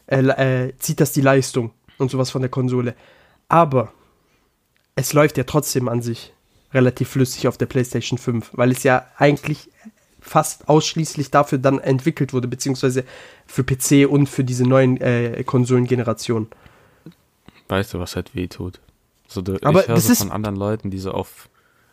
äh, 0.07 0.67
äh, 0.67 0.73
zieht 0.79 1.01
das 1.01 1.13
die 1.13 1.21
Leistung 1.21 1.73
und 1.99 2.11
sowas 2.11 2.31
von 2.31 2.43
der 2.43 2.51
Konsole. 2.51 2.95
Aber 3.49 3.93
es 4.97 5.13
läuft 5.13 5.37
ja 5.39 5.45
trotzdem 5.45 5.89
an 5.89 6.03
sich 6.03 6.33
relativ 6.73 7.09
flüssig 7.11 7.49
auf 7.49 7.57
der 7.59 7.67
PlayStation 7.67 8.19
5, 8.19 8.51
weil 8.53 8.71
es 8.71 8.83
ja 8.83 9.07
eigentlich 9.17 9.69
fast 10.21 10.69
ausschließlich 10.69 11.31
dafür 11.31 11.59
dann 11.59 11.79
entwickelt 11.79 12.33
wurde, 12.33 12.47
beziehungsweise 12.47 13.05
für 13.47 13.65
PC 13.65 14.07
und 14.09 14.29
für 14.29 14.45
diese 14.45 14.65
neuen 14.65 15.01
äh, 15.01 15.43
Konsolengenerationen. 15.45 16.49
Weißt 17.69 17.95
du, 17.95 17.99
was 17.99 18.17
halt 18.17 18.35
weh 18.35 18.47
tut? 18.49 18.81
So, 19.29 19.43
du, 19.43 19.59
Aber 19.63 19.83
ich 19.83 19.89
höre 19.89 20.01
so 20.01 20.13
ist- 20.13 20.19
von 20.19 20.31
anderen 20.33 20.57
Leuten, 20.57 20.91
die 20.91 20.99
so 20.99 21.13
auf, 21.13 21.49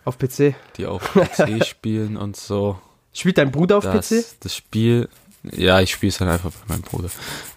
Auf 0.06 0.18
PC. 0.18 0.56
die 0.78 0.86
auf 0.86 1.14
PC 1.14 1.64
spielen 1.66 2.18
und 2.18 2.36
so. 2.36 2.80
Spielt 3.14 3.38
dein 3.38 3.52
Bruder 3.52 3.78
auf 3.78 3.86
PC? 3.86 4.24
das 4.42 4.56
Spiel, 4.56 5.08
ja, 5.56 5.80
ich 5.82 5.92
spiele 5.92 6.10
es 6.10 6.18
dann 6.18 6.28
einfach 6.30 6.52
bei 6.52 6.74
meinem 6.74 6.82
Bruder, 6.84 7.10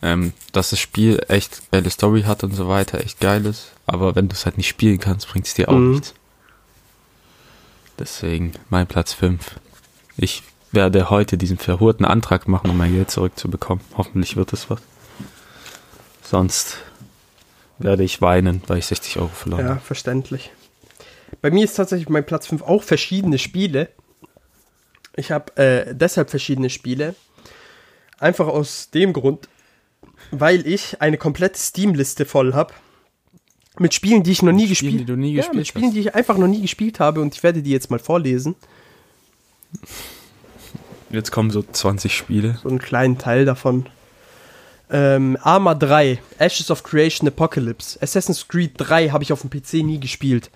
ähm, 0.02 0.32
dass 0.52 0.70
das 0.70 0.78
Spiel 0.80 1.22
echt 1.28 1.70
geile 1.70 1.90
Story 1.90 2.22
hat 2.22 2.44
und 2.44 2.52
so 2.54 2.68
weiter, 2.68 3.00
echt 3.00 3.20
geil 3.20 3.46
ist, 3.46 3.72
aber 3.86 4.14
wenn 4.16 4.28
du 4.28 4.34
es 4.34 4.44
halt 4.44 4.56
nicht 4.56 4.68
spielen 4.68 4.98
kannst, 4.98 5.28
bringt 5.28 5.46
es 5.46 5.54
dir 5.54 5.68
auch 5.68 5.74
Mhm. 5.74 5.92
nichts. 5.92 6.14
Deswegen 7.98 8.52
mein 8.70 8.86
Platz 8.86 9.12
5. 9.12 9.56
Ich 10.16 10.42
werde 10.72 11.10
heute 11.10 11.36
diesen 11.36 11.58
verhurten 11.58 12.06
Antrag 12.06 12.48
machen, 12.48 12.70
um 12.70 12.76
mein 12.76 12.92
Geld 12.94 13.10
zurückzubekommen. 13.10 13.84
Hoffentlich 13.96 14.36
wird 14.36 14.52
es 14.52 14.70
was. 14.70 14.80
Sonst 16.22 16.78
werde 17.78 18.04
ich 18.04 18.20
weinen, 18.22 18.62
weil 18.66 18.78
ich 18.78 18.86
60 18.86 19.18
Euro 19.18 19.28
verloren 19.28 19.64
Ja, 19.64 19.70
habe. 19.72 19.80
verständlich. 19.80 20.50
Bei 21.42 21.50
mir 21.50 21.64
ist 21.64 21.74
tatsächlich 21.74 22.08
mein 22.08 22.24
Platz 22.26 22.46
5 22.46 22.62
auch 22.62 22.82
verschiedene 22.82 23.38
Spiele. 23.38 23.88
Ich 25.16 25.30
habe 25.32 25.56
äh, 25.56 25.94
deshalb 25.94 26.30
verschiedene 26.30 26.70
Spiele. 26.70 27.14
Einfach 28.20 28.46
aus 28.46 28.90
dem 28.90 29.12
Grund, 29.12 29.48
weil 30.30 30.66
ich 30.66 31.00
eine 31.00 31.18
komplette 31.18 31.58
Steam-Liste 31.58 32.26
voll 32.26 32.54
habe. 32.54 32.72
Mit 33.78 33.94
Spielen, 33.94 34.22
die 34.22 34.32
ich 34.32 34.42
noch 34.42 34.52
nie 34.52 34.72
Spielen, 34.74 34.98
gespielt 34.98 35.18
nie 35.18 35.32
ja, 35.32 35.36
gespielt 35.38 35.56
mit 35.56 35.66
Spielen, 35.66 35.86
hast. 35.86 35.94
die 35.94 36.00
ich 36.00 36.14
einfach 36.14 36.36
noch 36.36 36.46
nie 36.46 36.60
gespielt 36.60 37.00
habe 37.00 37.20
und 37.20 37.34
ich 37.34 37.42
werde 37.42 37.62
die 37.62 37.70
jetzt 37.70 37.90
mal 37.90 37.98
vorlesen. 37.98 38.54
Jetzt 41.08 41.32
kommen 41.32 41.50
so 41.50 41.62
20 41.62 42.14
Spiele. 42.14 42.58
So 42.62 42.68
einen 42.68 42.78
kleinen 42.78 43.18
Teil 43.18 43.44
davon. 43.44 43.86
Ähm, 44.90 45.38
Arma 45.40 45.74
3, 45.74 46.18
Ashes 46.38 46.70
of 46.70 46.82
Creation 46.82 47.26
Apocalypse. 47.28 47.98
Assassin's 48.02 48.46
Creed 48.46 48.72
3 48.76 49.08
habe 49.08 49.24
ich 49.24 49.32
auf 49.32 49.40
dem 49.40 49.50
PC 49.50 49.84
nie 49.84 49.98
gespielt. 49.98 50.50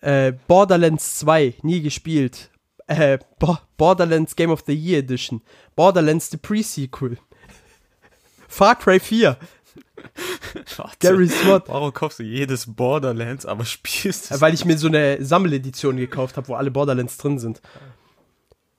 Äh, 0.00 0.32
Borderlands 0.46 1.18
2, 1.18 1.54
nie 1.62 1.82
gespielt. 1.82 2.50
Äh, 2.86 3.18
Bo 3.38 3.56
Borderlands 3.76 4.36
Game 4.36 4.50
of 4.50 4.64
the 4.66 4.74
Year 4.74 4.98
Edition. 4.98 5.42
Borderlands 5.74 6.30
The 6.30 6.36
Pre-Sequel. 6.36 7.18
Far 8.48 8.76
Cry 8.76 9.00
4. 9.00 9.36
Gary 11.00 11.28
Swat. 11.28 11.68
Warum 11.68 11.92
kaufst 11.92 12.18
du 12.18 12.22
jedes 12.22 12.72
Borderlands, 12.72 13.46
aber 13.46 13.64
spielst 13.64 14.30
es? 14.30 14.40
Weil 14.40 14.54
ich 14.54 14.64
mir 14.64 14.76
so 14.76 14.88
eine 14.88 15.24
Sammeledition 15.24 15.96
gekauft 15.96 16.36
habe, 16.36 16.48
wo 16.48 16.54
alle 16.54 16.70
Borderlands 16.70 17.16
drin 17.16 17.38
sind. 17.38 17.60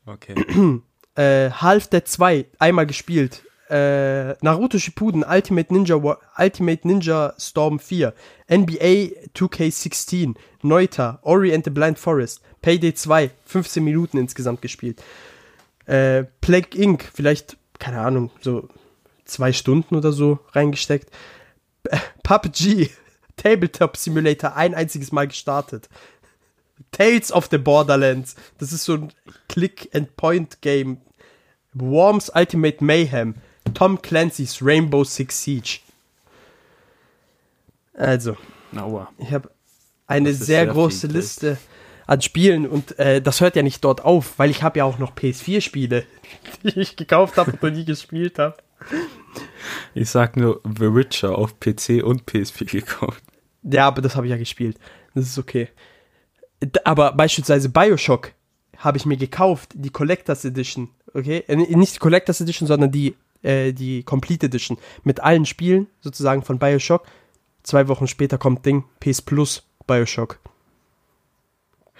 Okay. 0.05 0.35
Äh, 1.17 1.49
Half-Dead 1.49 2.05
2, 2.05 2.45
einmal 2.59 2.85
gespielt. 2.85 3.41
Äh, 3.69 4.35
Naruto 4.43 4.77
Shippuden, 4.77 5.25
Ultimate 5.27 5.73
Ninja, 5.73 5.95
Ultimate 6.37 6.87
Ninja 6.87 7.33
Storm 7.39 7.79
4, 7.79 8.13
NBA 8.47 9.29
2K16, 9.35 10.35
Neuta, 10.61 11.19
Ori 11.23 11.53
and 11.53 11.63
the 11.65 11.71
Blind 11.71 11.97
Forest, 11.97 12.41
Payday 12.61 12.93
2, 12.93 13.31
15 13.45 13.83
Minuten 13.83 14.17
insgesamt 14.17 14.61
gespielt. 14.61 15.01
Äh, 15.87 16.25
Plague 16.41 16.77
Inc., 16.77 17.09
vielleicht, 17.11 17.57
keine 17.79 18.01
Ahnung, 18.01 18.29
so 18.41 18.69
zwei 19.25 19.51
Stunden 19.51 19.95
oder 19.95 20.11
so 20.11 20.39
reingesteckt. 20.51 21.09
PUBG, 22.23 22.89
Tabletop 23.37 23.97
Simulator, 23.97 24.55
ein 24.55 24.75
einziges 24.75 25.11
Mal 25.11 25.27
gestartet. 25.27 25.89
Tales 26.91 27.31
of 27.31 27.47
the 27.51 27.57
Borderlands. 27.57 28.35
Das 28.57 28.71
ist 28.71 28.85
so 28.85 28.93
ein 28.93 29.13
Click-and-Point-Game. 29.49 30.97
Worms 31.73 32.31
Ultimate 32.33 32.83
Mayhem. 32.83 33.35
Tom 33.75 34.01
Clancy's 34.01 34.59
Rainbow 34.61 35.03
Six 35.03 35.43
Siege. 35.43 35.79
Also, 37.93 38.35
Aua. 38.75 39.09
ich 39.17 39.31
habe 39.31 39.51
eine 40.07 40.33
sehr 40.33 40.45
sehr 40.45 40.67
große 40.67 41.07
Liste 41.07 41.57
an 42.07 42.21
Spielen 42.21 42.67
und 42.67 42.97
äh, 42.99 43.21
das 43.21 43.41
hört 43.41 43.55
ja 43.55 43.63
nicht 43.63 43.83
dort 43.83 44.03
auf, 44.03 44.37
weil 44.37 44.49
ich 44.49 44.63
habe 44.63 44.79
ja 44.79 44.85
auch 44.85 44.99
noch 44.99 45.15
PS4-Spiele, 45.15 46.03
die 46.63 46.79
ich 46.79 46.95
gekauft 46.95 47.37
habe 47.37 47.51
und 47.51 47.63
noch 47.63 47.71
nie 47.71 47.85
gespielt 47.85 48.37
habe. 48.39 48.57
Ich 49.93 50.09
sag 50.09 50.37
nur 50.37 50.61
The 50.63 50.93
Witcher 50.93 51.37
auf 51.37 51.59
PC 51.59 52.03
und 52.03 52.23
PS4 52.29 52.71
gekauft. 52.71 53.23
Ja, 53.63 53.87
aber 53.87 54.01
das 54.01 54.15
habe 54.15 54.27
ich 54.27 54.31
ja 54.31 54.37
gespielt. 54.37 54.77
Das 55.15 55.25
ist 55.25 55.37
okay. 55.39 55.69
Aber 56.83 57.13
beispielsweise 57.13 57.69
Bioshock 57.69 58.33
habe 58.77 58.97
ich 58.97 59.05
mir 59.05 59.17
gekauft, 59.17 59.71
die 59.73 59.89
Collectors 59.89 60.45
Edition, 60.45 60.89
okay? 61.13 61.43
Äh, 61.47 61.55
Nicht 61.55 61.95
die 61.95 61.99
Collectors 61.99 62.41
Edition, 62.41 62.67
sondern 62.67 62.91
die, 62.91 63.15
äh, 63.45 63.71
die 63.73 64.03
Complete 64.03 64.47
Edition. 64.47 64.77
Mit 65.03 65.21
allen 65.21 65.45
Spielen 65.45 65.87
sozusagen 66.01 66.41
von 66.43 66.59
Bioshock. 66.59 67.05
Zwei 67.63 67.87
Wochen 67.87 68.07
später 68.07 68.37
kommt 68.37 68.65
Ding, 68.65 68.83
PS 68.99 69.21
Plus 69.21 69.63
Bioshock. 69.87 70.39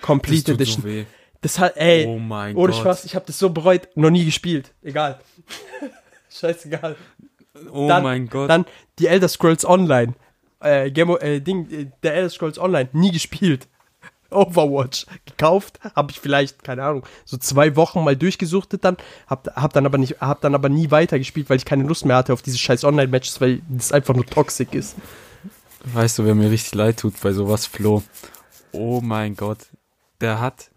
Complete 0.01 0.51
Edition. 0.53 0.83
so. 0.83 1.05
Das 1.41 1.59
hat, 1.59 1.77
ey, 1.77 2.05
Oh 2.07 2.17
mein 2.19 2.55
ohne 2.55 2.71
Gott. 2.73 2.81
Spaß, 2.81 3.05
ich 3.05 3.15
habe 3.15 3.25
das 3.27 3.37
so 3.37 3.49
bereut, 3.49 3.87
noch 3.95 4.09
nie 4.09 4.25
gespielt. 4.25 4.73
Egal. 4.83 5.19
Scheißegal. 6.29 6.95
Oh 7.71 7.87
Dann- 7.87 8.03
mein 8.03 8.27
Gott. 8.27 8.49
Dann 8.49 8.65
die 8.99 9.07
Elder 9.07 9.27
Scrolls 9.27 9.65
Online. 9.65 10.13
Äh, 10.59 10.89
Game, 10.91 11.09
äh, 11.19 11.39
Ding, 11.41 11.69
äh, 11.71 11.85
der 12.03 12.15
Elder 12.15 12.29
Scrolls 12.29 12.57
Online, 12.57 12.89
nie 12.93 13.11
gespielt. 13.11 13.67
Overwatch 14.31 15.05
gekauft, 15.25 15.79
habe 15.95 16.11
ich 16.11 16.19
vielleicht, 16.19 16.63
keine 16.63 16.83
Ahnung, 16.83 17.03
so 17.25 17.37
zwei 17.37 17.75
Wochen 17.75 18.03
mal 18.03 18.15
durchgesuchtet 18.15 18.83
dann, 18.83 18.97
hab, 19.27 19.47
hab 19.55 19.73
dann 19.73 19.85
aber 19.85 19.97
nicht, 19.97 20.19
hab 20.21 20.41
dann 20.41 20.55
aber 20.55 20.69
nie 20.69 20.91
weitergespielt, 20.91 21.49
weil 21.49 21.57
ich 21.57 21.65
keine 21.65 21.83
Lust 21.83 22.05
mehr 22.05 22.15
hatte 22.17 22.33
auf 22.33 22.41
diese 22.41 22.57
scheiß 22.57 22.83
Online-Matches, 22.83 23.39
weil 23.41 23.61
das 23.69 23.91
einfach 23.91 24.13
nur 24.15 24.25
toxisch 24.25 24.69
ist. 24.71 24.95
Weißt 25.85 26.17
du, 26.19 26.25
wer 26.25 26.33
mir 26.35 26.49
richtig 26.49 26.73
leid 26.75 26.99
tut 26.99 27.19
bei 27.21 27.31
sowas, 27.31 27.65
Flo? 27.67 28.03
Oh 28.71 29.01
mein 29.01 29.35
Gott. 29.35 29.59
Der 30.21 30.39
hat 30.39 30.69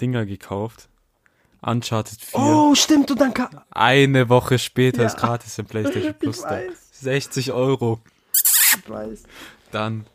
Dinger 0.00 0.24
gekauft. 0.24 0.88
Uncharted 1.60 2.20
4. 2.20 2.40
Oh, 2.40 2.74
stimmt, 2.74 3.10
und 3.10 3.20
dann 3.20 3.34
kam. 3.34 3.50
Eine 3.70 4.28
Woche 4.28 4.58
später 4.58 5.02
Ja. 5.02 5.06
ist 5.08 5.16
gratis 5.16 5.58
im 5.58 5.66
PlayStation 5.66 6.14
Plus 6.18 6.42
da. 6.42 6.50
weiß. 6.50 6.72
60 7.00 7.52
Euro. 7.52 8.00
Ich 8.34 8.88
weiß. 8.88 9.22
Dann, 9.72 10.06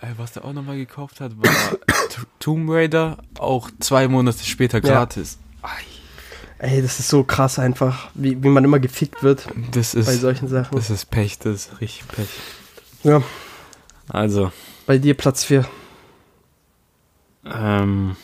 äh, 0.00 0.08
was 0.16 0.32
der 0.32 0.44
auch 0.44 0.52
nochmal 0.52 0.76
gekauft 0.76 1.20
hat, 1.20 1.32
war 1.36 1.50
Tomb 2.38 2.68
Raider, 2.70 3.18
auch 3.38 3.70
zwei 3.80 4.08
Monate 4.08 4.44
später 4.44 4.80
gratis. 4.80 5.38
Ey, 6.58 6.80
das 6.80 7.00
ist 7.00 7.08
so 7.08 7.24
krass 7.24 7.58
einfach, 7.58 8.10
wie, 8.14 8.40
wie 8.42 8.48
man 8.48 8.62
immer 8.64 8.78
gefickt 8.78 9.24
wird 9.24 9.48
Das 9.72 9.94
bei 9.94 10.00
ist, 10.00 10.20
solchen 10.20 10.46
Sachen. 10.46 10.76
das 10.76 10.90
ist 10.90 11.06
Pech, 11.10 11.38
das 11.40 11.54
ist 11.66 11.80
richtig 11.80 12.06
Pech. 12.06 12.28
Ja, 13.02 13.20
Also, 14.08 14.52
bei 14.86 14.98
dir 14.98 15.14
Platz 15.14 15.42
4. 15.42 15.64
ähm, 17.44 18.16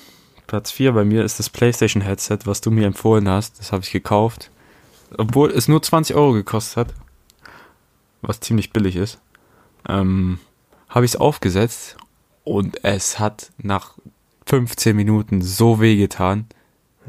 Platz 0.46 0.70
4 0.70 0.92
bei 0.92 1.04
mir 1.04 1.24
ist 1.24 1.38
das 1.38 1.50
PlayStation 1.50 2.00
Headset, 2.02 2.38
was 2.44 2.60
du 2.60 2.70
mir 2.70 2.86
empfohlen 2.86 3.28
hast. 3.28 3.58
Das 3.58 3.72
habe 3.72 3.82
ich 3.82 3.90
gekauft. 3.90 4.50
Obwohl 5.16 5.50
es 5.50 5.68
nur 5.68 5.82
20 5.82 6.14
Euro 6.16 6.32
gekostet 6.32 6.76
hat. 6.76 6.94
Was 8.22 8.40
ziemlich 8.40 8.72
billig 8.72 8.96
ist. 8.96 9.18
Ähm, 9.88 10.38
habe 10.88 11.04
ich 11.04 11.12
es 11.12 11.16
aufgesetzt 11.16 11.96
und 12.48 12.84
es 12.84 13.18
hat 13.18 13.50
nach 13.58 13.94
15 14.46 14.96
Minuten 14.96 15.42
so 15.42 15.80
weh 15.80 15.96
getan, 15.96 16.46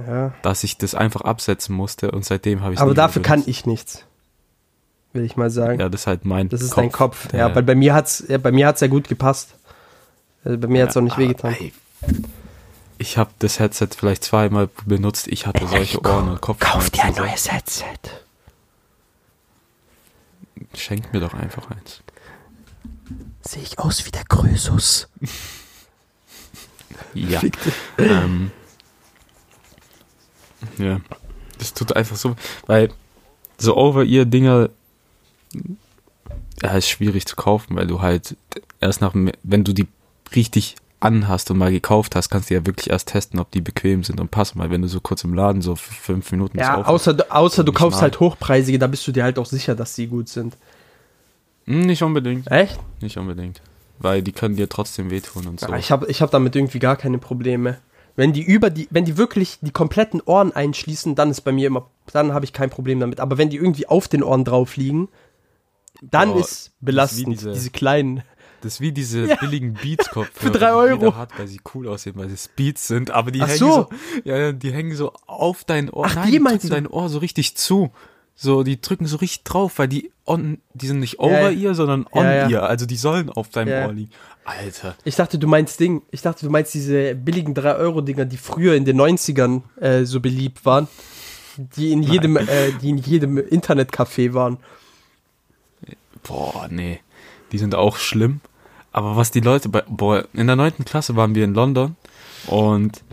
Ja. 0.06 0.34
dass 0.42 0.64
ich 0.64 0.78
das 0.78 0.96
einfach 0.96 1.22
absetzen 1.22 1.76
musste 1.76 2.12
und 2.12 2.26
seitdem 2.26 2.62
habe 2.62 2.74
ich 2.74 2.80
Aber 2.80 2.94
dafür 2.94 3.22
kann 3.22 3.44
ich 3.46 3.66
nichts. 3.66 4.06
Will 5.14 5.24
ich 5.26 5.36
mal 5.38 5.50
sagen. 5.50 5.80
Ja, 5.80 5.90
das 5.90 6.02
ist 6.02 6.08
halt 6.08 6.24
mein 6.26 6.50
Das 6.50 6.62
ist 6.62 6.78
dein 6.78 6.92
Kopf. 6.92 7.34
ja, 7.34 7.54
weil 7.56 7.64
bei 7.64 7.74
mir 7.76 7.94
hat's, 7.96 8.24
ja, 8.28 8.38
bei 8.38 8.52
mir 8.52 8.68
hat's 8.68 8.82
ja 8.82 8.88
gut 8.88 9.08
gepasst. 9.08 9.56
Also 10.44 10.58
bei 10.58 10.68
mir 10.68 10.84
hat's 10.84 10.96
auch 10.96 11.02
nicht 11.02 11.14
Ja, 11.18 11.24
wehgetan. 11.24 11.56
ey, 11.60 11.74
Ich 13.00 13.18
habe 13.18 13.32
das 13.40 13.60
Headset 13.60 13.88
vielleicht 13.98 14.24
zweimal 14.24 14.70
benutzt. 14.86 15.28
Ich 15.30 15.48
hatte 15.48 15.66
solche 15.68 16.00
Ohren 16.06 16.30
und 16.30 16.42
Kopfschmerzen. 16.42 17.14
so. 17.16 17.24
Headset. 17.24 17.84
Schenk 20.76 21.12
mir 21.14 21.20
doch 21.22 21.34
einfach 21.34 21.72
eins. 21.72 22.02
Sehe 23.42 23.64
ich 23.64 23.80
aus 23.80 24.06
wie 24.06 24.12
der 24.12 24.24
Krösus. 24.26 25.08
Ja. 27.14 27.42
ähm, 27.98 28.52
ja. 30.78 31.00
Das 31.58 31.74
tut 31.74 31.96
einfach 31.96 32.16
so, 32.16 32.36
weil 32.68 32.90
so 33.58 33.76
Over-Ear-Dinger, 33.76 34.70
ja, 36.64 36.70
ist 36.78 36.88
schwierig 36.90 37.26
zu 37.26 37.36
kaufen, 37.36 37.76
weil 37.76 37.88
du 37.88 38.02
halt 38.02 38.36
erst 38.80 39.02
nach, 39.02 39.14
wenn 39.14 39.64
du 39.64 39.74
die 39.74 39.88
richtig 40.36 40.76
anhast 41.02 41.50
und 41.50 41.58
mal 41.58 41.72
gekauft 41.72 42.16
hast, 42.16 42.30
kannst 42.30 42.50
du 42.50 42.54
ja 42.54 42.66
wirklich 42.66 42.90
erst 42.90 43.08
testen, 43.10 43.40
ob 43.40 43.52
die 43.52 43.62
bequem 43.62 44.04
sind 44.04 44.20
und 44.20 44.32
passen, 44.32 44.60
weil 44.60 44.70
wenn 44.70 44.82
du 44.82 44.88
so 44.90 45.00
kurz 45.00 45.24
im 45.24 45.34
Laden 45.34 45.62
so 45.62 45.76
für 45.76 45.94
fünf 45.94 46.32
Minuten 46.32 46.60
Ja, 46.60 46.76
auf- 46.76 46.88
außer, 46.88 47.14
du- 47.14 47.32
außer 47.32 47.64
du 47.64 47.72
kaufst 47.72 47.98
mal. 47.98 48.04
halt 48.04 48.20
hochpreisige, 48.20 48.78
da 48.80 48.88
bist 48.88 49.08
du 49.08 49.12
dir 49.14 49.24
halt 49.24 49.40
auch 49.40 49.46
sicher, 49.46 49.76
dass 49.76 49.94
die 49.96 50.08
gut 50.08 50.28
sind. 50.30 50.56
Hm, 51.70 51.82
nicht 51.82 52.02
unbedingt, 52.04 52.50
Echt? 52.52 52.80
nicht 53.02 53.18
unbedingt. 53.18 53.62
Weil 54.00 54.22
die 54.22 54.32
können 54.32 54.56
dir 54.56 54.70
trotzdem 54.70 55.10
wehtun 55.12 55.46
und 55.48 55.60
so. 55.60 55.68
Ja, 55.68 55.78
ich 55.78 55.92
habe 55.92 56.08
ich 56.08 56.22
hab 56.22 56.32
damit 56.32 56.56
irgendwie 56.56 56.80
gar 56.80 56.96
keine 56.96 57.18
Probleme. 57.18 57.78
Wenn 58.16 58.34
die 58.34 58.42
über 58.42 58.70
die, 58.70 58.88
wenn 58.92 59.06
die 59.06 59.18
wirklich 59.18 59.60
die 59.62 59.72
kompletten 59.72 60.22
Ohren 60.26 60.52
einschließen, 60.54 61.16
dann 61.16 61.30
ist 61.32 61.42
bei 61.42 61.52
mir 61.52 61.68
immer, 61.68 61.90
dann 62.12 62.34
habe 62.34 62.44
ich 62.46 62.54
kein 62.54 62.70
Problem 62.70 63.00
damit. 63.00 63.20
Aber 63.20 63.38
wenn 63.38 63.50
die 63.50 63.58
irgendwie 63.58 63.88
auf 63.88 64.08
den 64.08 64.24
Ohren 64.24 64.44
drauf 64.46 64.78
liegen, 64.78 65.10
dann 66.02 66.32
Boah, 66.34 66.40
ist 66.40 66.72
belastend. 66.82 67.20
ist 67.20 67.28
wie 67.28 67.36
diese, 67.36 67.52
diese- 67.54 67.70
kleinen. 67.72 68.24
Das 68.62 68.74
ist 68.74 68.82
wie 68.82 68.92
diese 68.92 69.26
Ja. 69.30 69.36
billigen 69.36 69.74
Beats-Kopfhörer, 69.76 70.32
Für 70.34 70.52
drei 70.52 70.68
die 70.68 70.74
Euro. 70.74 71.06
jeder 71.06 71.18
hat, 71.18 71.38
weil 71.40 71.48
sie 71.48 71.62
cool 71.74 71.88
aussehen, 71.88 72.16
weil 72.18 72.30
es 72.30 72.50
Beats 72.50 72.88
sind, 72.88 73.10
aber 73.12 73.32
die 73.32 73.42
Ach 73.42 73.48
hängen 73.48 73.58
so. 73.60 73.72
so. 73.72 73.90
ja, 74.26 74.52
die 74.52 74.74
hängen 74.74 74.96
so 74.98 75.14
auf 75.28 75.64
dein 75.64 75.90
Ohr. 75.90 76.06
Ach, 76.08 76.16
Nein, 76.16 76.32
die 76.32 76.58
die 76.60 76.70
dein 76.70 76.88
Ohr 76.88 77.08
so 77.08 77.20
richtig 77.20 77.56
zu. 77.56 77.92
So, 78.42 78.64
die 78.64 78.80
drücken 78.80 79.06
so 79.06 79.18
richtig 79.18 79.44
drauf, 79.44 79.80
weil 79.80 79.90
die 79.90 80.14
on, 80.26 80.60
die 80.74 80.88
sind 80.88 81.00
nicht 81.00 81.20
over 81.20 81.52
ja. 81.52 81.68
ear, 81.68 81.76
sondern 81.76 82.06
on 82.10 82.24
Ja, 82.24 82.50
ear. 82.50 82.64
Also 82.64 82.86
die 82.86 82.96
sollen 82.96 83.30
auf 83.30 83.50
deinem 83.50 83.68
Ja. 83.68 83.86
Ohr 83.86 83.92
liegen. 83.92 84.12
Alter. 84.46 84.96
Ich 85.04 85.18
dachte, 85.18 85.38
du 85.38 85.46
meinst 85.46 85.78
Ding. 85.82 86.04
Ich 86.10 86.22
dachte, 86.22 86.46
du 86.46 86.50
meinst 86.50 86.74
diese 86.74 87.16
billigen 87.16 87.54
3-Euro-Dinger, 87.54 88.24
die 88.24 88.38
früher 88.38 88.76
in 88.76 88.86
den 88.86 88.98
90ern 88.98 89.64
äh, 89.82 90.06
so 90.06 90.22
beliebt 90.22 90.66
waren. 90.66 90.88
Die 91.58 91.92
in 91.92 92.02
jedem, 92.02 92.38
äh, 92.38 92.72
die 92.82 92.92
in 92.92 92.98
jedem 93.00 93.38
Internetcafé 93.38 94.34
waren. 94.34 94.58
Boah, 96.24 96.70
nee. 96.70 97.02
Die 97.52 97.58
sind 97.58 97.76
auch 97.76 97.98
schlimm. 97.98 98.40
Aber 98.94 99.18
was 99.18 99.32
die 99.32 99.42
Leute 99.42 99.68
bei, 99.68 99.84
boah, 99.86 100.24
in 100.32 100.48
der 100.48 100.56
neunten 100.56 100.86
Klasse 100.86 101.18
waren 101.18 101.36
wir 101.36 101.44
in 101.44 101.54
London 101.54 101.98
und 102.50 103.04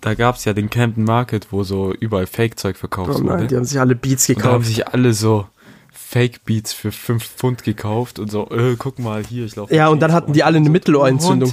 da 0.00 0.14
gab's 0.14 0.44
ja 0.44 0.52
den 0.54 0.70
Camden 0.70 1.04
Market, 1.04 1.48
wo 1.50 1.62
so 1.62 1.92
überall 1.92 2.26
Fake-Zeug 2.26 2.76
verkauft 2.76 3.10
Oh 3.14 3.18
nein, 3.18 3.26
wurde. 3.40 3.46
die 3.48 3.56
haben 3.56 3.64
sich 3.64 3.78
alle 3.80 3.94
Beats 3.94 4.28
Und 4.28 4.38
da 4.38 4.44
haben 4.44 4.50
gekauft. 4.52 4.66
sich 4.66 4.88
alle 4.88 5.12
so 5.12 5.46
Fake-Beats 5.92 6.72
für 6.72 6.90
5 6.92 7.24
Pfund 7.24 7.62
gekauft 7.64 8.18
und 8.18 8.30
so, 8.30 8.48
äh, 8.50 8.76
guck 8.78 8.98
mal 8.98 9.24
hier, 9.24 9.44
ich 9.44 9.56
laufe. 9.56 9.74
Ja, 9.74 9.88
und 9.88 10.00
dann 10.00 10.12
hatten 10.12 10.32
die 10.32 10.42
alle 10.42 10.56
eine 10.58 10.70
Mittelohrentzündung. 10.70 11.52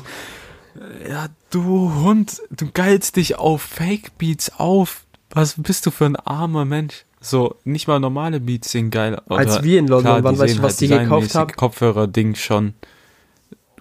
Ja, 1.09 1.27
du 1.49 1.93
Hund, 2.03 2.41
du 2.51 2.69
geilst 2.71 3.15
dich 3.17 3.35
auf 3.37 3.61
Fake-Beats 3.61 4.53
auf. 4.59 5.03
Was 5.31 5.55
bist 5.57 5.85
du 5.85 5.91
für 5.91 6.05
ein 6.05 6.15
armer 6.15 6.65
Mensch? 6.65 7.05
So, 7.19 7.55
nicht 7.65 7.87
mal 7.87 7.99
normale 7.99 8.39
Beats 8.39 8.71
sind 8.71 8.91
geil. 8.91 9.19
Als 9.27 9.55
Oder- 9.55 9.63
wir 9.63 9.79
in 9.79 9.87
London 9.87 10.03
klar, 10.13 10.23
waren, 10.23 10.37
weißt 10.39 10.57
du, 10.59 10.61
was 10.63 10.73
halt 10.73 10.81
die 10.81 10.87
gekauft 10.87 11.35
haben? 11.35 11.51
Kopfhörer-Ding 11.51 12.35
schon 12.35 12.73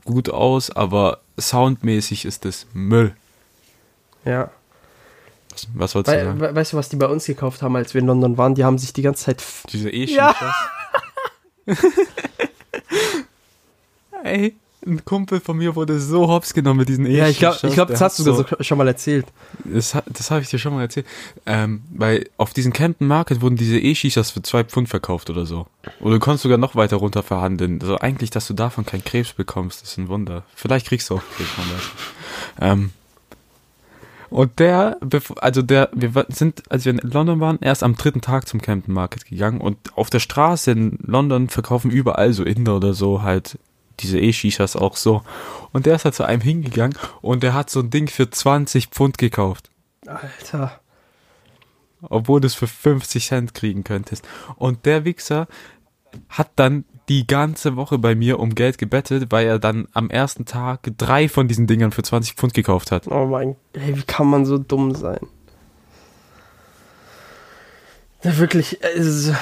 gut 0.05 0.31
aus, 0.31 0.71
aber 0.71 1.21
soundmäßig 1.39 2.25
ist 2.25 2.45
das 2.45 2.67
Müll. 2.73 3.15
Ja. 4.27 4.51
Was, 5.53 5.69
was 5.75 5.95
wolltest 5.95 6.15
du 6.17 6.21
We 6.21 6.25
sagen? 6.27 6.41
we 6.41 6.55
weißt 6.55 6.73
du, 6.73 6.77
was 6.77 6.89
die 6.91 6.97
bei 6.97 7.07
uns 7.07 7.25
gekauft 7.25 7.63
haben, 7.63 7.77
als 7.77 7.95
wir 7.95 8.01
in 8.03 8.07
London 8.07 8.37
waren? 8.37 8.55
Die 8.55 8.65
haben 8.65 8.77
sich 8.79 8.93
die 8.93 9.03
ganze 9.03 9.25
Zeit. 9.25 9.41
f- 9.41 9.63
Diese 9.73 9.89
e 9.91 10.05
Ja. 10.05 10.35
Ey, 14.25 14.55
ein 14.87 15.05
Kumpel 15.05 15.41
von 15.41 15.57
mir 15.57 15.75
wurde 15.77 15.99
so 16.01 16.29
hops 16.29 16.53
genommen 16.55 16.79
mit 16.81 16.89
diesen 16.89 17.07
e 17.07 17.17
Ja, 17.17 17.29
ich 17.29 17.39
glaube, 17.39 17.59
ich 17.63 17.75
glaub, 17.75 17.89
das 17.89 18.01
hast 18.01 18.19
du 18.19 18.23
so 18.25 18.45
schon 18.61 18.79
mal 18.79 18.87
erzählt. 18.87 19.27
Das, 19.65 19.97
das 20.07 20.31
habe 20.31 20.43
ich 20.43 20.49
dir 20.49 20.59
schon 20.59 20.75
mal 20.75 20.83
erzählt. 20.83 21.07
Ähm, 21.45 21.83
weil 21.91 22.29
auf 22.37 22.53
diesem 22.53 22.73
Camden 22.73 23.07
Market 23.07 23.41
wurden 23.41 23.57
diese 23.57 23.79
E-Shishas 23.79 24.31
für 24.31 24.43
zwei 24.43 24.65
Pfund 24.65 24.89
verkauft 24.89 25.31
oder 25.31 25.45
so. 25.47 25.67
Oder 26.01 26.15
du 26.15 26.21
konntest 26.21 26.43
sogar 26.45 26.59
noch 26.59 26.75
weiter 26.77 26.97
runter 26.97 27.23
verhandeln. 27.23 27.81
Also 27.81 27.99
eigentlich, 27.99 28.31
dass 28.31 28.47
du 28.47 28.55
davon 28.55 28.85
keinen 28.87 29.05
Krebs 29.05 29.33
bekommst, 29.33 29.83
ist 29.83 29.97
ein 29.99 30.09
Wunder. 30.09 30.45
Vielleicht 30.55 30.87
kriegst 30.87 31.11
du 31.11 31.17
auch 31.17 31.23
Krebs, 31.37 31.51
man 31.57 31.67
weiß. 31.71 31.83
Ähm, 32.61 32.91
und 34.37 34.59
der, 34.59 34.99
also 35.37 35.63
der, 35.63 35.89
wir 35.95 36.27
sind, 36.29 36.71
als 36.71 36.85
wir 36.85 36.93
in 36.93 36.99
London 36.99 37.41
waren, 37.41 37.59
erst 37.63 37.83
am 37.83 37.97
dritten 37.97 38.21
Tag 38.21 38.47
zum 38.47 38.61
Camden 38.61 38.93
Market 38.93 39.25
gegangen 39.25 39.63
und 39.63 39.97
auf 39.97 40.11
der 40.11 40.19
Straße 40.19 40.73
in 40.73 40.99
London 41.01 41.49
verkaufen 41.49 41.91
überall 41.91 42.35
so 42.35 42.45
Inder 42.45 42.77
oder 42.77 42.93
so 42.93 43.23
halt 43.23 43.59
diese 44.01 44.21
E-Shishas 44.21 44.77
auch 44.77 44.97
so. 44.97 45.23
Und 45.73 45.87
der 45.87 45.95
ist 45.95 46.05
halt 46.05 46.17
zu 46.17 46.25
einem 46.25 46.43
hingegangen 46.43 46.99
und 47.23 47.43
der 47.43 47.55
hat 47.55 47.71
so 47.71 47.81
ein 47.81 47.89
Ding 47.89 48.09
für 48.09 48.29
20 48.29 48.89
Pfund 48.89 49.17
gekauft 49.17 49.71
Alter. 50.07 50.81
obwohl 52.03 52.43
du 52.43 52.47
es 52.47 52.55
für 52.55 52.67
50 52.67 53.29
Cent 53.29 53.55
kriegen 53.55 53.85
könntest. 53.85 54.29
Und 54.57 54.85
der 54.85 55.07
Wichser 55.07 55.49
hat 56.29 56.51
dann 56.57 56.85
die 57.09 57.27
ganze 57.27 57.77
Woche 57.77 57.99
bei 57.99 58.15
mir 58.15 58.41
um 58.41 58.55
Geld 58.55 58.79
gebettet, 58.79 59.31
weil 59.31 59.47
er 59.47 59.59
dann 59.59 59.87
am 59.93 60.11
ersten 60.11 60.45
Tag 60.45 60.91
drei 60.99 61.29
von 61.29 61.47
diesen 61.49 61.67
Dingern 61.67 61.93
für 61.93 62.03
20 62.03 62.35
Pfund 62.35 62.55
gekauft 62.55 62.91
hat. 62.91 63.07
Oh 63.09 63.27
mein, 63.27 63.57
ey, 63.75 63.97
wie 63.97 64.03
kann 64.03 64.27
man 64.27 64.45
so 64.45 64.59
dumm 64.59 64.95
sein? 64.95 65.21
Ja, 68.23 68.37
wirklich, 68.39 68.81
ist, 68.83 69.33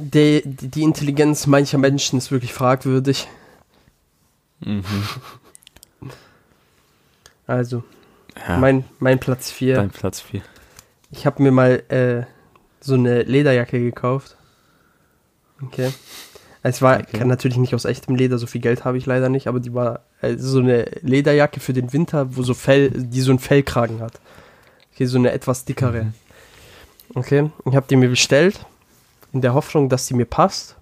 die, 0.00 0.42
die 0.44 0.82
Intelligenz 0.82 1.46
mancher 1.46 1.78
Menschen 1.78 2.18
ist 2.18 2.30
wirklich 2.30 2.52
fragwürdig. 2.52 3.28
Mhm. 4.60 4.84
Also, 7.44 7.82
Ja, 8.48 8.56
mein, 8.56 8.84
mein 9.00 9.18
Platz 9.18 9.50
4. 9.50 9.74
dein 9.74 9.90
Platz 9.90 10.20
4. 10.20 10.42
Ich 11.10 11.26
habe 11.26 11.42
mir 11.42 11.50
mal 11.50 11.82
äh, 11.88 12.22
so 12.80 12.94
eine 12.94 13.24
Lederjacke 13.24 13.80
gekauft. 13.80 14.36
Okay. 15.60 15.92
Es 16.64 16.80
war 16.80 17.00
Okay. 17.00 17.18
kann 17.18 17.28
natürlich 17.28 17.56
nicht 17.58 17.74
aus 17.74 17.84
echtem 17.84 18.14
Leder, 18.14 18.38
so 18.38 18.46
viel 18.46 18.60
Geld 18.60 18.84
habe 18.84 18.96
ich 18.96 19.04
leider 19.06 19.28
nicht, 19.28 19.48
aber 19.48 19.58
die 19.58 19.74
war 19.74 20.00
äh, 20.20 20.36
so 20.36 20.60
eine 20.60 20.84
Lederjacke 21.02 21.58
für 21.60 21.72
den 21.72 21.92
Winter, 21.92 22.36
wo 22.36 22.42
so 22.44 22.54
Fell, 22.54 22.90
die 22.90 23.20
so 23.20 23.30
einen 23.32 23.40
Fellkragen 23.40 24.00
hat. 24.00 24.20
Okay, 24.94 25.06
so 25.06 25.18
eine 25.18 25.32
etwas 25.32 25.64
dickere. 25.64 26.04
Mhm. 26.04 26.14
Okay, 27.14 27.50
ich 27.66 27.74
habe 27.74 27.86
die 27.90 27.96
mir 27.96 28.08
bestellt, 28.08 28.64
in 29.32 29.40
der 29.40 29.54
Hoffnung, 29.54 29.88
dass 29.88 30.06
sie 30.06 30.14
mir 30.14 30.24
passt. 30.24 30.76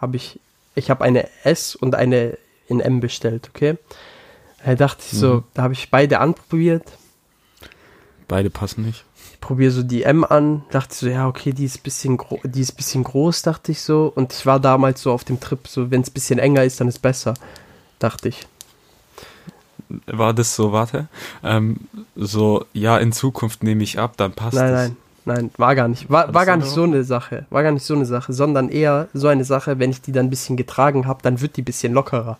Habe 0.00 0.16
ich, 0.16 0.40
ich 0.74 0.90
habe 0.90 1.04
eine 1.04 1.28
S 1.44 1.74
und 1.76 1.94
eine 1.94 2.38
in 2.68 2.80
M 2.80 3.00
bestellt, 3.00 3.50
okay. 3.54 3.76
Da 4.64 4.74
dachte 4.74 5.02
ich 5.10 5.18
so, 5.18 5.34
Mhm. 5.34 5.44
da 5.54 5.62
habe 5.64 5.74
ich 5.74 5.90
beide 5.90 6.18
anprobiert, 6.20 6.84
Beide 8.26 8.50
passen 8.50 8.84
nicht. 8.84 9.04
Ich 9.32 9.40
probiere 9.40 9.70
so 9.70 9.82
die 9.82 10.02
M 10.04 10.24
an, 10.24 10.62
dachte 10.70 10.94
so, 10.94 11.08
ja, 11.08 11.26
okay, 11.28 11.52
die 11.52 11.64
ist 11.64 11.82
bisschen 11.82 12.18
die 12.44 12.60
ist 12.60 12.72
bisschen 12.72 13.04
groß, 13.04 13.42
dachte 13.42 13.72
ich 13.72 13.80
so. 13.82 14.12
Und 14.14 14.32
ich 14.32 14.46
war 14.46 14.60
damals 14.60 15.02
so 15.02 15.12
auf 15.12 15.24
dem 15.24 15.40
Trip, 15.40 15.66
so, 15.66 15.90
wenn 15.90 16.02
es 16.02 16.10
bisschen 16.10 16.38
enger 16.38 16.64
ist, 16.64 16.80
dann 16.80 16.88
ist 16.88 17.00
besser, 17.00 17.34
dachte 17.98 18.28
ich. 18.28 18.46
War 20.06 20.34
das 20.34 20.54
so, 20.54 20.72
warte, 20.72 21.08
ähm, 21.42 21.78
so, 22.14 22.66
ja, 22.74 22.98
in 22.98 23.12
Zukunft 23.12 23.62
nehme 23.62 23.82
ich 23.84 23.98
ab, 23.98 24.14
dann 24.18 24.32
passt 24.32 24.54
nein, 24.54 24.74
es. 24.74 24.74
nein, 24.74 24.96
nein, 25.24 25.50
war 25.56 25.74
gar 25.74 25.88
nicht. 25.88 26.10
War, 26.10 26.34
War 26.34 26.44
gar 26.44 26.56
so 26.56 26.60
nicht 26.60 26.70
so 26.74 26.82
eine 26.82 27.04
Sache. 27.04 27.46
War 27.48 27.62
gar 27.62 27.72
nicht 27.72 27.84
so 27.86 27.94
eine 27.94 28.04
Sache, 28.04 28.32
sondern 28.34 28.68
eher 28.68 29.08
so 29.14 29.28
eine 29.28 29.44
Sache, 29.44 29.78
wenn 29.78 29.90
ich 29.90 30.02
die 30.02 30.12
dann 30.12 30.26
ein 30.26 30.30
bisschen 30.30 30.56
getragen 30.58 31.06
habe, 31.06 31.22
dann 31.22 31.40
wird 31.40 31.56
die 31.56 31.62
ein 31.62 31.64
bisschen 31.64 31.94
lockerer. 31.94 32.38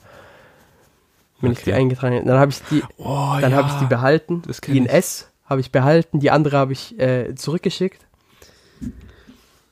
Wenn 1.40 1.52
ich 1.52 1.62
die 1.62 1.70
Okay. 1.70 1.80
eingetragen 1.80 2.16
habe. 2.16 2.26
Dann 2.26 2.38
habe 2.38 2.50
ich 2.50 2.62
die, 2.64 2.82
Oh, 2.98 3.36
dann 3.40 3.52
ja. 3.52 3.56
habe 3.56 3.68
ich 3.68 3.74
die 3.76 3.86
behalten. 3.86 4.42
Die 4.66 4.76
in. 4.78 4.86
S 4.86 5.27
habe 5.48 5.60
ich 5.60 5.72
behalten, 5.72 6.20
die 6.20 6.30
andere 6.30 6.58
habe 6.58 6.72
ich 6.72 6.98
äh, 6.98 7.34
zurückgeschickt. 7.34 8.04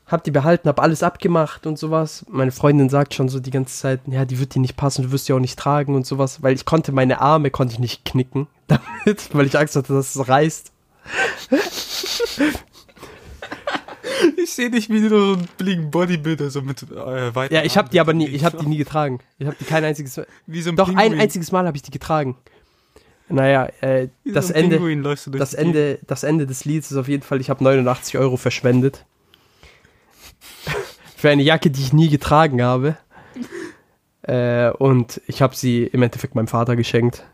Hab 0.06 0.22
die 0.22 0.30
behalten, 0.30 0.68
hab 0.68 0.80
alles 0.80 1.02
abgemacht 1.02 1.66
und 1.66 1.78
sowas. 1.78 2.24
Meine 2.28 2.52
Freundin 2.52 2.88
sagt 2.88 3.12
schon 3.12 3.28
so 3.28 3.40
die 3.40 3.50
ganze 3.50 3.76
Zeit, 3.76 4.00
ja, 4.06 4.24
die 4.24 4.38
wird 4.38 4.54
dir 4.54 4.60
nicht 4.60 4.76
passen, 4.76 5.02
du 5.02 5.10
wirst 5.10 5.28
die 5.28 5.32
auch 5.32 5.40
nicht 5.40 5.58
tragen 5.58 5.96
und 5.96 6.06
sowas, 6.06 6.42
weil 6.42 6.54
ich 6.54 6.64
konnte 6.64 6.92
meine 6.92 7.20
Arme 7.20 7.50
konnte 7.50 7.74
ich 7.74 7.80
nicht 7.80 8.04
knicken 8.04 8.46
damit, 8.68 9.34
weil 9.34 9.46
ich 9.46 9.58
Angst 9.58 9.74
hatte, 9.74 9.92
dass 9.92 10.14
es 10.14 10.28
reißt. 10.28 10.72
Ich 14.36 14.52
sehe 14.52 14.70
dich 14.70 14.88
wie 14.88 15.08
so 15.08 15.34
ein 15.34 15.48
billigen 15.58 15.90
Bodybuilder, 15.90 16.50
so 16.50 16.62
mit 16.62 16.82
äh, 16.82 17.34
weiten 17.34 17.52
Ja, 17.52 17.64
ich 17.64 17.76
habe 17.76 17.88
die 17.88 18.00
aber 18.00 18.12
nie, 18.12 18.28
ich 18.28 18.44
habe 18.44 18.56
die 18.58 18.66
nie 18.66 18.78
getragen. 18.78 19.18
Ich 19.38 19.46
habe 19.46 19.56
die 19.58 19.64
kein 19.64 19.84
einziges 19.84 20.20
Wie 20.46 20.62
so 20.62 20.70
ein 20.70 20.76
Doch 20.76 20.88
ein 20.88 20.96
Pinguin. 20.96 21.20
einziges 21.20 21.52
Mal 21.52 21.66
habe 21.66 21.76
ich 21.76 21.82
die 21.82 21.90
getragen. 21.90 22.36
Naja, 23.28 23.66
äh, 23.80 24.08
das 24.24 24.50
Ende 24.50 24.78
das. 25.32 25.54
Ende, 25.54 25.98
das 26.06 26.22
Ende 26.22 26.46
des 26.46 26.64
Lieds 26.64 26.90
ist 26.90 26.96
auf 26.96 27.08
jeden 27.08 27.22
Fall, 27.24 27.40
ich 27.40 27.50
habe 27.50 27.62
89 27.64 28.18
Euro 28.18 28.36
verschwendet. 28.36 29.04
Für 31.16 31.30
eine 31.30 31.42
Jacke, 31.42 31.70
die 31.70 31.80
ich 31.82 31.92
nie 31.92 32.08
getragen 32.08 32.62
habe. 32.62 32.96
Äh, 34.22 34.70
und 34.72 35.20
ich 35.28 35.40
habe 35.40 35.54
sie 35.54 35.84
im 35.84 36.02
Endeffekt 36.02 36.34
meinem 36.34 36.48
Vater 36.48 36.74
geschenkt. 36.74 37.24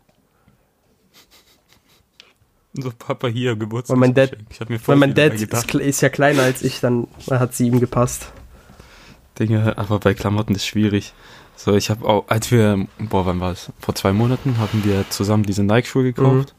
So, 2.74 2.90
Papa 2.90 3.28
hier, 3.28 3.56
Geburtstag. 3.56 3.94
Weil 3.94 4.00
mein 4.00 4.14
Dad- 4.14 4.36
Ich 4.50 4.60
hab 4.60 4.68
mir 4.68 4.78
Weil 4.86 4.96
mein 4.96 5.14
Dad 5.14 5.32
ist, 5.32 5.74
ist 5.74 6.00
ja 6.02 6.10
kleiner 6.10 6.42
als 6.42 6.60
ich, 6.62 6.80
dann 6.80 7.08
hat 7.30 7.54
sie 7.54 7.66
ihm 7.68 7.80
gepasst. 7.80 8.30
Dinge, 9.38 9.78
aber 9.78 10.00
bei 10.00 10.12
Klamotten 10.12 10.54
ist 10.54 10.66
schwierig. 10.66 11.14
So, 11.64 11.76
ich 11.76 11.90
habe 11.90 12.04
auch, 12.08 12.24
als 12.28 12.50
wir, 12.50 12.88
boah, 12.98 13.24
wann 13.24 13.38
war 13.38 13.52
es? 13.52 13.70
Vor 13.78 13.94
zwei 13.94 14.12
Monaten 14.12 14.58
haben 14.58 14.82
wir 14.84 15.08
zusammen 15.10 15.44
diese 15.44 15.62
Nike-Schuhe 15.62 16.02
gekauft. 16.02 16.54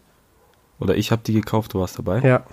Oder 0.79 0.95
ich 0.95 1.11
habe 1.11 1.21
die 1.25 1.33
gekauft, 1.33 1.73
du 1.73 1.79
warst 1.79 1.97
dabei. 1.99 2.19
Mhm. 2.21 2.25
Ja. 2.25 2.45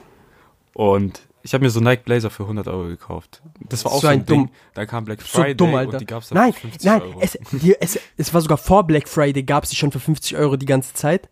Und 0.75 1.21
ich 1.43 1.55
habe 1.55 1.63
mir 1.65 1.71
so 1.71 1.79
Nike 1.81 2.03
Blazer 2.05 2.29
für 2.29 2.43
100 2.43 2.67
Euro 2.67 2.89
gekauft. 2.89 3.41
Das 3.69 3.85
war 3.85 3.93
auch 3.93 3.97
So 3.97 4.01
so 4.03 4.07
ein, 4.09 4.27
Ding. 4.27 4.47
dumm- 4.47 4.51
Da 4.75 4.85
kam 4.85 5.05
Black 5.05 5.23
So 5.23 5.39
Friday 5.39 5.55
dumm, 5.55 5.75
Alter. 5.77 5.93
und 5.93 6.01
die 6.01 6.07
gab's 6.07 6.29
dann 6.29 6.39
Nein, 6.39 6.53
für 6.53 6.61
50 6.63 6.85
nein, 6.85 7.03
Euro. 7.03 7.19
es, 7.21 7.39
die, 7.53 7.77
es, 7.81 7.99
es 8.17 8.35
war 8.35 8.41
sogar 8.41 8.59
vor 8.59 8.85
Black 8.85 9.09
Friday, 9.09 9.43
gab 9.45 9.63
es 9.65 9.71
die 9.71 9.77
schon 9.77 9.93
für 9.93 10.01
50 10.01 10.37
Euro 10.37 10.57
die 10.57 10.67
ganze 10.67 10.93
Zeit. 10.95 11.29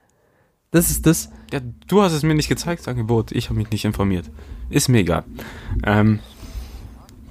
Das 0.71 0.89
ist 0.91 1.05
das. 1.07 1.31
Ja, 1.53 1.61
du 1.89 2.01
hast 2.03 2.13
es 2.13 2.23
mir 2.23 2.35
nicht 2.35 2.49
gezeigt, 2.49 2.81
das 2.83 2.89
Angebot. 2.89 3.33
Ich 3.33 3.49
habe 3.49 3.59
mich 3.59 3.71
nicht 3.71 3.85
informiert. 3.85 4.31
Ist 4.71 4.89
mir 4.89 4.99
egal. 4.99 5.25
Ähm, 5.85 6.21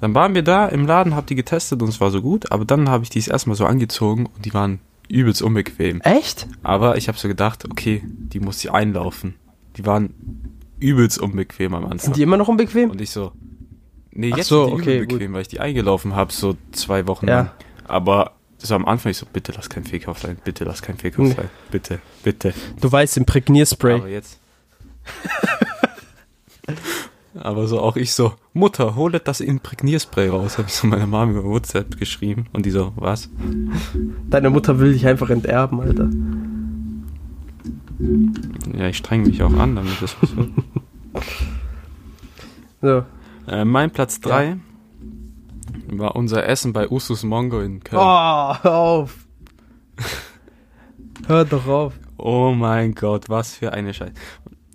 dann 0.00 0.14
waren 0.14 0.34
wir 0.34 0.42
da 0.42 0.66
im 0.66 0.86
Laden, 0.86 1.14
hab 1.14 1.26
die 1.26 1.34
getestet 1.34 1.82
und 1.82 1.88
es 1.88 2.00
war 2.00 2.10
so 2.10 2.22
gut, 2.22 2.50
aber 2.52 2.64
dann 2.64 2.88
habe 2.88 3.04
ich 3.04 3.10
die 3.10 3.18
erstmal 3.28 3.56
so 3.56 3.66
angezogen 3.66 4.26
und 4.26 4.44
die 4.44 4.54
waren 4.54 4.80
übelst 5.08 5.42
unbequem. 5.42 6.00
Echt? 6.02 6.46
Aber 6.62 6.96
ich 6.96 7.08
habe 7.08 7.18
so 7.18 7.28
gedacht, 7.28 7.64
okay, 7.70 8.02
die 8.04 8.40
muss 8.40 8.62
ich 8.62 8.70
einlaufen. 8.70 9.34
Die 9.76 9.86
waren 9.86 10.14
übelst 10.80 11.18
unbequem 11.18 11.74
am 11.74 11.84
Anfang. 11.84 11.98
Sind 12.00 12.16
die 12.16 12.22
immer 12.22 12.36
noch 12.36 12.48
unbequem? 12.48 12.90
und 12.90 13.00
ich 13.00 13.10
so, 13.10 13.32
nee, 14.12 14.28
jetzt 14.30 14.48
so, 14.48 14.66
sind 14.66 14.76
die 14.76 14.82
okay, 14.82 14.96
übel 14.98 15.06
bequem, 15.06 15.32
weil 15.32 15.42
ich 15.42 15.48
die 15.48 15.60
eingelaufen 15.60 16.14
habe, 16.14 16.32
so 16.32 16.56
zwei 16.72 17.06
Wochen 17.06 17.26
Ja. 17.28 17.36
lang. 17.36 17.50
Aber 17.86 18.32
war 18.60 18.76
am 18.76 18.86
Anfang 18.86 19.10
ich 19.10 19.16
so, 19.18 19.26
bitte 19.32 19.52
lass 19.52 19.68
kein 19.70 19.84
Fake-Off 19.84 20.18
sein, 20.18 20.36
bitte 20.44 20.64
lass 20.64 20.82
kein 20.82 20.98
Fake-Off 20.98 21.28
Nee. 21.28 21.34
sein, 21.34 21.48
bitte, 21.70 22.00
bitte. 22.22 22.52
Du 22.80 22.90
weißt, 22.90 23.16
Imprägnierspray. 23.16 23.94
Aber 23.94 24.08
jetzt. 24.08 24.38
Aber 27.40 27.66
so 27.68 27.80
auch 27.80 27.96
ich 27.96 28.12
so, 28.14 28.32
Mutter, 28.52 28.94
hole 28.96 29.20
das 29.20 29.40
Imprägnierspray 29.40 30.28
raus, 30.28 30.58
habe 30.58 30.68
ich 30.68 30.74
so 30.74 30.86
meiner 30.86 31.06
Mama 31.06 31.30
über 31.32 31.44
WhatsApp 31.44 31.96
geschrieben 31.98 32.46
und 32.52 32.66
die 32.66 32.70
so, 32.70 32.92
was? 32.96 33.30
Deine 34.28 34.50
Mutter 34.50 34.78
will 34.78 34.92
dich 34.92 35.06
einfach 35.06 35.30
enterben, 35.30 35.80
Alter. 35.80 36.08
Ja, 38.76 38.88
ich 38.88 38.96
streng 38.96 39.22
mich 39.22 39.42
auch 39.42 39.52
an, 39.54 39.76
damit 39.76 40.00
das 40.00 40.16
was 40.20 40.36
wird. 40.36 40.50
So. 42.80 43.04
äh, 43.50 43.64
Mein 43.64 43.90
Platz 43.90 44.20
3 44.20 44.56
war 45.90 46.14
unser 46.16 46.46
Essen 46.46 46.72
bei 46.72 46.88
Usus 46.90 47.24
Mongo 47.24 47.60
in 47.60 47.80
Köln. 47.82 48.00
Oh, 48.02 48.54
hör 48.62 48.74
auf. 48.74 49.16
Hör 51.26 51.44
doch 51.44 51.66
auf. 51.66 51.94
Oh 52.16 52.52
mein 52.52 52.94
Gott, 52.94 53.28
was 53.28 53.54
für 53.54 53.72
eine 53.72 53.94
Scheiße. 53.94 54.12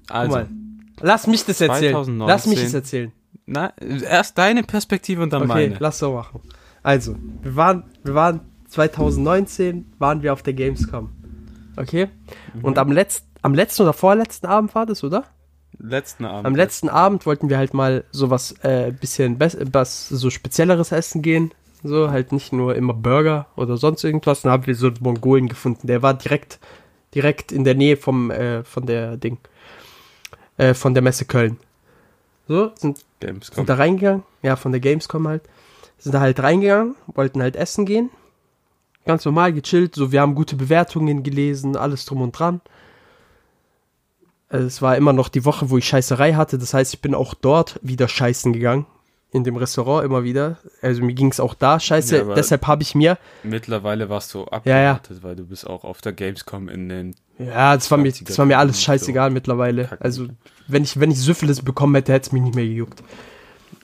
Also, 0.09 0.35
mal. 0.37 0.47
Lass 1.03 1.27
mich 1.27 1.45
das 1.45 1.59
erzählen. 1.59 1.93
2019. 1.93 2.27
Lass 2.27 2.47
mich 2.47 2.63
das 2.63 2.73
erzählen. 2.73 3.11
Na, 3.45 3.73
erst 3.77 4.37
deine 4.37 4.63
Perspektive 4.63 5.21
und 5.21 5.33
dann 5.33 5.43
Okay, 5.43 5.67
meine. 5.67 5.75
lass 5.79 5.99
so 5.99 6.13
machen. 6.13 6.39
Also, 6.81 7.15
wir 7.41 7.55
waren, 7.57 7.83
wir 8.03 8.15
waren 8.15 8.39
2019 8.67 9.93
waren 9.99 10.23
wir 10.23 10.31
auf 10.31 10.43
der 10.43 10.53
Gamescom. 10.53 11.09
Okay? 11.75 12.07
Mhm. 12.53 12.63
Und 12.63 12.77
am 12.77 12.91
letzten, 12.91 13.27
am 13.41 13.53
letzten 13.53 13.83
oder 13.83 13.93
vorletzten 13.93 14.47
Abend 14.47 14.73
war 14.75 14.85
das, 14.85 15.03
oder? 15.03 15.25
Letzten 15.77 16.23
Abend. 16.23 16.45
Am 16.45 16.55
letzten 16.55 16.87
Abend 16.87 17.25
wollten 17.25 17.49
wir 17.49 17.57
halt 17.57 17.73
mal 17.73 18.05
sowas 18.11 18.55
äh, 18.63 18.91
bisschen 18.91 19.39
was 19.39 20.07
so 20.07 20.29
spezielleres 20.29 20.93
essen 20.93 21.21
gehen. 21.21 21.51
So, 21.83 22.11
halt 22.11 22.31
nicht 22.31 22.53
nur 22.53 22.75
immer 22.75 22.93
Burger 22.93 23.47
oder 23.57 23.75
sonst 23.75 24.05
irgendwas. 24.05 24.43
Dann 24.43 24.53
haben 24.53 24.67
wir 24.67 24.75
so 24.75 24.87
einen 24.87 24.97
Mongolen 25.01 25.49
gefunden. 25.49 25.87
Der 25.87 26.01
war 26.01 26.13
direkt, 26.13 26.59
direkt 27.13 27.51
in 27.51 27.65
der 27.65 27.75
Nähe 27.75 27.97
vom, 27.97 28.31
äh, 28.31 28.63
von 28.63 28.85
der 28.85 29.17
Ding, 29.17 29.39
äh, 30.57 30.73
von 30.73 30.93
der 30.93 31.03
Messe 31.03 31.25
Köln. 31.25 31.57
So, 32.47 32.71
sind 32.75 33.03
sind 33.21 33.69
da 33.69 33.75
reingegangen, 33.75 34.23
ja, 34.41 34.55
von 34.55 34.71
der 34.71 34.81
Gamescom 34.81 35.27
halt. 35.27 35.43
Sind 35.97 36.13
da 36.13 36.19
halt 36.19 36.41
reingegangen, 36.41 36.95
wollten 37.07 37.41
halt 37.41 37.55
essen 37.55 37.85
gehen. 37.85 38.09
Ganz 39.05 39.23
normal 39.25 39.53
gechillt, 39.53 39.95
so 39.95 40.11
wir 40.11 40.21
haben 40.21 40.35
gute 40.35 40.55
Bewertungen 40.55 41.23
gelesen, 41.23 41.75
alles 41.77 42.05
drum 42.05 42.21
und 42.21 42.37
dran. 42.37 42.61
Also, 44.49 44.67
Es 44.67 44.81
war 44.81 44.97
immer 44.97 45.13
noch 45.13 45.29
die 45.29 45.45
Woche, 45.45 45.69
wo 45.69 45.77
ich 45.77 45.87
Scheißerei 45.87 46.33
hatte, 46.33 46.57
das 46.57 46.73
heißt, 46.73 46.93
ich 46.93 47.01
bin 47.01 47.15
auch 47.15 47.33
dort 47.33 47.79
wieder 47.81 48.07
scheißen 48.07 48.53
gegangen. 48.53 48.85
In 49.33 49.43
dem 49.43 49.55
Restaurant 49.57 50.05
immer 50.05 50.23
wieder. 50.23 50.57
Also 50.81 51.01
mir 51.03 51.13
ging 51.13 51.29
es 51.31 51.39
auch 51.39 51.53
da 51.55 51.79
scheiße. 51.79 52.17
Ja, 52.19 52.33
Deshalb 52.35 52.65
habe 52.67 52.83
ich 52.83 52.93
mir, 52.95 53.17
Mittlerweile 53.43 54.07
warst 54.07 54.33
du 54.35 54.45
Ja, 54.63 54.79
ja. 54.79 54.91
abgewartet, 54.93 55.23
weil 55.23 55.35
du 55.35 55.43
bist 55.45 55.67
auch 55.67 55.83
auf 55.83 55.99
der 56.01 56.13
Gamescom 56.13 56.69
in 56.69 56.87
den 56.87 57.15
ja, 57.39 57.73
das 57.75 57.89
war 57.89 57.97
mir, 57.97 58.11
20er 58.13 58.27
das 58.27 58.37
war 58.37 58.45
mir 58.45 58.59
alles 58.59 58.77
so 58.77 58.83
scheißegal 58.83 59.31
mittlerweile. 59.31 59.85
kacken. 59.85 60.03
Also 60.05 60.27
wenn 60.67 60.83
ich, 60.83 60.99
wenn 60.99 61.09
ich 61.09 61.19
Syphilis 61.19 61.61
bekommen 61.63 61.95
hätte, 61.95 62.13
hätte 62.13 62.27
es 62.27 62.31
mich 62.31 62.43
nicht 62.43 62.53
mehr 62.55 62.63
gejuckt. 62.65 63.01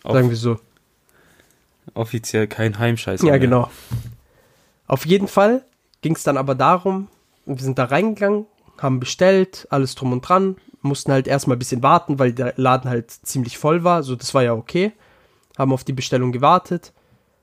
Auf- 0.04 0.14
Sagen 0.14 0.30
wir 0.30 0.38
so. 0.38 0.60
offiziell 1.94 2.48
kein 2.48 2.78
Heimscheiß. 2.80 3.22
Ja, 3.22 3.32
mehr. 3.32 3.40
genau. 3.40 3.70
Auf 4.88 5.06
jeden 5.06 5.28
Fall 5.28 5.64
ging 6.02 6.16
es 6.16 6.24
dann 6.24 6.38
aber 6.38 6.56
darum, 6.56 7.08
wir 7.46 7.58
sind 7.58 7.78
da 7.80 7.86
reingegangen, 7.86 8.46
haben 8.78 9.00
bestellt, 9.00 9.68
alles 9.72 9.96
drum 9.96 10.12
und 10.14 10.22
dran, 10.22 10.56
mussten 10.82 11.12
halt 11.12 11.28
erstmal 11.28 11.56
ein 11.56 11.60
bisschen 11.60 11.84
warten, 11.84 12.20
weil 12.20 12.32
der 12.34 12.54
Laden 12.56 12.90
halt 12.90 13.12
ziemlich 13.12 13.58
voll 13.58 13.84
war, 13.84 14.04
so 14.04 14.16
das 14.16 14.34
war 14.34 14.44
ja 14.44 14.54
okay. 14.54 14.94
Haben 15.60 15.74
auf 15.74 15.84
die 15.84 15.94
Bestellung 15.94 16.32
gewartet, 16.32 16.94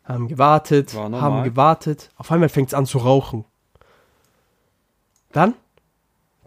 haben 0.03 0.27
gewartet, 0.27 0.95
haben 0.95 1.45
gewartet. 1.45 2.11
Auf 2.17 2.33
einmal 2.33 2.49
fängt 2.49 2.69
es 2.69 2.75
an 2.75 2.87
zu 2.87 2.99
rauchen. 2.99 3.45
Dann 5.33 5.55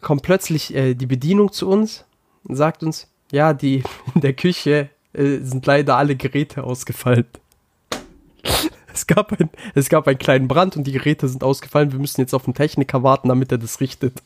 kommt 0.02 0.24
plötzlich 0.24 0.74
äh, 0.74 0.96
die 0.96 1.06
Bedienung 1.06 1.52
zu 1.52 1.70
uns 1.70 2.06
und 2.44 2.56
sagt 2.56 2.84
uns, 2.84 3.08
ja, 3.32 3.54
die 3.54 3.84
in 4.16 4.22
der 4.22 4.34
Küche 4.34 4.90
äh, 5.14 5.38
sind 5.40 5.66
leider 5.66 5.96
alle 5.96 6.16
Geräte 6.16 6.64
ausgefallen. 6.64 7.28
Es 8.92 9.08
gab, 9.08 9.32
ein, 9.40 9.50
es 9.76 9.88
gab 9.88 10.08
einen 10.08 10.18
kleinen 10.18 10.50
Brand 10.50 10.76
und 10.76 10.84
die 10.84 10.92
Geräte 10.92 11.30
sind 11.30 11.42
ausgefallen. 11.42 11.94
Wir 11.94 12.00
müssen 12.00 12.20
jetzt 12.20 12.34
auf 12.34 12.44
den 12.44 12.54
Techniker 12.54 13.02
warten, 13.02 13.30
damit 13.30 13.50
er 13.50 13.58
das 13.58 13.80
richtet. 13.80 14.22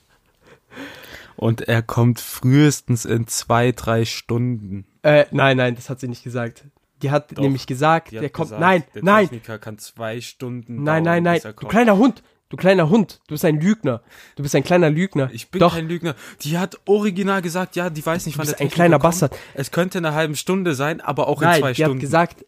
Und 1.35 1.61
er 1.67 1.83
kommt 1.83 2.19
frühestens 2.19 3.05
in 3.05 3.27
zwei, 3.27 3.71
drei 3.71 4.05
Stunden. 4.05 4.85
Äh, 5.03 5.25
nein, 5.29 5.57
nein, 5.57 5.75
das 5.75 5.91
hat 5.91 5.99
sie 5.99 6.07
nicht 6.07 6.23
gesagt. 6.23 6.63
Die 7.03 7.11
hat 7.11 7.37
Doch, 7.37 7.43
nämlich 7.43 7.67
gesagt, 7.67 8.11
Die 8.11 8.17
der 8.17 8.29
kommt. 8.29 8.47
gesagt, 8.47 8.61
nein, 8.61 8.83
der 8.95 9.03
nein, 9.03 9.25
Techniker 9.29 9.59
kann 9.59 9.77
zwei 9.77 10.19
Stunden. 10.21 10.83
nein, 10.83 11.03
nein, 11.03 11.23
dauern, 11.23 11.35
nein. 11.35 11.41
er 11.43 11.53
Du 11.53 11.67
kleiner 11.67 11.97
Hund. 11.97 12.23
Du 12.49 12.57
kleiner 12.57 12.89
Hund. 12.89 13.19
Du 13.27 13.33
bist 13.33 13.45
ein 13.45 13.59
Lügner. 13.59 14.01
Du 14.35 14.43
bist 14.43 14.55
ein 14.55 14.63
kleiner 14.63 14.89
Lügner. 14.89 15.29
Ich 15.33 15.49
bin 15.49 15.59
Doch, 15.59 15.73
kein 15.75 15.87
Lügner. 15.87 16.15
Die 16.41 16.57
hat 16.57 16.79
original 16.85 17.41
gesagt, 17.41 17.75
ja, 17.75 17.89
die 17.89 18.05
weiß 18.05 18.25
nicht, 18.27 18.37
wann 18.37 18.45
bist 18.45 18.59
der 18.59 18.65
ein 18.65 18.69
Techniker 18.69 18.75
kleiner 18.75 18.99
kommt. 18.99 19.03
Bastard. 19.03 19.35
Es 19.55 19.71
könnte 19.71 19.97
eine 19.97 20.13
halbe 20.13 20.35
Stunde 20.35 20.75
sein, 20.75 21.01
aber 21.01 21.27
auch 21.27 21.41
in 21.41 21.47
nein, 21.47 21.59
zwei 21.61 21.73
die 21.73 21.81
Stunden. 21.81 21.95
hat 21.97 22.01
gesagt, 22.01 22.45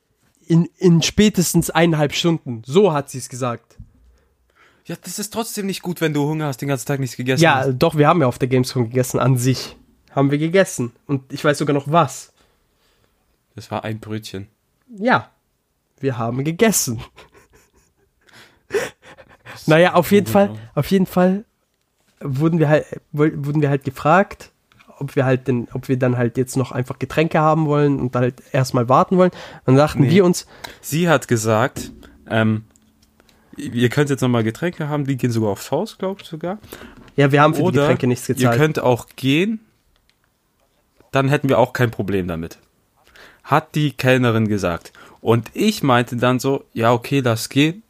in, 0.47 0.69
in 0.77 1.01
spätestens 1.01 1.69
eineinhalb 1.71 2.13
Stunden. 2.13 2.61
So 2.65 2.93
hat 2.93 3.09
sie 3.09 3.17
es 3.17 3.29
gesagt. 3.29 3.77
ja, 4.85 4.95
das 5.01 5.17
ist 5.17 5.33
trotzdem 5.33 5.65
nicht 5.65 5.81
gut, 5.81 6.01
wenn 6.01 6.13
du 6.13 6.27
Hunger 6.27 6.45
hast, 6.45 6.61
den 6.61 6.69
ganzen 6.69 6.85
Tag 6.85 6.99
nichts 6.99 7.17
gegessen 7.17 7.41
Ja, 7.43 7.55
hast. 7.65 7.77
doch, 7.79 7.97
wir 7.97 8.07
haben 8.07 8.21
ja 8.21 8.27
auf 8.27 8.37
der 8.37 8.47
Gamescom 8.47 8.83
gegessen, 8.89 9.19
an 9.19 9.37
sich. 9.37 9.75
Haben 10.11 10.29
wir 10.29 10.37
gegessen. 10.37 10.91
Und 11.07 11.33
ich 11.33 11.43
weiß 11.43 11.57
sogar 11.57 11.73
noch 11.73 11.91
was. 11.91 12.31
Das 13.55 13.71
war 13.71 13.83
ein 13.83 13.99
Brötchen. 13.99 14.47
Ja, 14.97 15.29
wir 15.99 16.17
haben 16.17 16.43
gegessen. 16.43 17.01
naja, 19.65 19.93
auf 19.93 20.11
jeden 20.11 20.27
Fall, 20.27 20.51
auf 20.75 20.91
jeden 20.91 21.05
Fall 21.05 21.45
wurden 22.19 22.59
wir 22.59 22.69
halt, 22.69 22.85
wurden 23.11 23.61
wir 23.61 23.69
halt 23.69 23.83
gefragt, 23.83 24.51
ob 24.97 25.15
wir 25.15 25.25
halt 25.25 25.47
denn, 25.47 25.67
ob 25.73 25.87
wir 25.89 25.97
dann 25.97 26.17
halt 26.17 26.37
jetzt 26.37 26.55
noch 26.57 26.71
einfach 26.71 26.99
Getränke 26.99 27.39
haben 27.39 27.65
wollen 27.65 27.99
und 27.99 28.15
halt 28.15 28.41
erstmal 28.51 28.87
warten 28.89 29.17
wollen. 29.17 29.31
Dann 29.65 29.75
sagten 29.75 30.01
Nee. 30.03 30.09
wir 30.11 30.25
uns, 30.25 30.47
Sie 30.81 31.09
hat 31.09 31.27
gesagt, 31.27 31.91
ähm, 32.29 32.65
ihr 33.57 33.89
könnt 33.89 34.09
jetzt 34.09 34.21
nochmal 34.21 34.43
Getränke 34.43 34.87
haben, 34.89 35.05
die 35.05 35.17
gehen 35.17 35.31
sogar 35.31 35.51
aufs 35.51 35.71
Haus, 35.71 35.97
glaube 35.97 36.21
ich 36.21 36.27
sogar. 36.27 36.59
ja, 37.15 37.31
wir 37.31 37.41
haben 37.41 37.53
für 37.53 37.61
die 37.61 37.67
Oder 37.67 37.81
Getränke 37.81 38.07
nichts 38.07 38.27
ihr 38.29 38.35
gezahlt. 38.35 38.57
könnt 38.57 38.79
auch 38.79 39.07
gehen, 39.15 39.59
dann 41.11 41.29
hätten 41.29 41.49
wir 41.49 41.59
auch 41.59 41.73
kein 41.73 41.91
Problem 41.91 42.27
damit. 42.27 42.57
Hat 43.45 43.75
die 43.75 43.91
Kellnerin 43.91 44.47
gesagt. 44.47 44.91
Und 45.21 45.49
ich 45.53 45.81
meinte 45.81 46.17
dann 46.17 46.39
so, 46.39 46.65
ja 46.73 46.91
okay, 46.91 47.21
lass 47.21 47.49
gehen. 47.49 47.81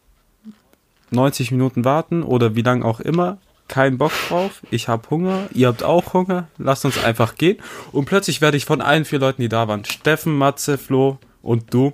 90 1.11 1.51
Minuten 1.51 1.83
warten 1.83 2.23
oder 2.23 2.55
wie 2.55 2.61
lange 2.61 2.85
auch 2.85 2.99
immer. 2.99 3.39
Kein 3.67 3.97
Bock 3.97 4.11
drauf. 4.27 4.61
Ich 4.69 4.87
habe 4.87 5.09
Hunger. 5.09 5.47
Ihr 5.53 5.67
habt 5.69 5.81
auch 5.81 6.13
Hunger. 6.13 6.47
Lasst 6.57 6.85
uns 6.85 7.03
einfach 7.03 7.35
gehen. 7.35 7.57
Und 7.91 8.05
plötzlich 8.05 8.41
werde 8.41 8.57
ich 8.57 8.65
von 8.65 8.81
allen 8.81 9.05
vier 9.05 9.19
Leuten, 9.19 9.41
die 9.41 9.49
da 9.49 9.67
waren, 9.67 9.85
Steffen, 9.85 10.37
Matze, 10.37 10.77
Flo 10.77 11.17
und 11.41 11.73
du, 11.73 11.93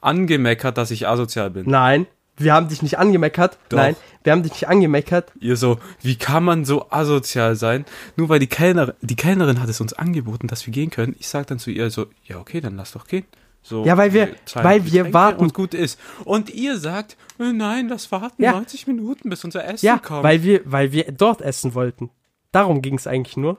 angemeckert, 0.00 0.76
dass 0.76 0.90
ich 0.90 1.06
asozial 1.06 1.50
bin. 1.50 1.68
Nein, 1.68 2.06
wir 2.38 2.52
haben 2.54 2.68
dich 2.68 2.82
nicht 2.82 2.98
angemeckert. 2.98 3.58
Doch. 3.68 3.78
Nein, 3.78 3.96
wir 4.24 4.32
haben 4.32 4.42
dich 4.42 4.52
nicht 4.52 4.68
angemeckert. 4.68 5.32
Ihr 5.40 5.56
so, 5.56 5.78
wie 6.02 6.16
kann 6.16 6.44
man 6.44 6.64
so 6.64 6.90
asozial 6.90 7.56
sein? 7.56 7.84
Nur 8.16 8.28
weil 8.28 8.38
die 8.40 8.46
Kellnerin, 8.46 8.94
die 9.00 9.16
Kellnerin 9.16 9.60
hat 9.60 9.68
es 9.68 9.80
uns 9.80 9.92
angeboten, 9.92 10.46
dass 10.48 10.66
wir 10.66 10.72
gehen 10.72 10.90
können. 10.90 11.16
Ich 11.18 11.28
sag 11.28 11.46
dann 11.46 11.58
zu 11.58 11.70
ihr 11.70 11.90
so, 11.90 12.06
ja 12.24 12.38
okay, 12.38 12.60
dann 12.60 12.76
lass 12.76 12.92
doch 12.92 13.06
gehen. 13.06 13.24
So, 13.62 13.84
Ja, 13.84 13.96
weil 13.96 14.12
wir- 14.12 14.34
weil 14.54 14.84
wir 14.92 15.12
warten. 15.12 15.40
Und 15.42 15.52
gut 15.54 15.74
ist. 15.74 15.98
Und 16.24 16.50
ihr 16.50 16.78
sagt, 16.78 17.16
äh, 17.40 17.52
nein, 17.52 17.88
lass 17.88 18.12
warten 18.12 18.40
Ja. 18.42 18.52
90 18.52 18.86
Minuten, 18.86 19.28
bis 19.28 19.42
unser 19.44 19.64
Essen 19.64 19.84
Ja, 19.86 19.98
kommt. 19.98 20.22
weil 20.22 20.42
wir, 20.44 20.60
weil 20.64 20.92
wir 20.92 21.10
dort 21.10 21.40
essen 21.42 21.74
wollten. 21.74 22.10
Darum 22.52 22.80
ging 22.80 22.94
es 22.94 23.06
eigentlich 23.08 23.36
nur. 23.36 23.58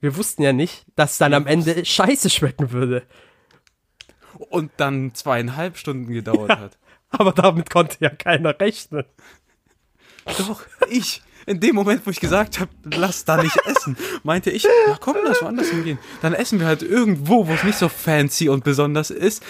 Wir 0.00 0.14
wussten 0.16 0.42
ja 0.42 0.52
nicht, 0.52 0.84
dass 0.94 1.12
es 1.12 1.18
dann 1.18 1.32
am 1.32 1.46
Ende 1.46 1.84
scheiße 1.84 2.28
schmecken 2.28 2.70
würde. 2.72 3.02
und 4.50 4.70
dann 4.76 5.14
zweieinhalb 5.14 5.78
Stunden 5.78 6.12
gedauert 6.12 6.50
hat. 6.58 6.76
Aber 7.18 7.32
damit 7.32 7.70
konnte 7.70 7.96
ja 8.00 8.10
keiner 8.10 8.58
rechnen. 8.58 9.04
Doch, 10.38 10.62
ich. 10.90 11.22
In 11.48 11.60
dem 11.60 11.76
Moment, 11.76 12.04
wo 12.04 12.10
ich 12.10 12.18
gesagt 12.18 12.58
habe, 12.58 12.70
lass 12.82 13.24
da 13.24 13.40
nicht 13.40 13.56
essen, 13.66 13.96
meinte 14.24 14.50
ich, 14.50 14.64
ja 14.64 14.98
komm, 14.98 15.14
lass 15.24 15.42
woanders 15.42 15.68
hingehen. 15.68 15.96
Dann 16.20 16.34
essen 16.34 16.58
wir 16.58 16.66
halt 16.66 16.82
irgendwo, 16.82 17.46
wo 17.46 17.52
es 17.52 17.62
nicht 17.62 17.78
so 17.78 17.88
fancy 17.88 18.48
und 18.48 18.64
besonders 18.64 19.10
ist. 19.10 19.44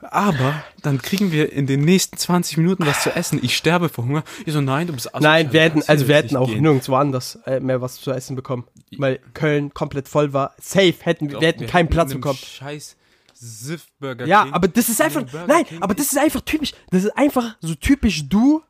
Aber 0.00 0.62
dann 0.80 1.02
kriegen 1.02 1.32
wir 1.32 1.52
in 1.52 1.66
den 1.66 1.80
nächsten 1.80 2.16
20 2.16 2.56
Minuten 2.56 2.86
was 2.86 3.02
zu 3.02 3.10
essen. 3.10 3.40
Ich 3.42 3.56
sterbe 3.56 3.88
vor 3.88 4.04
Hunger. 4.04 4.22
Ich 4.46 4.52
so, 4.52 4.60
nein, 4.60 4.86
du 4.86 4.92
bist 4.92 5.12
asozial, 5.12 5.42
Nein, 5.42 5.52
wir 5.52 5.60
hätten, 5.60 5.82
also 5.86 6.06
wir 6.06 6.14
hätten 6.14 6.36
auch 6.36 6.48
gehen. 6.48 6.62
nirgendwo 6.62 6.94
anders 6.94 7.38
äh, 7.46 7.58
mehr 7.58 7.80
was 7.80 8.00
zu 8.00 8.12
essen 8.12 8.36
bekommen. 8.36 8.64
Weil 8.96 9.18
Köln 9.34 9.74
komplett 9.74 10.08
voll 10.08 10.32
war. 10.32 10.54
Safe 10.60 10.94
hätten 11.00 11.26
wir, 11.26 11.34
Doch, 11.34 11.40
wir 11.40 11.48
hätten 11.48 11.66
keinen 11.66 11.86
in 11.86 11.92
Platz 11.92 12.12
bekommen. 12.14 12.38
Scheiß 12.38 12.96
Siff 13.42 13.86
Burger 13.98 14.26
Ja, 14.26 14.44
King. 14.44 14.52
aber 14.52 14.68
das 14.68 14.88
ist 14.90 15.00
In 15.00 15.06
einfach, 15.06 15.22
Burger 15.22 15.46
nein, 15.46 15.64
King 15.64 15.82
aber 15.82 15.94
das 15.94 16.06
ist 16.06 16.18
einfach 16.18 16.42
typisch, 16.42 16.72
das 16.90 17.04
ist 17.04 17.16
einfach 17.16 17.56
so 17.60 17.74
typisch 17.74 18.28
du 18.28 18.62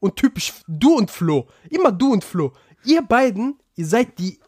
und 0.00 0.16
typisch 0.16 0.52
du 0.68 0.96
und 0.96 1.10
Flo. 1.10 1.48
Immer 1.70 1.92
du 1.92 2.12
und 2.12 2.22
Flo. 2.24 2.52
Ihr 2.84 3.00
beiden, 3.02 3.58
ihr 3.74 3.86
seid 3.86 4.18
die 4.18 4.38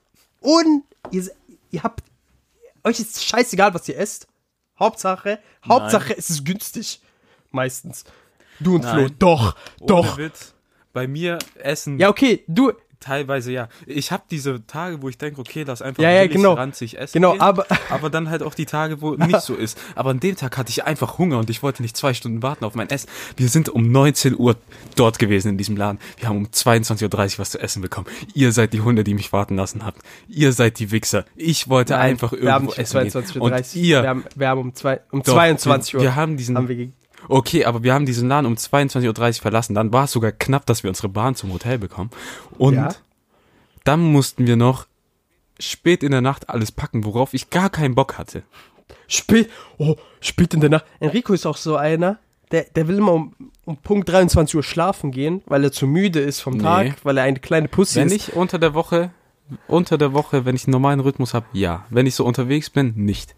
un, 0.43 0.85
ihr, 1.11 1.31
ihr 1.71 1.83
habt, 1.83 2.05
euch 2.85 3.01
ist 3.01 3.25
scheißegal, 3.25 3.73
was 3.73 3.89
ihr 3.89 3.99
esst. 3.99 4.27
Hauptsache, 4.79 5.39
Hauptsache, 5.67 6.17
es 6.17 6.29
ist 6.31 6.45
günstig. 6.45 7.01
Meistens. 7.51 8.05
Du 8.61 8.75
und 8.75 8.83
Flo, 8.85 9.03
Nein. 9.03 9.17
doch, 9.19 9.57
Ohne 9.81 9.87
doch. 9.87 10.19
Witz. 10.19 10.55
Bei 10.93 11.07
mir 11.07 11.39
essen 11.55 11.99
Ja, 11.99 12.09
okay, 12.11 12.45
du, 12.49 12.73
teilweise 13.01 13.51
ja. 13.53 13.69
Ich 13.87 14.13
habe 14.13 14.23
diese 14.31 14.65
Tage, 14.67 15.03
wo 15.03 15.09
ich 15.09 15.19
denke, 15.19 15.41
okay, 15.41 15.65
lass 15.67 15.83
einfach 15.83 16.03
Ja, 16.03 16.11
ja, 16.11 16.27
genau. 16.27 16.53
ranzig 16.53 16.99
essen. 16.99 17.15
Genau, 17.15 17.33
gehen. 17.33 17.41
aber- 17.41 17.67
aber 17.91 18.11
dann 18.11 18.31
halt 18.31 18.43
auch 18.43 18.55
die 18.55 18.67
Tage, 18.67 19.01
wo 19.03 19.15
nicht 19.15 19.41
so 19.41 19.55
ist. 19.55 19.79
Aber 19.95 20.11
an 20.11 20.21
dem 20.21 20.37
Tag 20.37 20.57
hatte 20.57 20.71
ich 20.71 20.85
einfach 20.85 21.19
Hunger 21.19 21.39
und 21.39 21.51
ich 21.51 21.63
wollte 21.63 21.83
nicht 21.83 21.97
zwei 21.97 22.15
Stunden 22.15 22.43
warten 22.43 22.65
auf 22.65 22.75
mein 22.75 22.89
Essen. 22.91 23.09
Wir 23.37 23.49
sind 23.49 23.69
um 23.69 23.91
19 23.91 24.39
Uhr 24.39 24.57
dort 24.97 25.19
gewesen 25.19 25.49
in 25.49 25.59
diesem 25.59 25.77
Laden. 25.77 25.99
Wir 26.19 26.29
haben 26.29 26.37
um 26.37 26.47
22.30 26.47 27.05
Uhr 27.35 27.39
was 27.39 27.51
zu 27.51 27.59
essen 27.61 27.83
bekommen. 27.83 28.07
Ihr 28.35 28.53
seid 28.53 28.73
die 28.73 28.81
Hunde, 28.83 29.03
die 29.05 29.15
mich 29.15 29.33
warten 29.33 29.57
lassen 29.57 29.85
habt. 29.85 30.03
Ihr 30.29 30.53
seid 30.53 30.79
die 30.79 30.91
Wichser. 30.91 31.25
Ich 31.37 31.69
wollte 31.69 31.95
Nein, 31.95 32.11
einfach 32.13 32.33
wir 32.33 32.53
haben 32.53 32.65
irgendwo 32.69 32.73
um 32.75 32.79
essen 32.81 32.99
22.30 32.99 33.33
gehen. 33.33 33.43
Uhr. 33.43 33.53
Und 33.53 33.75
ihr, 33.77 34.03
wir, 34.03 34.09
haben, 34.09 34.25
wir 34.37 34.49
haben 34.49 34.61
um, 34.61 34.75
zwei, 34.75 35.01
um 35.11 35.23
Doch, 35.23 35.33
22 35.35 35.95
Uhr 35.95 36.01
wir, 36.01 36.05
wir 36.11 36.17
haben 36.17 36.37
diesen 36.37 36.57
haben 36.57 36.69
wir 36.69 36.89
Okay, 37.29 37.65
aber 37.65 37.83
wir 37.83 37.95
haben 37.95 38.07
diesen 38.07 38.29
Laden 38.29 38.47
um 38.47 38.55
22.30 38.55 39.07
Uhr 39.09 39.43
verlassen. 39.43 39.75
Dann 39.75 39.93
war 39.93 40.05
es 40.05 40.13
sogar 40.13 40.33
knapp, 40.33 40.67
dass 40.67 40.83
wir 40.83 40.89
unsere 40.91 41.09
Bahn 41.09 41.35
zum 41.35 41.53
Hotel 41.53 41.79
bekommen. 41.79 42.11
Und 42.59 42.75
Ja. 42.75 42.95
dann 43.85 44.01
mussten 44.01 44.47
wir 44.47 44.57
noch 44.57 44.87
spät 45.59 46.03
in 46.03 46.11
der 46.13 46.23
Nacht 46.23 46.49
alles 46.49 46.73
packen, 46.73 47.05
worauf 47.05 47.35
ich 47.35 47.51
gar 47.51 47.71
keinen 47.71 47.95
Bock 47.95 48.19
hatte. 48.19 48.43
Spät, 49.07 49.51
oh, 49.79 49.97
spät 50.21 50.55
in 50.55 50.61
der 50.61 50.71
Nacht. 50.71 50.85
Enrico 51.01 51.33
ist 51.33 51.47
auch 51.47 51.57
so 51.57 51.77
einer, 51.77 52.19
der, 52.51 52.65
der 52.75 52.89
will 52.89 52.99
immer 52.99 53.13
um, 53.13 53.35
um 53.65 53.77
Punkt 53.77 54.09
23 54.09 54.55
Uhr 54.57 54.63
schlafen 54.63 55.11
gehen, 55.13 55.43
weil 55.47 55.63
er 55.65 55.73
zu 55.73 55.87
müde 55.87 56.21
ist 56.21 56.41
vom 56.41 56.55
Nee. 56.55 56.63
Tag, 56.63 56.97
weil 57.05 57.19
er 57.19 57.25
eine 57.25 57.39
kleine 57.39 57.69
Pussy 57.69 58.01
Wenn 58.01 58.09
ist. 58.09 58.29
ich 58.29 58.33
unter 58.35 58.59
der 58.59 58.75
Woche, 58.75 59.11
unter 59.67 59.99
der 59.99 60.13
Woche, 60.13 60.45
wenn 60.45 60.57
ich 60.57 60.65
einen 60.65 60.73
normalen 60.73 61.01
Rhythmus 61.01 61.35
habe, 61.35 61.47
ja. 61.53 61.85
Wenn 61.91 62.07
ich 62.07 62.15
so 62.15 62.25
unterwegs 62.25 62.71
bin, 62.71 62.93
nicht. 62.97 63.35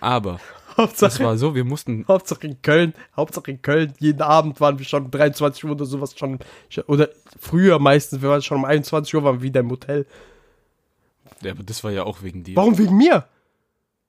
Aber 0.00 0.40
das 0.78 1.02
Hauptsache, 1.02 1.24
war 1.24 1.36
so, 1.36 1.54
wir 1.54 1.64
mussten, 1.64 2.04
Hauptsache 2.08 2.46
in 2.46 2.62
Köln, 2.62 2.94
Hauptsache 3.16 3.50
in 3.50 3.62
Köln, 3.62 3.94
jeden 3.98 4.22
Abend 4.22 4.60
waren 4.60 4.78
wir 4.78 4.86
schon 4.86 5.06
um 5.06 5.10
23 5.10 5.64
Uhr 5.64 5.72
oder 5.72 5.84
sowas 5.84 6.14
schon, 6.16 6.38
oder 6.86 7.08
früher 7.38 7.78
meistens, 7.78 8.22
wir 8.22 8.28
waren 8.28 8.42
schon 8.42 8.58
um 8.58 8.64
21 8.64 9.14
Uhr, 9.14 9.24
waren 9.24 9.36
wir 9.36 9.42
wieder 9.42 9.60
im 9.60 9.70
Hotel. 9.70 10.06
ja, 11.42 11.52
aber 11.52 11.62
das 11.62 11.82
war 11.84 11.90
ja 11.90 12.04
auch 12.04 12.22
wegen 12.22 12.44
dir. 12.44 12.56
Warum 12.56 12.78
wegen 12.78 12.96
mir? 12.96 13.26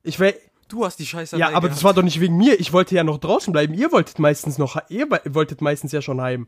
Ich 0.03 0.19
wär, 0.19 0.33
Du 0.69 0.85
hast 0.85 0.99
die 0.99 1.05
Scheiße 1.05 1.35
ja, 1.35 1.49
aber 1.53 1.67
das 1.67 1.83
war 1.83 1.95
doch 1.95 2.03
nicht 2.03 2.19
wegen 2.21 2.37
mir. 2.37 2.59
Ich 2.59 2.71
wollte 2.71 2.93
ja 2.93 3.03
noch 3.03 3.17
draußen 3.17 3.51
bleiben. 3.51 3.73
Ihr 3.73 3.91
wolltet 3.91 4.19
meistens 4.19 4.59
noch, 4.59 4.77
ihr 4.89 5.07
wolltet 5.25 5.61
meistens 5.61 5.91
ja 5.91 6.01
schon 6.03 6.21
heim. 6.21 6.45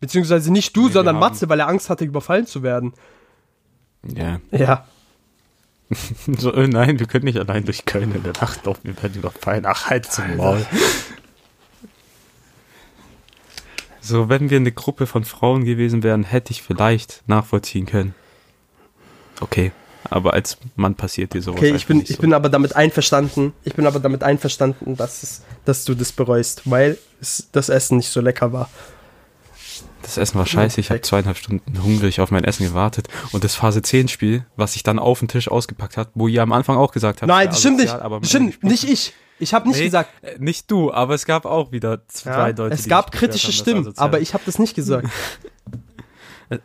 Beziehungsweise 0.00 0.50
nicht 0.50 0.74
du, 0.74 0.86
Nee, 0.86 0.92
sondern 0.92 1.18
Matze, 1.18 1.50
weil 1.50 1.60
er 1.60 1.68
Angst 1.68 1.90
hatte, 1.90 2.06
überfallen 2.06 2.46
zu 2.46 2.62
werden. 2.62 2.94
Ja. 4.02 4.40
Ja. 4.50 4.86
So, 6.38 6.52
äh, 6.52 6.68
nein, 6.68 6.98
wir 6.98 7.06
können 7.06 7.24
nicht 7.24 7.38
allein 7.38 7.64
durch 7.64 7.84
Köln 7.86 8.14
in 8.14 8.22
der 8.22 8.34
Nacht 8.34 8.64
laufen, 8.66 8.80
wir 8.84 9.02
werden 9.02 9.14
überfallen. 9.18 9.64
Ach, 9.66 9.88
halt 9.88 10.06
zum 10.06 10.36
Maul. 10.36 10.66
So, 14.00 14.28
wenn 14.28 14.50
wir 14.50 14.56
eine 14.56 14.72
Gruppe 14.72 15.06
von 15.06 15.24
Frauen 15.24 15.64
gewesen 15.64 16.02
wären, 16.02 16.24
hätte 16.24 16.50
ich 16.50 16.62
vielleicht 16.62 17.22
nachvollziehen 17.26 17.86
können. 17.86 18.14
Okay, 19.40 19.72
aber 20.10 20.32
als 20.32 20.58
Mann 20.76 20.94
passiert 20.94 21.34
dir 21.34 21.42
sowas 21.42 21.58
Okay, 21.58 21.74
ich 21.74 21.86
bin, 21.86 21.98
nicht 21.98 22.10
ich 22.10 22.16
so. 22.16 22.22
bin 22.22 22.32
aber 22.32 22.48
damit 22.48 22.74
einverstanden. 22.74 23.52
Ich 23.64 23.74
bin 23.74 23.86
aber 23.86 24.00
damit 24.00 24.22
einverstanden, 24.22 24.96
dass, 24.96 25.22
es, 25.22 25.42
dass 25.64 25.84
du 25.84 25.94
das 25.94 26.12
bereust, 26.12 26.62
weil 26.64 26.98
es, 27.20 27.48
das 27.52 27.68
Essen 27.68 27.98
nicht 27.98 28.08
so 28.08 28.20
lecker 28.20 28.52
war. 28.52 28.70
Das 30.02 30.16
Essen 30.16 30.38
war 30.38 30.46
scheiße, 30.46 30.80
ich 30.80 30.90
habe 30.90 31.00
zweieinhalb 31.02 31.36
Stunden 31.36 31.82
hungrig 31.82 32.20
auf 32.20 32.30
mein 32.30 32.44
Essen 32.44 32.64
gewartet 32.66 33.08
und 33.32 33.44
das 33.44 33.54
Phase 33.54 33.82
10 33.82 34.08
Spiel, 34.08 34.46
was 34.56 34.74
ich 34.76 34.82
dann 34.82 34.98
auf 34.98 35.18
den 35.18 35.28
Tisch 35.28 35.48
ausgepackt 35.50 35.96
hat, 35.96 36.10
wo 36.14 36.28
ihr 36.28 36.42
am 36.42 36.52
Anfang 36.52 36.76
auch 36.76 36.92
gesagt 36.92 37.20
habt, 37.20 37.28
Nein, 37.28 37.46
ja, 37.46 37.50
das 37.50 37.60
stimmt 37.60 37.78
nicht. 37.78 37.92
aber 37.92 38.20
Das 38.20 38.28
stimmt 38.30 38.62
nicht 38.64 38.84
ich. 38.84 39.12
Ich 39.40 39.54
habe 39.54 39.68
nicht 39.68 39.78
Nee, 39.78 39.84
gesagt. 39.84 40.10
äh, 40.22 40.36
Nicht 40.38 40.70
du, 40.70 40.92
aber 40.92 41.14
es 41.14 41.24
gab 41.26 41.44
auch 41.46 41.70
wieder 41.72 42.06
zwei 42.08 42.30
Ja, 42.30 42.46
Leute. 42.48 42.74
es 42.74 42.88
gab 42.88 43.10
sich 43.12 43.20
kritische 43.20 43.46
haben, 43.48 43.52
Stimmen, 43.54 43.80
asozial 43.82 44.04
aber 44.06 44.20
ich 44.20 44.34
habe 44.34 44.42
das 44.46 44.58
nicht 44.58 44.74
gesagt. 44.74 45.08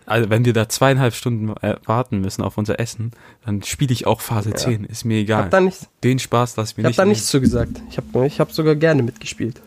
Also 0.06 0.30
wenn 0.30 0.46
wir 0.46 0.54
da 0.54 0.70
zweieinhalb 0.70 1.14
Stunden 1.14 1.50
äh, 1.62 1.76
warten 1.86 2.22
müssen 2.22 2.42
auf 2.42 2.58
unser 2.58 2.80
Essen, 2.80 3.12
dann 3.46 3.64
spiele 3.64 3.92
ich 3.92 4.08
auch 4.08 4.22
Phase 4.22 4.54
10. 4.54 4.86
Ist 4.86 5.04
mir 5.04 5.18
Ich 5.18 5.24
egal. 5.24 5.40
habe 5.40 5.50
da 5.50 5.60
nichts, 5.60 5.90
Den 6.06 6.20
Spaß 6.20 6.56
lass 6.56 6.72
ich 6.72 6.78
mir 6.78 6.84
ich 6.84 6.86
hab 6.86 6.90
nicht. 6.92 7.00
da 7.00 7.04
nehmen. 7.04 7.10
nichts 7.12 7.28
zu 7.28 7.42
gesagt. 7.42 7.82
Ich 7.90 7.98
habe 7.98 8.26
ich 8.26 8.40
hab 8.40 8.54
sogar 8.54 8.76
gerne 8.76 9.04
mitgespielt. 9.04 9.62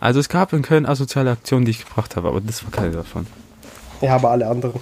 Also 0.00 0.18
es 0.18 0.28
gab 0.28 0.52
in 0.52 0.62
Köln 0.62 0.86
asoziale 0.86 1.30
Aktionen, 1.30 1.64
die 1.66 1.70
ich 1.72 1.84
gebracht 1.84 2.16
habe, 2.16 2.28
aber 2.28 2.40
das 2.40 2.64
war 2.64 2.70
keine 2.70 2.90
davon. 2.90 3.26
Ja, 4.00 4.16
aber 4.16 4.30
alle 4.30 4.48
anderen. 4.48 4.80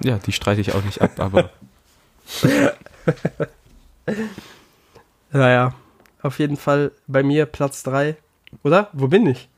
Ja, 0.00 0.18
die 0.18 0.32
streite 0.32 0.60
ich 0.60 0.72
auch 0.72 0.82
nicht 0.82 1.02
ab, 1.02 1.18
aber 1.18 1.50
Naja, 5.32 5.74
auf 6.22 6.38
jeden 6.38 6.56
Fall 6.56 6.92
bei 7.06 7.22
mir 7.22 7.46
Platz 7.46 7.82
3. 7.82 8.16
Oder? 8.62 8.88
Wo 8.92 9.08
bin 9.08 9.26
ich? 9.26 9.48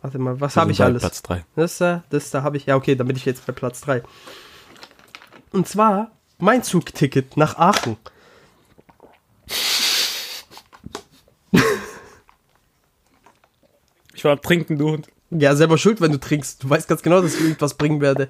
Warte 0.00 0.18
mal, 0.18 0.40
was 0.40 0.56
habe 0.56 0.72
ich 0.72 0.82
alles? 0.82 1.02
Platz 1.02 1.22
3. 1.22 1.44
Das 1.54 1.78
da, 1.78 2.02
das 2.10 2.30
da 2.30 2.42
habe 2.42 2.56
ich. 2.56 2.66
Ja, 2.66 2.76
okay, 2.76 2.94
dann 2.94 3.06
bin 3.06 3.16
ich 3.16 3.24
jetzt 3.24 3.44
bei 3.46 3.52
Platz 3.52 3.82
3. 3.82 4.02
Und 5.52 5.68
zwar 5.68 6.10
mein 6.38 6.62
Zugticket 6.62 7.36
nach 7.36 7.58
Aachen. 7.58 7.96
War 14.26 14.40
trinken, 14.40 14.78
du 14.78 14.90
Hund. 14.90 15.08
Ja, 15.30 15.56
selber 15.56 15.78
schuld, 15.78 16.00
wenn 16.00 16.12
du 16.12 16.20
trinkst. 16.20 16.62
Du 16.62 16.70
weißt 16.70 16.88
ganz 16.88 17.02
genau, 17.02 17.20
dass 17.20 17.34
ich 17.34 17.40
irgendwas 17.40 17.74
bringen 17.74 18.00
werde. 18.00 18.28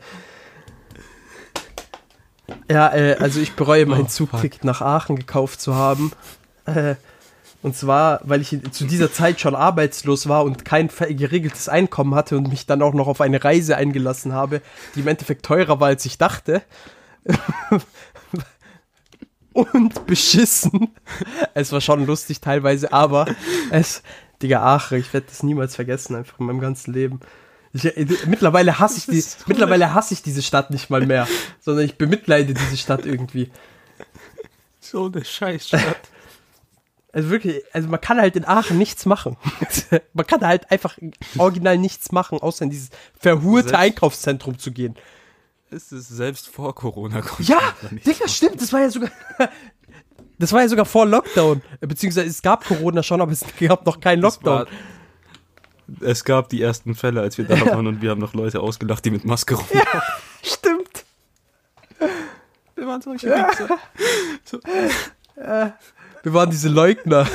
Ja, 2.70 2.94
äh, 2.94 3.16
also 3.18 3.40
ich 3.40 3.52
bereue 3.52 3.86
mein 3.86 4.02
Oh, 4.02 4.06
Zugticket 4.06 4.64
nach 4.64 4.80
Aachen 4.80 5.16
gekauft 5.16 5.60
zu 5.60 5.74
haben. 5.74 6.12
Äh, 6.64 6.94
und 7.62 7.76
zwar, 7.76 8.20
weil 8.22 8.40
ich 8.40 8.56
zu 8.70 8.84
dieser 8.84 9.12
Zeit 9.12 9.40
schon 9.40 9.54
arbeitslos 9.54 10.28
war 10.28 10.44
und 10.44 10.64
kein 10.64 10.88
geregeltes 10.88 11.68
Einkommen 11.68 12.14
hatte 12.14 12.36
und 12.36 12.48
mich 12.48 12.66
dann 12.66 12.82
auch 12.82 12.94
noch 12.94 13.08
auf 13.08 13.20
eine 13.20 13.42
Reise 13.42 13.76
eingelassen 13.76 14.32
habe, 14.32 14.62
die 14.94 15.00
im 15.00 15.08
Endeffekt 15.08 15.44
teurer 15.44 15.80
war, 15.80 15.88
als 15.88 16.04
ich 16.06 16.16
dachte. 16.16 16.62
und 19.52 20.06
beschissen. 20.06 20.94
Es 21.54 21.72
war 21.72 21.80
schon 21.80 22.06
lustig 22.06 22.40
teilweise, 22.40 22.92
aber 22.92 23.26
es, 23.70 24.02
Digga, 24.42 24.62
Aachen, 24.62 24.98
ich 24.98 25.12
werde 25.12 25.26
das 25.28 25.42
niemals 25.42 25.74
vergessen, 25.76 26.14
einfach 26.16 26.38
in 26.40 26.46
meinem 26.46 26.60
ganzen 26.60 26.92
Leben. 26.92 27.20
Ich, 27.72 27.84
äh, 27.84 28.06
mittlerweile 28.26 28.78
hasse 28.78 28.98
ich 28.98 29.06
die, 29.06 29.24
mittlerweile 29.46 29.92
hasse 29.94 30.14
ich 30.14 30.22
diese 30.22 30.42
Stadt 30.42 30.70
nicht 30.70 30.88
mal 30.90 31.04
mehr, 31.06 31.26
sondern 31.60 31.84
ich 31.84 31.96
bemitleide 31.98 32.54
diese 32.54 32.76
Stadt 32.76 33.04
irgendwie. 33.06 33.50
So 34.80 35.06
eine 35.06 35.24
Scheißstadt. 35.24 35.82
Also 37.12 37.30
wirklich, 37.30 37.62
also 37.72 37.88
man 37.88 37.98
kann 38.02 38.20
halt 38.20 38.36
in 38.36 38.44
Aachen 38.44 38.76
nichts 38.76 39.06
machen. 39.06 39.38
man 40.12 40.26
kann 40.26 40.46
halt 40.46 40.70
einfach 40.70 40.98
original 41.38 41.78
nichts 41.78 42.12
machen, 42.12 42.40
außer 42.42 42.64
in 42.64 42.70
dieses 42.70 42.90
verhurte 43.18 43.70
Selbst- 43.70 43.80
Einkaufszentrum 43.80 44.58
zu 44.58 44.70
gehen. 44.70 44.96
es 45.70 45.92
ist 45.92 46.08
selbst 46.10 46.46
vor 46.48 46.74
Corona. 46.74 47.22
Ja, 47.38 47.58
Digga, 48.04 48.28
stimmt, 48.28 48.60
das 48.60 48.70
war 48.74 48.80
ja 48.80 48.90
sogar. 48.90 49.10
Das 50.38 50.52
war 50.52 50.60
ja 50.62 50.68
sogar 50.68 50.84
vor 50.84 51.06
Lockdown. 51.06 51.62
Beziehungsweise 51.80 52.26
es 52.28 52.42
gab 52.42 52.64
Corona 52.66 53.02
schon, 53.02 53.20
aber 53.20 53.32
es 53.32 53.44
gab 53.58 53.86
noch 53.86 54.00
keinen 54.00 54.20
Lockdown. 54.22 54.66
war- 54.66 54.66
Es 56.08 56.24
gab 56.24 56.48
die 56.50 56.60
ersten 56.60 56.94
Fälle, 56.94 57.20
als 57.22 57.38
wir 57.38 57.44
da 57.46 57.58
waren 57.66 57.86
und 57.86 58.02
wir 58.02 58.10
haben 58.10 58.20
noch 58.20 58.34
Leute 58.34 58.60
ausgelacht, 58.60 59.04
die 59.04 59.10
mit 59.10 59.24
Maske 59.24 59.54
rum. 59.54 59.64
Stimmt. 60.42 61.04
Wir 62.74 62.86
waren 62.86 63.00
solche 63.00 63.28
Wichser. 63.28 63.78
Wir 66.22 66.32
waren 66.34 66.50
diese 66.50 66.68
Leugner. 66.68 67.26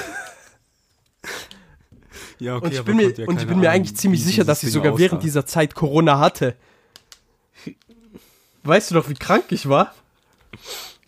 Ja, 2.40 2.56
okay, 2.56 2.66
Und 2.66 2.74
ich 2.74 2.82
bin 2.84 2.96
mir, 2.98 3.12
ja 3.14 3.26
und 3.28 3.40
ich 3.40 3.48
bin 3.48 3.60
mir 3.60 3.70
Ahnung, 3.70 3.82
eigentlich 3.82 3.96
ziemlich 3.96 4.24
sicher, 4.24 4.44
dass 4.44 4.64
ich 4.64 4.72
sogar 4.72 4.98
während 4.98 5.24
dieser 5.24 5.46
Zeit 5.46 5.76
Corona 5.76 6.20
hatte. 6.20 6.56
Weißt 8.64 8.92
du 8.92 8.96
noch, 8.96 9.08
wie 9.10 9.14
krank 9.14 9.46
ich 9.50 9.70
war? 9.70 9.94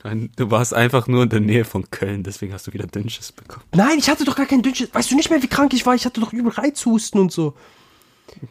Nein, 0.03 0.31
Du 0.35 0.51
warst 0.51 0.73
einfach 0.73 1.07
nur 1.07 1.23
in 1.23 1.29
der 1.29 1.39
Nähe 1.39 1.65
von 1.65 1.89
Köln, 1.89 2.23
deswegen 2.23 2.53
hast 2.53 2.67
du 2.67 2.73
wieder 2.73 2.87
Dünnschiss 2.87 3.31
bekommen. 3.31 3.65
Nein, 3.73 3.97
ich 3.97 4.09
hatte 4.09 4.25
doch 4.25 4.35
gar 4.35 4.45
keinen 4.45 4.63
Dünnschiss. 4.63 4.89
Weißt 4.93 5.11
du 5.11 5.15
nicht 5.15 5.29
mehr, 5.29 5.41
wie 5.41 5.47
krank 5.47 5.73
ich 5.73 5.85
war? 5.85 5.95
Ich 5.95 6.05
hatte 6.05 6.19
doch 6.19 6.33
übel 6.33 6.51
Reizhusten 6.51 7.19
und 7.21 7.31
so. 7.31 7.53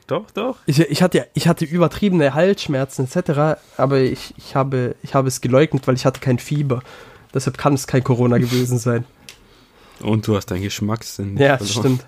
Doch, 0.06 0.30
doch. 0.30 0.58
Ich, 0.66 0.78
ich, 0.78 1.02
hatte, 1.02 1.28
ich 1.34 1.48
hatte 1.48 1.64
übertriebene 1.64 2.34
Halsschmerzen 2.34 3.06
etc., 3.06 3.60
aber 3.76 4.00
ich, 4.00 4.34
ich, 4.36 4.54
habe, 4.54 4.96
ich 5.02 5.14
habe 5.14 5.28
es 5.28 5.40
geleugnet, 5.40 5.86
weil 5.86 5.94
ich 5.94 6.06
hatte 6.06 6.20
kein 6.20 6.38
Fieber. 6.38 6.82
Deshalb 7.34 7.58
kann 7.58 7.74
es 7.74 7.86
kein 7.86 8.04
Corona 8.04 8.38
gewesen 8.38 8.78
sein. 8.78 9.04
Und 10.00 10.26
du 10.26 10.36
hast 10.36 10.46
deinen 10.46 10.62
Geschmackssinn. 10.62 11.36
Ja, 11.36 11.56
verloren. 11.56 11.58
das 11.58 11.70
stimmt. 11.70 12.06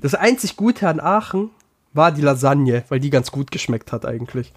Das 0.00 0.14
einzig 0.14 0.56
Gute 0.56 0.88
an 0.88 1.00
Aachen 1.00 1.50
war 1.92 2.12
die 2.12 2.22
Lasagne, 2.22 2.84
weil 2.88 3.00
die 3.00 3.10
ganz 3.10 3.30
gut 3.30 3.50
geschmeckt 3.50 3.92
hat 3.92 4.04
eigentlich. 4.06 4.52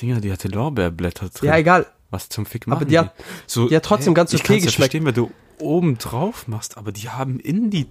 Dinger, 0.00 0.20
die 0.20 0.32
hatte 0.32 0.48
Lorbeerblätter 0.48 1.28
drin. 1.28 1.48
Ja, 1.48 1.56
egal. 1.56 1.86
Was 2.14 2.28
zum 2.28 2.46
Fick 2.46 2.66
Aber 2.66 2.76
machen 2.76 2.88
die 2.88 2.98
hat- 2.98 3.12
so, 3.46 3.68
die 3.68 3.76
hat 3.76 3.84
trotzdem 3.84 4.14
ganz 4.14 4.32
ich 4.32 4.40
okay 4.40 4.54
kann's 4.54 4.64
ja 4.64 4.66
geschmeckt. 4.70 4.92
verstehen, 4.92 5.04
wenn 5.06 5.14
du 5.14 5.30
oben 5.58 5.98
drauf 5.98 6.48
machst, 6.48 6.76
aber 6.78 6.90
die 6.92 7.10
haben 7.10 7.38
in 7.40 7.70
die 7.70 7.86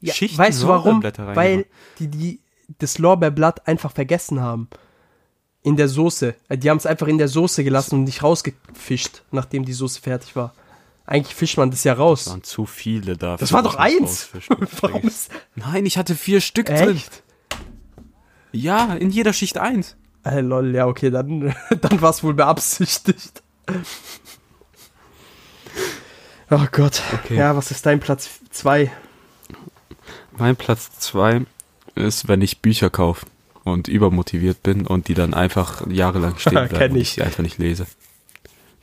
Ja, 0.00 0.12
Schichten 0.14 0.38
weißt 0.38 0.62
du 0.62 0.68
warum? 0.68 1.02
Weil 1.02 1.66
die, 1.98 2.08
die 2.08 2.40
das 2.78 2.98
Lorbeerblatt 2.98 3.66
einfach 3.68 3.92
vergessen 3.92 4.40
haben. 4.40 4.68
In 5.64 5.76
der 5.76 5.88
Soße. 5.88 6.34
Äh, 6.48 6.58
Die 6.58 6.70
haben 6.70 6.78
es 6.78 6.86
einfach 6.86 7.06
in 7.06 7.18
der 7.18 7.28
Soße 7.28 7.62
gelassen 7.62 7.94
und 7.96 8.04
nicht 8.04 8.22
rausgefischt, 8.24 9.22
nachdem 9.30 9.64
die 9.64 9.72
Soße 9.72 10.00
fertig 10.00 10.34
war. 10.34 10.54
Eigentlich 11.06 11.34
fischt 11.36 11.56
man 11.56 11.70
das 11.70 11.84
ja 11.84 11.92
Das 11.94 12.00
raus. 12.00 12.26
waren 12.30 12.42
zu 12.42 12.66
viele 12.66 13.16
da. 13.16 13.36
Das 13.36 13.52
war 13.52 13.62
doch 13.62 13.76
eins. 13.76 14.28
Nein, 15.54 15.86
ich 15.86 15.98
hatte 15.98 16.14
vier 16.16 16.40
Stück 16.40 16.66
drin. 16.66 16.96
echt? 16.96 17.22
Ja, 18.52 18.94
in 18.94 19.10
jeder 19.10 19.32
Schicht 19.32 19.58
eins. 19.58 19.96
Äh, 20.24 20.40
lol, 20.40 20.74
ja, 20.74 20.86
okay, 20.86 21.10
dann, 21.10 21.54
dann 21.80 22.00
war 22.00 22.10
es 22.10 22.22
wohl 22.22 22.34
beabsichtigt. 22.34 23.41
Oh 26.50 26.66
Gott. 26.70 27.02
Okay. 27.14 27.36
Ja, 27.36 27.56
was 27.56 27.70
ist 27.70 27.86
dein 27.86 28.00
Platz 28.00 28.40
2? 28.50 28.90
Mein 30.36 30.56
Platz 30.56 30.98
zwei 30.98 31.42
ist, 31.94 32.28
wenn 32.28 32.40
ich 32.40 32.60
Bücher 32.60 32.90
kaufe 32.90 33.26
und 33.64 33.88
übermotiviert 33.88 34.62
bin 34.62 34.86
und 34.86 35.08
die 35.08 35.14
dann 35.14 35.34
einfach 35.34 35.86
jahrelang 35.88 36.38
stehen 36.38 36.52
bleiben 36.68 36.94
und 36.94 37.00
ich. 37.00 37.08
ich 37.08 37.14
sie 37.14 37.22
einfach 37.22 37.42
nicht 37.42 37.58
lese. 37.58 37.86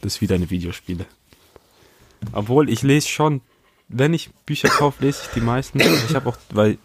Das 0.02 0.16
ist 0.16 0.22
wie 0.22 0.28
deine 0.28 0.50
Videospiele. 0.50 1.06
Obwohl, 2.32 2.70
ich 2.70 2.82
lese 2.82 3.08
schon, 3.08 3.42
wenn 3.88 4.14
ich 4.14 4.30
Bücher 4.46 4.70
kaufe, 4.70 5.04
lese 5.04 5.22
ich 5.24 5.30
die 5.34 5.42
meisten. 5.42 5.80
Ich 5.80 6.16
habe 6.16 6.30
auch, 6.30 6.38
weil 6.52 6.78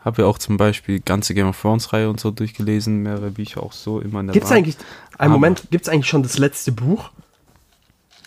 Habe 0.00 0.22
ja 0.22 0.28
auch 0.28 0.38
zum 0.38 0.56
Beispiel 0.56 0.98
die 0.98 1.04
ganze 1.04 1.34
Game 1.34 1.48
of 1.48 1.60
Thrones 1.60 1.92
Reihe 1.92 2.08
und 2.08 2.20
so 2.20 2.30
durchgelesen, 2.30 3.02
mehrere 3.02 3.30
Bücher 3.30 3.62
auch 3.62 3.72
so 3.72 4.00
immer 4.00 4.20
in 4.20 4.28
der 4.28 4.34
Gibt's 4.34 4.48
Bahn. 4.48 4.58
eigentlich, 4.58 4.76
einen 5.18 5.32
Moment, 5.32 5.64
gibt's 5.70 5.88
eigentlich 5.88 6.06
schon 6.08 6.22
das 6.22 6.38
letzte 6.38 6.72
Buch? 6.72 7.10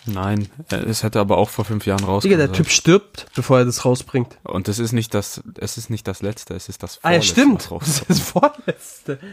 Nein, 0.06 0.50
äh, 0.72 0.78
es 0.78 1.04
hätte 1.04 1.20
aber 1.20 1.38
auch 1.38 1.50
vor 1.50 1.64
fünf 1.64 1.86
Jahren 1.86 2.00
Digga, 2.00 2.12
rausgekommen. 2.12 2.40
der 2.48 2.52
Typ 2.52 2.70
stirbt, 2.70 3.28
bevor 3.36 3.60
er 3.60 3.66
das 3.66 3.86
rausbringt. 3.86 4.36
Und 4.44 4.68
es 4.68 4.80
ist 4.80 4.92
nicht 4.94 5.14
das, 5.14 5.42
es 5.58 5.78
ist 5.78 5.90
nicht 5.92 6.08
das 6.08 6.22
letzte, 6.24 6.56
es 6.56 6.70
ist 6.70 6.82
das 6.82 7.00
Ah 7.04 7.12
ja, 7.12 7.22
vorletzte, 7.22 7.42
stimmt. 7.42 7.72
Das 7.72 8.04
das 8.08 8.20
vorletzte. 8.32 9.20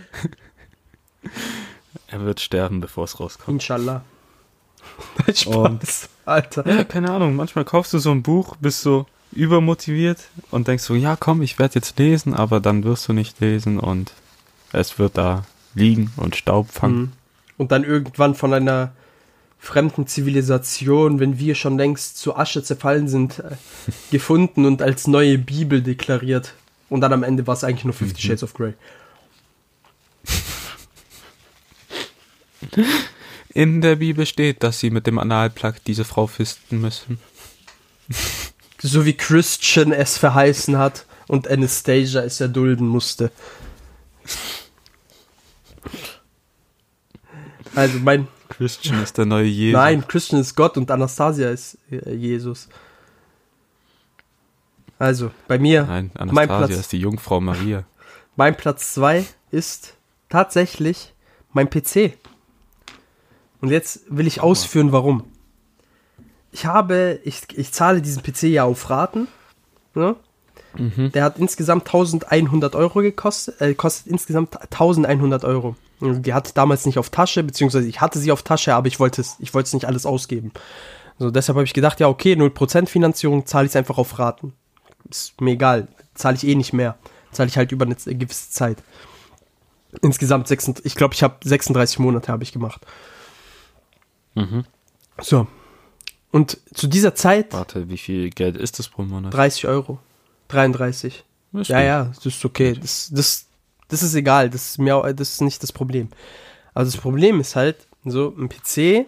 Er 2.11 2.20
wird 2.24 2.41
sterben, 2.41 2.80
bevor 2.80 3.05
es 3.05 3.18
rauskommt. 3.20 3.57
Inshallah. 3.62 4.03
Spaß, 5.34 6.09
Alter. 6.24 6.66
Ja, 6.66 6.84
keine 6.84 7.11
Ahnung, 7.11 7.36
manchmal 7.36 7.64
kaufst 7.64 7.93
du 7.93 7.99
so 7.99 8.11
ein 8.11 8.22
Buch, 8.22 8.57
bist 8.57 8.80
so 8.82 9.07
übermotiviert 9.39 10.18
und 10.51 10.68
denkst 10.68 10.84
so, 10.84 10.95
ja 10.95 11.16
komm, 11.16 11.43
ich 11.43 11.59
werde 11.59 11.76
jetzt 11.76 11.99
lesen, 11.99 12.34
aber 12.34 12.61
dann 12.61 12.84
wirst 12.84 13.09
du 13.09 13.12
nicht 13.12 13.41
lesen 13.41 13.78
und 13.78 14.12
es 14.72 14.99
wird 14.99 15.16
da 15.16 15.45
liegen 15.74 16.12
und 16.16 16.36
Staub 16.36 16.70
fangen. 16.70 16.99
Mhm. 16.99 17.12
Und 17.57 17.72
dann 17.72 17.84
irgendwann 17.84 18.34
von 18.34 18.53
einer 18.53 18.93
fremden 19.59 20.07
Zivilisation, 20.07 21.20
wenn 21.20 21.39
wir 21.39 21.55
schon 21.55 21.78
längst 21.78 22.18
zu 22.18 22.36
Asche 22.36 22.62
zerfallen 22.62 23.09
sind, 23.09 23.39
äh, 23.39 23.57
gefunden 24.11 24.66
und 24.66 24.82
als 24.82 25.07
neue 25.07 25.39
Bibel 25.39 25.82
deklariert. 25.82 26.55
Und 26.89 27.01
dann 27.01 27.12
am 27.12 27.22
Ende 27.22 27.47
war 27.47 27.55
es 27.55 27.64
eigentlich 27.64 27.84
nur 27.84 27.95
Fifty 27.95 28.20
Shades 28.20 28.43
of 28.43 28.55
Grey. 28.55 28.74
In 33.53 33.80
der 33.80 33.97
Bibel 33.97 34.26
steht, 34.26 34.62
dass 34.62 34.80
sie 34.80 34.91
mit 34.91 35.07
dem 35.07 35.18
Analplug 35.18 35.76
diese 35.86 36.05
Frau 36.05 36.26
fisten 36.26 36.80
müssen. 36.80 37.18
So 38.81 39.05
wie 39.05 39.14
Christian 39.14 39.93
es 39.93 40.18
verheißen 40.18 40.79
hat 40.79 41.07
und 41.26 41.49
Anastasia 41.49 42.22
es 42.22 42.41
erdulden 42.41 42.87
musste. 42.87 43.31
Also 47.74 47.99
mein, 47.99 48.29
Christian 48.49 49.03
ist 49.03 49.18
der 49.18 49.26
neue 49.26 49.45
Jesus. 49.47 49.74
nein, 49.79 50.07
Christian 50.07 50.41
ist 50.41 50.55
Gott 50.55 50.76
und 50.76 50.91
Anastasia 50.91 51.51
ist 51.51 51.79
äh, 51.91 52.12
Jesus. 52.14 52.68
Also 54.99 55.31
bei 55.47 55.59
mir, 55.59 55.85
Nein, 55.85 56.11
mein 56.14 56.29
Anastasia 56.51 56.66
Platz, 56.66 56.81
ist 56.81 56.93
die 56.93 56.99
Jungfrau 56.99 57.41
Maria. 57.41 57.85
mein 58.35 58.57
Platz 58.57 58.95
2 58.95 59.24
ist 59.51 59.95
tatsächlich 60.29 61.14
mein 61.53 61.70
PC. 61.70 62.18
Und 63.61 63.70
jetzt 63.70 64.03
will 64.09 64.26
ich 64.26 64.41
ausführen, 64.41 64.93
warum. 64.93 65.24
Ich 66.51 66.67
habe, 66.67 67.21
ich, 67.25 67.43
ich 67.55 67.73
zahle 67.73 68.01
diesen 68.01 68.23
PC 68.23 68.45
ja 68.45 68.65
auf 68.65 68.89
Raten. 68.89 69.29
Ne? 69.95 70.17
Mhm. 70.77 71.13
Der 71.13 71.25
hat 71.25 71.39
insgesamt 71.39 71.87
1100 71.87 72.75
Euro 72.75 73.01
gekostet, 73.01 73.61
äh, 73.61 73.75
kostet 73.75 74.07
insgesamt 74.07 74.61
1100 74.61 75.45
Euro. 75.45 75.77
Die 76.01 76.33
hatte 76.33 76.55
damals 76.55 76.87
nicht 76.87 76.99
auf 76.99 77.11
Tasche, 77.11 77.43
beziehungsweise 77.43 77.89
ich 77.89 78.01
hatte 78.01 78.21
sie 78.21 78.31
auf 78.31 78.43
Tasche, 78.43 78.75
aber 78.75 78.87
ich 78.87 79.01
wollte 79.01 79.21
es, 79.21 79.37
ich 79.41 79.53
wollte 79.53 79.67
es 79.67 79.75
nicht 79.75 79.87
alles 79.87 80.07
ausgeben. 80.07 80.53
So, 81.19 81.33
deshalb 81.33 81.57
habe 81.57 81.65
ich 81.65 81.75
gedacht, 81.75 81.99
ja, 81.99 82.09
okay, 82.09 82.35
0% 82.35 82.87
Finanzierung, 82.87 83.47
zahle 83.47 83.67
ich 83.67 83.73
es 83.73 83.77
einfach 83.77 83.99
auf 83.99 84.19
Raten. 84.19 84.53
Ist 85.11 85.41
mir 85.41 85.53
egal, 85.53 85.89
zahle 86.15 86.37
ich 86.37 86.47
eh 86.47 86.55
nicht 86.55 86.73
mehr. 86.73 86.97
Zahle 87.33 87.49
ich 87.49 87.57
halt 87.57 87.73
über 87.73 87.85
eine 87.85 87.97
gewisse 87.97 88.51
Zeit. 88.51 88.83
Insgesamt 90.03 90.47
36, 90.47 90.87
ich 90.87 90.95
glaube, 90.95 91.15
ich 91.15 91.23
habe 91.23 91.37
36 91.43 91.99
Monate 91.99 92.31
habe 92.31 92.45
ich 92.45 92.53
gemacht. 92.53 92.87
Mhm. 94.35 94.65
So. 95.21 95.49
Und 96.31 96.59
zu 96.74 96.87
dieser 96.87 97.14
Zeit 97.14 97.53
Warte, 97.53 97.89
wie 97.89 97.99
viel 97.99 98.31
Geld 98.31 98.57
ist 98.57 98.79
das 98.79 98.89
pro 98.89 99.03
Monat? 99.03 99.33
30 99.33 99.66
Euro. 99.66 99.99
33. 100.49 101.24
Das 101.53 101.68
Ja, 101.68 101.76
stimmt. 101.76 101.87
ja, 101.87 102.05
das 102.14 102.26
ist 102.26 102.45
okay. 102.45 102.74
Das, 102.81 103.11
das, 103.12 103.47
das 103.89 104.03
ist 104.03 104.14
egal. 104.14 104.51
Das 104.51 104.70
ist, 104.70 104.79
mir, 104.79 105.01
das 105.14 105.33
ist 105.33 105.41
nicht 105.41 105.62
das 105.62 105.72
Problem. 105.72 106.09
Aber 106.74 106.85
das 106.85 106.97
Problem 106.97 107.41
ist 107.41 107.57
halt, 107.57 107.87
so 108.05 108.35
ein 108.39 108.49
PC, 108.49 109.07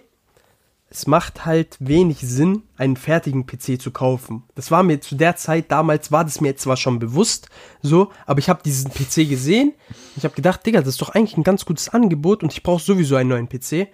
es 0.92 1.06
macht 1.06 1.46
halt 1.46 1.76
wenig 1.78 2.18
Sinn, 2.20 2.64
einen 2.76 2.96
fertigen 2.96 3.46
PC 3.46 3.80
zu 3.80 3.92
kaufen. 3.92 4.42
Das 4.56 4.70
war 4.70 4.82
mir 4.82 5.00
zu 5.00 5.14
der 5.14 5.36
Zeit, 5.36 5.70
damals 5.70 6.10
war 6.10 6.24
das 6.24 6.40
mir 6.40 6.56
zwar 6.56 6.76
schon 6.76 6.98
bewusst, 6.98 7.48
so, 7.80 8.10
aber 8.26 8.40
ich 8.40 8.48
habe 8.48 8.62
diesen 8.64 8.90
PC 8.90 9.28
gesehen. 9.28 9.72
Ich 10.16 10.24
habe 10.24 10.34
gedacht, 10.34 10.66
Digga, 10.66 10.80
das 10.80 10.88
ist 10.88 11.00
doch 11.00 11.10
eigentlich 11.10 11.36
ein 11.36 11.44
ganz 11.44 11.64
gutes 11.64 11.90
Angebot 11.90 12.42
und 12.42 12.52
ich 12.52 12.64
brauche 12.64 12.82
sowieso 12.82 13.14
einen 13.14 13.28
neuen 13.28 13.48
PC. 13.48 13.88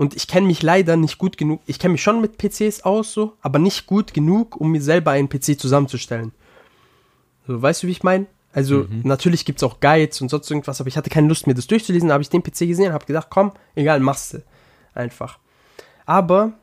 Und 0.00 0.16
ich 0.16 0.28
kenne 0.28 0.46
mich 0.46 0.62
leider 0.62 0.96
nicht 0.96 1.18
gut 1.18 1.36
genug. 1.36 1.60
Ich 1.66 1.78
kenne 1.78 1.92
mich 1.92 2.02
schon 2.02 2.22
mit 2.22 2.38
PCs 2.38 2.84
aus, 2.84 3.12
so, 3.12 3.34
aber 3.42 3.58
nicht 3.58 3.86
gut 3.86 4.14
genug, 4.14 4.56
um 4.58 4.72
mir 4.72 4.80
selber 4.80 5.10
einen 5.10 5.28
PC 5.28 5.60
zusammenzustellen. 5.60 6.32
So, 7.46 7.60
weißt 7.60 7.82
du, 7.82 7.86
wie 7.86 7.90
ich 7.90 8.02
meine? 8.02 8.24
Also, 8.54 8.86
natürlich 9.02 9.44
gibt 9.44 9.58
es 9.58 9.62
auch 9.62 9.78
Guides 9.78 10.22
und 10.22 10.30
sonst 10.30 10.50
irgendwas, 10.50 10.80
aber 10.80 10.88
ich 10.88 10.96
hatte 10.96 11.10
keine 11.10 11.28
Lust, 11.28 11.46
mir 11.46 11.52
das 11.52 11.66
durchzulesen. 11.66 12.08
Da 12.08 12.14
habe 12.14 12.22
ich 12.22 12.30
den 12.30 12.42
PC 12.42 12.60
gesehen 12.60 12.86
und 12.86 12.92
habe 12.94 13.04
gedacht, 13.04 13.26
komm, 13.28 13.52
egal, 13.74 14.00
machst 14.00 14.32
du. 14.32 14.42
Einfach. 14.94 15.38
Aber 16.06 16.54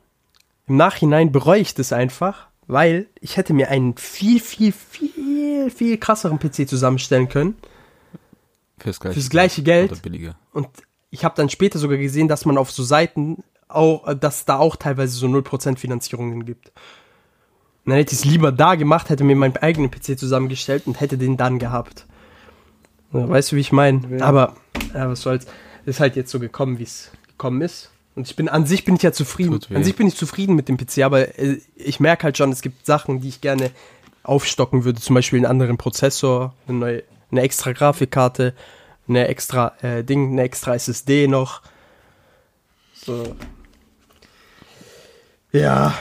im 0.65 0.77
Nachhinein 0.77 1.31
bereue 1.31 1.61
ich 1.61 1.75
das 1.75 1.93
einfach, 1.93 2.47
weil 2.65 3.05
ich 3.21 3.37
hätte 3.37 3.53
mir 3.53 3.69
einen 3.69 3.97
viel, 3.97 4.39
viel, 4.39 4.71
viel, 4.71 5.69
viel 5.69 5.99
krasseren 5.99 6.39
PC 6.39 6.67
zusammenstellen 6.67 7.29
können. 7.29 7.55
Fürs 8.79 8.99
gleiche, 8.99 9.13
Fürs 9.13 9.29
gleiche 9.29 9.61
Geld. 9.61 9.91
Oder 9.91 10.01
billiger. 10.01 10.39
Und 10.53 10.69
ich 11.09 11.23
habe 11.23 11.35
dann 11.35 11.49
später 11.49 11.79
sogar 11.79 11.97
gesehen, 11.97 12.27
dass 12.27 12.45
man 12.45 12.57
auf 12.57 12.71
so 12.71 12.83
Seiten 12.83 13.43
auch, 13.67 14.13
dass 14.13 14.45
da 14.45 14.57
auch 14.57 14.75
teilweise 14.75 15.17
so 15.17 15.27
0% 15.27 15.77
Finanzierungen 15.77 16.45
gibt. 16.45 16.69
Und 17.85 17.91
dann 17.91 17.95
hätte 17.95 18.13
ich 18.13 18.19
es 18.19 18.25
lieber 18.25 18.51
da 18.51 18.75
gemacht, 18.75 19.09
hätte 19.09 19.23
mir 19.23 19.35
meinen 19.35 19.57
eigenen 19.57 19.89
PC 19.89 20.19
zusammengestellt 20.19 20.87
und 20.87 20.99
hätte 20.99 21.17
den 21.17 21.37
dann 21.37 21.59
gehabt. 21.59 22.05
Ja, 23.13 23.27
weißt 23.29 23.51
du, 23.51 23.55
wie 23.55 23.61
ich 23.61 23.71
meine? 23.71 24.21
Aber, 24.23 24.55
ja, 24.93 25.09
was 25.09 25.21
soll's. 25.21 25.45
Ist 25.85 26.01
halt 26.01 26.17
jetzt 26.17 26.31
so 26.31 26.39
gekommen, 26.39 26.79
wie 26.79 26.83
es 26.83 27.11
gekommen 27.27 27.61
ist. 27.61 27.91
Und 28.15 28.27
ich 28.27 28.35
bin, 28.35 28.49
an 28.49 28.65
sich 28.65 28.83
bin 28.83 28.95
ich 28.95 29.03
ja 29.03 29.13
zufrieden. 29.13 29.59
An 29.73 29.83
sich 29.83 29.95
bin 29.95 30.07
ich 30.07 30.17
zufrieden 30.17 30.55
mit 30.55 30.67
dem 30.67 30.75
PC, 30.75 31.03
aber 31.03 31.39
äh, 31.39 31.61
ich 31.75 31.99
merke 31.99 32.23
halt 32.23 32.37
schon, 32.37 32.51
es 32.51 32.61
gibt 32.61 32.85
Sachen, 32.85 33.21
die 33.21 33.29
ich 33.29 33.41
gerne 33.41 33.71
aufstocken 34.23 34.83
würde. 34.83 34.99
Zum 34.99 35.13
Beispiel 35.13 35.37
einen 35.37 35.45
anderen 35.45 35.77
Prozessor, 35.77 36.53
eine 36.67 36.77
neue, 36.77 37.03
eine 37.31 37.41
extra 37.41 37.71
Grafikkarte, 37.71 38.53
eine 39.07 39.27
extra 39.27 39.73
äh, 39.81 40.03
Ding, 40.03 40.31
eine 40.33 40.41
extra 40.43 40.75
SSD 40.75 41.27
noch. 41.27 41.61
So. 42.93 43.35
Ja. 45.51 45.93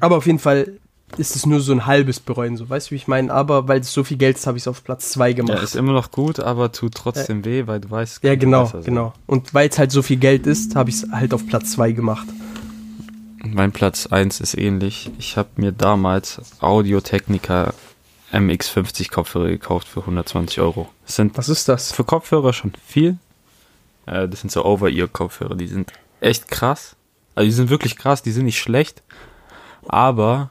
Aber 0.00 0.16
auf 0.16 0.26
jeden 0.26 0.38
Fall 0.38 0.78
ist 1.16 1.36
es 1.36 1.46
nur 1.46 1.60
so 1.60 1.72
ein 1.72 1.86
halbes 1.86 2.18
Bereuen, 2.20 2.56
so 2.56 2.68
weißt 2.68 2.88
du, 2.88 2.90
wie 2.90 2.96
ich 2.96 3.06
meine? 3.06 3.32
Aber 3.32 3.68
weil 3.68 3.80
es 3.80 3.92
so 3.92 4.02
viel 4.02 4.16
Geld 4.16 4.36
ist, 4.36 4.46
habe 4.46 4.58
ich 4.58 4.64
es 4.64 4.68
auf 4.68 4.82
Platz 4.82 5.10
2 5.10 5.28
Ja, 5.28 5.34
gemacht. 5.36 5.62
ist 5.62 5.76
immer 5.76 5.92
noch 5.92 6.10
gut, 6.10 6.40
aber 6.40 6.72
tut 6.72 6.94
trotzdem 6.94 7.44
weh, 7.44 7.66
weil 7.66 7.80
du 7.80 7.90
weißt, 7.90 8.22
Ja, 8.24 8.34
genau, 8.34 8.70
genau. 8.84 9.14
Und 9.26 9.54
weil 9.54 9.68
es 9.68 9.78
halt 9.78 9.92
so 9.92 10.02
viel 10.02 10.16
Geld 10.16 10.46
ist, 10.46 10.74
habe 10.74 10.90
ich 10.90 10.96
es 10.96 11.10
halt 11.12 11.32
auf 11.32 11.46
Platz 11.46 11.72
2 11.72 11.92
gemacht. 11.92 12.26
Mein 13.44 13.70
Platz 13.70 14.06
1 14.06 14.40
ist 14.40 14.58
ähnlich. 14.58 15.10
Ich 15.18 15.36
habe 15.36 15.48
mir 15.56 15.70
damals 15.70 16.40
Audio 16.60 17.00
Technica 17.00 17.72
MX50 18.32 19.10
Kopfhörer 19.10 19.48
gekauft 19.48 19.86
für 19.88 20.00
120 20.00 20.60
Euro. 20.60 20.88
Das 21.06 21.16
sind 21.16 21.36
Was 21.38 21.48
ist 21.48 21.68
das? 21.68 21.92
für 21.92 22.04
Kopfhörer 22.04 22.52
schon 22.52 22.72
viel. 22.84 23.18
Äh, 24.06 24.28
das 24.28 24.40
sind 24.40 24.50
so 24.50 24.64
Over-Ear-Kopfhörer, 24.64 25.54
die 25.56 25.66
sind 25.68 25.92
echt 26.20 26.48
krass. 26.48 26.96
Also 27.34 27.46
die 27.46 27.52
sind 27.52 27.70
wirklich 27.70 27.96
krass, 27.96 28.22
die 28.22 28.32
sind 28.32 28.46
nicht 28.46 28.58
schlecht, 28.58 29.02
aber 29.86 30.50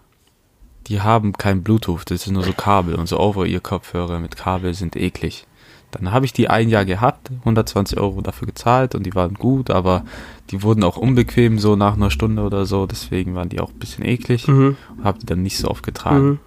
die 0.87 1.01
haben 1.01 1.33
kein 1.33 1.63
Bluetooth, 1.63 2.09
das 2.11 2.23
sind 2.23 2.33
nur 2.33 2.43
so 2.43 2.53
Kabel 2.53 2.95
und 2.95 3.07
so 3.07 3.19
Over-Ear-Kopfhörer 3.19 4.19
mit 4.19 4.35
Kabel 4.37 4.73
sind 4.73 4.95
eklig. 4.95 5.47
Dann 5.91 6.11
habe 6.11 6.25
ich 6.25 6.33
die 6.33 6.49
ein 6.49 6.69
Jahr 6.69 6.83
gehabt, 6.85 7.31
120 7.39 7.97
Euro 7.97 8.21
dafür 8.21 8.45
gezahlt 8.47 8.95
und 8.95 9.03
die 9.03 9.15
waren 9.15 9.33
gut, 9.35 9.69
aber 9.69 10.03
die 10.51 10.61
wurden 10.61 10.83
auch 10.83 10.97
unbequem 10.97 11.57
so 11.57 11.75
nach 11.75 11.93
einer 11.93 12.11
Stunde 12.11 12.43
oder 12.43 12.65
so, 12.65 12.85
deswegen 12.85 13.33
waren 13.35 13.49
die 13.49 13.59
auch 13.61 13.69
ein 13.71 13.79
bisschen 13.79 14.03
eklig 14.05 14.47
Mhm. 14.47 14.75
und 14.97 15.03
habe 15.03 15.19
die 15.19 15.25
dann 15.25 15.41
nicht 15.41 15.57
so 15.57 15.69
oft 15.69 15.83
getragen. 15.83 16.25
Mhm. 16.25 16.39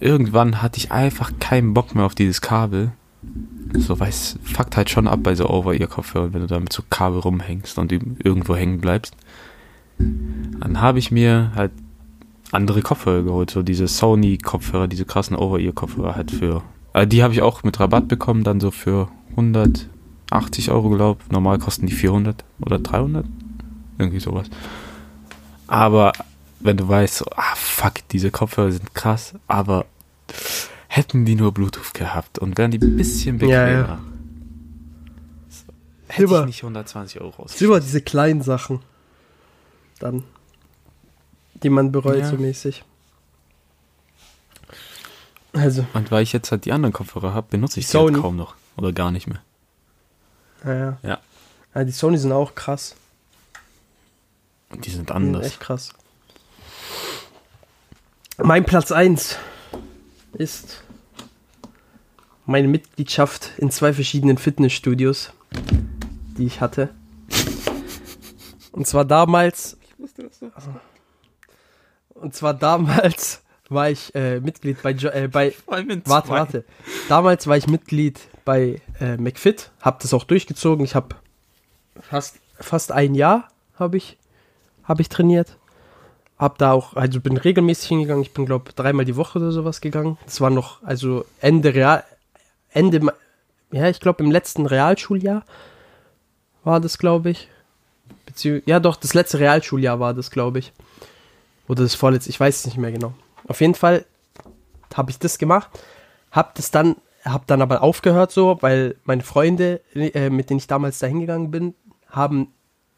Irgendwann 0.00 0.62
hatte 0.62 0.78
ich 0.78 0.92
einfach 0.92 1.32
keinen 1.40 1.74
Bock 1.74 1.94
mehr 1.94 2.04
auf 2.04 2.14
dieses 2.14 2.40
Kabel. 2.40 2.92
So, 3.72 3.98
weiß, 3.98 4.38
fuckt 4.42 4.76
halt 4.76 4.90
schon 4.90 5.08
ab 5.08 5.20
bei 5.22 5.34
so 5.34 5.48
Over-Ear-Kopfhörern, 5.48 6.32
wenn 6.34 6.42
du 6.42 6.46
da 6.46 6.60
mit 6.60 6.72
so 6.72 6.82
Kabel 6.88 7.20
rumhängst 7.20 7.78
und 7.78 7.92
irgendwo 7.92 8.54
hängen 8.54 8.80
bleibst. 8.80 9.16
Dann 9.98 10.80
habe 10.80 10.98
ich 10.98 11.10
mir 11.10 11.52
halt 11.54 11.72
andere 12.52 12.82
Kopfhörer 12.82 13.22
geholt, 13.22 13.50
so 13.50 13.62
diese 13.62 13.88
Sony-Kopfhörer, 13.88 14.86
diese 14.88 15.04
krassen 15.04 15.36
Over-Ear-Kopfhörer 15.36 16.14
halt 16.14 16.30
für. 16.30 16.62
Äh, 16.92 17.06
die 17.06 17.22
habe 17.22 17.34
ich 17.34 17.42
auch 17.42 17.62
mit 17.64 17.80
Rabatt 17.80 18.08
bekommen, 18.08 18.44
dann 18.44 18.60
so 18.60 18.70
für 18.70 19.08
180 19.30 20.70
Euro, 20.70 20.90
glaube 20.90 21.20
Normal 21.30 21.58
kosten 21.58 21.86
die 21.86 21.94
400 21.94 22.44
oder 22.60 22.78
300. 22.78 23.26
Irgendwie 23.98 24.20
sowas. 24.20 24.48
Aber 25.66 26.12
wenn 26.60 26.76
du 26.76 26.88
weißt, 26.88 27.16
so, 27.16 27.24
ah 27.36 27.54
fuck, 27.54 27.94
diese 28.10 28.30
Kopfhörer 28.30 28.72
sind 28.72 28.94
krass, 28.94 29.34
aber 29.46 29.84
hätten 30.88 31.24
die 31.24 31.34
nur 31.34 31.52
Bluetooth 31.52 31.94
gehabt 31.94 32.38
und 32.38 32.56
wären 32.58 32.70
die 32.70 32.78
ein 32.78 32.96
bisschen 32.96 33.38
bequemer. 33.38 33.68
Ja, 33.68 33.68
ja. 33.70 33.98
Hätte 36.08 36.28
Silber. 36.28 36.40
ich 36.40 36.46
nicht 36.46 36.62
120 36.62 37.20
Euro 37.20 37.42
raus. 37.42 37.52
Silber, 37.58 37.80
diese 37.80 38.00
kleinen 38.00 38.40
Sachen. 38.42 38.80
Dann. 39.98 40.24
Die 41.62 41.68
man 41.70 41.90
bereut 41.92 42.18
Ja. 42.20 42.28
so 42.30 42.36
mäßig. 42.36 42.84
Also, 45.52 45.86
Und 45.94 46.10
weil 46.10 46.22
ich 46.22 46.32
jetzt 46.32 46.50
halt 46.52 46.64
die 46.66 46.72
anderen 46.72 46.92
Kopfhörer 46.92 47.32
habe, 47.32 47.46
benutze 47.50 47.80
ich 47.80 47.86
Sony. 47.88 48.12
halt 48.12 48.22
kaum 48.22 48.36
noch. 48.36 48.54
Oder 48.76 48.92
gar 48.92 49.10
nicht 49.10 49.26
mehr. 49.26 49.40
naja. 50.62 50.98
Ja. 51.02 51.18
Ja, 51.74 51.84
die 51.84 51.92
Sony 51.92 52.18
sind 52.18 52.32
auch 52.32 52.54
krass. 52.54 52.94
Und 54.70 54.84
die 54.86 54.90
sind 54.90 55.08
Die 55.08 55.12
sind 55.12 55.16
anders. 55.16 55.46
echt 55.46 55.60
krass. 55.60 55.90
Mein 58.38 58.64
Platz 58.66 58.92
1 58.92 59.38
ist 60.34 60.84
meine 62.44 62.68
Mitgliedschaft 62.68 63.52
in 63.56 63.70
zwei 63.70 63.94
verschiedenen 63.94 64.36
Fitnessstudios, 64.36 65.32
die 66.36 66.44
ich 66.44 66.60
hatte. 66.60 66.90
Und 68.72 68.86
zwar 68.86 69.06
damals. 69.06 69.78
Und 72.10 72.34
zwar 72.34 72.52
damals 72.52 73.42
war 73.70 73.90
ich 73.90 74.14
äh, 74.14 74.40
Mitglied 74.40 74.82
bei, 74.82 74.90
jo 74.90 75.08
äh, 75.08 75.28
bei 75.28 75.54
Warte, 76.04 76.28
warte. 76.28 76.64
Damals 77.08 77.46
war 77.46 77.56
ich 77.56 77.66
Mitglied 77.66 78.20
bei 78.44 78.82
äh, 79.00 79.16
McFit, 79.16 79.70
habe 79.80 79.98
das 80.02 80.12
auch 80.12 80.24
durchgezogen. 80.24 80.84
Ich 80.84 80.94
habe 80.94 81.16
fast, 82.00 82.36
fast 82.60 82.92
ein 82.92 83.14
Jahr 83.14 83.48
habe 83.76 83.96
ich, 83.96 84.18
hab 84.84 85.00
ich 85.00 85.08
trainiert. 85.08 85.56
Hab 86.38 86.58
da 86.58 86.72
auch, 86.72 86.94
also 86.94 87.20
bin 87.20 87.36
regelmäßig 87.36 87.88
hingegangen. 87.88 88.22
Ich 88.22 88.34
bin, 88.34 88.44
glaube 88.44 88.72
dreimal 88.74 89.04
die 89.06 89.16
Woche 89.16 89.38
oder 89.38 89.52
sowas 89.52 89.80
gegangen. 89.80 90.18
Das 90.26 90.40
war 90.40 90.50
noch, 90.50 90.82
also 90.82 91.24
Ende 91.40 91.74
Real, 91.74 92.04
Ende, 92.70 93.00
ja, 93.72 93.88
ich 93.88 94.00
glaube 94.00 94.22
im 94.22 94.30
letzten 94.30 94.66
Realschuljahr 94.66 95.44
war 96.62 96.80
das, 96.80 96.98
glaube 96.98 97.30
ich. 97.30 97.48
Bezieh 98.26 98.62
ja, 98.66 98.80
doch, 98.80 98.96
das 98.96 99.14
letzte 99.14 99.38
Realschuljahr 99.38 99.98
war 99.98 100.12
das, 100.12 100.30
glaube 100.30 100.58
ich. 100.58 100.72
Oder 101.68 101.82
das 101.82 101.94
vorletzte, 101.94 102.30
ich 102.30 102.38
weiß 102.38 102.60
es 102.60 102.66
nicht 102.66 102.76
mehr 102.76 102.92
genau. 102.92 103.14
Auf 103.48 103.60
jeden 103.60 103.74
Fall 103.74 104.04
habe 104.94 105.10
ich 105.10 105.18
das 105.18 105.38
gemacht, 105.38 105.70
habe 106.30 106.50
das 106.54 106.70
dann, 106.70 106.96
habe 107.24 107.44
dann 107.46 107.62
aber 107.62 107.82
aufgehört 107.82 108.30
so, 108.30 108.58
weil 108.60 108.96
meine 109.04 109.22
Freunde, 109.22 109.80
äh, 109.94 110.30
mit 110.30 110.50
denen 110.50 110.58
ich 110.58 110.66
damals 110.66 110.98
da 110.98 111.06
hingegangen 111.06 111.50
bin, 111.50 111.74
haben, 112.08 112.52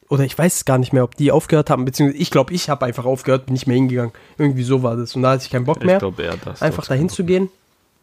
oder 0.09 0.25
ich 0.25 0.37
weiß 0.39 0.65
gar 0.65 0.79
nicht 0.79 0.93
mehr, 0.93 1.05
ob 1.05 1.17
die 1.17 1.31
aufgehört 1.33 1.71
haben, 1.71 1.85
beziehungsweise 1.85 2.21
ich 2.23 2.31
glaube, 2.31 2.53
ich 2.55 2.71
habe 2.71 2.87
einfach 2.87 3.05
aufgehört, 3.05 3.47
bin 3.47 3.53
nicht 3.53 3.67
mehr 3.67 3.77
hingegangen. 3.77 4.13
Irgendwie 4.39 4.63
so 4.63 4.83
war 4.83 4.97
das. 4.97 5.15
Und 5.15 5.23
da 5.23 5.33
hatte 5.33 5.45
ich 5.45 5.51
keinen 5.51 5.65
Bock 5.67 5.85
mehr, 5.85 5.97
Ich 5.97 6.01
glaube 6.01 6.23
eher 6.23 6.37
das. 6.37 6.63
einfach 6.63 6.87
dahin 6.87 7.09
zu 7.09 7.25
gehen. 7.25 7.51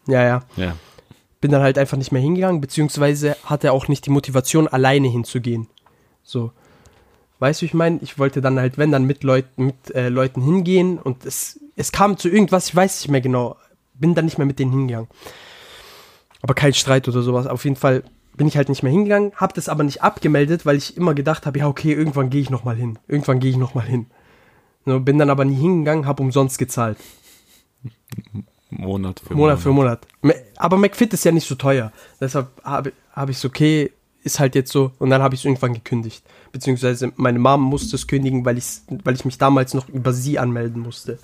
Ja, 0.06 0.22
ja. 0.22 0.42
Ja. 0.56 0.76
Bin 1.40 1.50
dann 1.50 1.62
halt 1.62 1.78
einfach 1.78 1.96
nicht 1.96 2.12
mehr 2.12 2.22
hingegangen, 2.22 2.60
beziehungsweise 2.60 3.36
hatte 3.44 3.72
auch 3.72 3.88
nicht 3.88 4.06
die 4.06 4.10
Motivation, 4.10 4.68
alleine 4.68 5.08
hinzugehen. 5.08 5.66
So. 6.22 6.52
Weißt 7.40 7.60
du, 7.60 7.62
wie 7.62 7.66
ich 7.66 7.74
meine? 7.74 7.98
Ich 8.02 8.18
wollte 8.18 8.40
dann 8.40 8.58
halt, 8.58 8.78
wenn, 8.78 8.92
dann 8.92 9.04
mit 9.04 9.22
Leuten, 9.22 9.66
mit 9.66 9.94
äh, 9.94 10.08
Leuten 10.08 10.40
hingehen 10.42 10.98
und 10.98 11.26
es, 11.26 11.60
es 11.74 11.92
kam 11.92 12.16
zu 12.16 12.28
irgendwas, 12.28 12.68
ich 12.68 12.76
weiß 12.76 13.00
nicht 13.02 13.10
mehr 13.10 13.20
genau. 13.20 13.56
Bin 13.94 14.14
dann 14.14 14.24
nicht 14.24 14.38
mehr 14.38 14.46
mit 14.46 14.58
denen 14.58 14.70
hingegangen. 14.72 15.08
Aber 16.40 16.54
kein 16.54 16.72
Streit 16.72 17.08
oder 17.08 17.22
sowas. 17.22 17.46
Auf 17.46 17.64
jeden 17.64 17.76
Fall 17.76 18.04
bin 18.36 18.46
ich 18.46 18.56
halt 18.56 18.68
nicht 18.68 18.82
mehr 18.82 18.92
hingegangen, 18.92 19.32
hab 19.36 19.54
das 19.54 19.68
aber 19.68 19.84
nicht 19.84 20.02
abgemeldet, 20.02 20.66
weil 20.66 20.76
ich 20.76 20.96
immer 20.96 21.14
gedacht 21.14 21.46
habe, 21.46 21.58
ja, 21.58 21.68
okay, 21.68 21.92
irgendwann 21.92 22.30
gehe 22.30 22.40
ich 22.40 22.50
noch 22.50 22.64
mal 22.64 22.76
hin. 22.76 22.98
Irgendwann 23.08 23.40
gehe 23.40 23.50
ich 23.50 23.56
noch 23.56 23.74
mal 23.74 23.86
hin. 23.86 24.06
So, 24.84 25.00
bin 25.00 25.18
dann 25.18 25.30
aber 25.30 25.44
nie 25.44 25.56
hingegangen, 25.56 26.06
hab 26.06 26.20
umsonst 26.20 26.58
gezahlt. 26.58 26.98
Monat 28.70 29.20
für 29.20 29.34
Monat 29.34 29.58
für 29.58 29.72
Monat. 29.72 30.06
Aber 30.56 30.76
McFit 30.76 31.12
ist 31.12 31.24
ja 31.24 31.32
nicht 31.32 31.46
so 31.46 31.54
teuer. 31.54 31.92
Deshalb 32.20 32.48
habe 32.62 32.92
hab 33.12 33.28
ich 33.28 33.36
es 33.36 33.44
okay, 33.44 33.92
ist 34.22 34.40
halt 34.40 34.54
jetzt 34.54 34.72
so. 34.72 34.92
Und 34.98 35.10
dann 35.10 35.22
habe 35.22 35.34
ich 35.34 35.40
es 35.40 35.44
irgendwann 35.44 35.74
gekündigt. 35.74 36.22
Beziehungsweise 36.52 37.12
meine 37.16 37.38
Mom 37.38 37.62
musste 37.62 37.96
es 37.96 38.06
kündigen, 38.06 38.44
weil, 38.44 38.58
ich's, 38.58 38.84
weil 39.04 39.14
ich 39.14 39.24
mich 39.24 39.38
damals 39.38 39.74
noch 39.74 39.88
über 39.88 40.12
sie 40.12 40.38
anmelden 40.38 40.82
musste. 40.82 41.18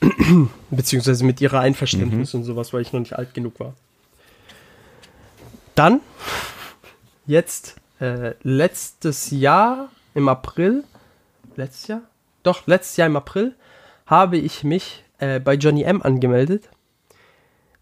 Beziehungsweise 0.70 1.24
mit 1.24 1.40
ihrer 1.40 1.60
Einverständnis 1.60 2.34
und 2.34 2.44
sowas, 2.44 2.72
weil 2.72 2.82
ich 2.82 2.92
noch 2.92 3.00
nicht 3.00 3.16
alt 3.16 3.34
genug 3.34 3.60
war. 3.60 3.74
Dann, 5.74 6.00
jetzt, 7.26 7.76
äh, 8.00 8.34
letztes 8.42 9.30
Jahr 9.30 9.90
im 10.14 10.28
April, 10.28 10.84
letztes 11.56 11.88
Jahr? 11.88 12.02
Doch, 12.42 12.66
letztes 12.66 12.96
Jahr 12.96 13.06
im 13.06 13.16
April 13.16 13.54
habe 14.06 14.36
ich 14.36 14.64
mich 14.64 15.04
äh, 15.18 15.40
bei 15.40 15.54
Johnny 15.54 15.82
M 15.82 16.02
angemeldet. 16.02 16.68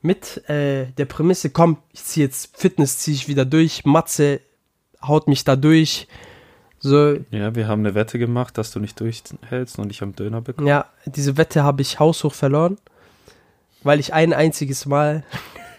Mit 0.03 0.49
äh, 0.49 0.86
der 0.93 1.05
Prämisse, 1.07 1.51
komm, 1.51 1.78
ich 1.93 2.05
ziehe 2.05 2.26
jetzt 2.26 2.57
Fitness, 2.57 2.99
ziehe 2.99 3.14
ich 3.14 3.28
wieder 3.28 3.45
durch. 3.45 3.84
Matze 3.84 4.41
haut 5.03 5.28
mich 5.28 5.45
da 5.45 5.57
durch. 5.57 6.07
So, 6.78 7.16
Ja, 7.30 7.55
wir 7.55 7.68
haben 7.68 7.80
eine 7.80 7.95
Wette 7.95 8.18
gemacht, 8.18 8.57
dass 8.57 8.70
du 8.70 8.80
nicht 8.80 8.99
durchhältst 9.01 9.78
und 9.78 9.91
ich 9.91 10.01
am 10.03 10.14
Döner 10.14 10.41
bekomme. 10.41 10.68
ja, 10.68 10.86
diese 11.05 11.36
Wette 11.36 11.62
habe 11.62 11.82
ich 11.82 11.99
haushoch 11.99 12.32
verloren, 12.32 12.78
weil 13.82 14.01
ich 14.01 14.14
ein 14.14 14.32
einziges 14.32 14.86
Mal 14.86 15.24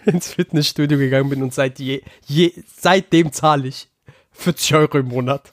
ins 0.06 0.34
Fitnessstudio 0.34 0.98
gegangen 0.98 1.30
bin 1.30 1.44
und 1.44 1.54
seit 1.54 1.80
je, 1.80 2.02
je, 2.26 2.54
seitdem 2.78 3.32
zahle 3.32 3.68
ich 3.68 3.90
40 4.32 4.76
Euro 4.76 5.00
im 5.00 5.08
Monat. 5.08 5.52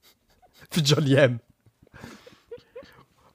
Für 0.70 0.80
Johnny 0.80 1.14
M. 1.14 1.40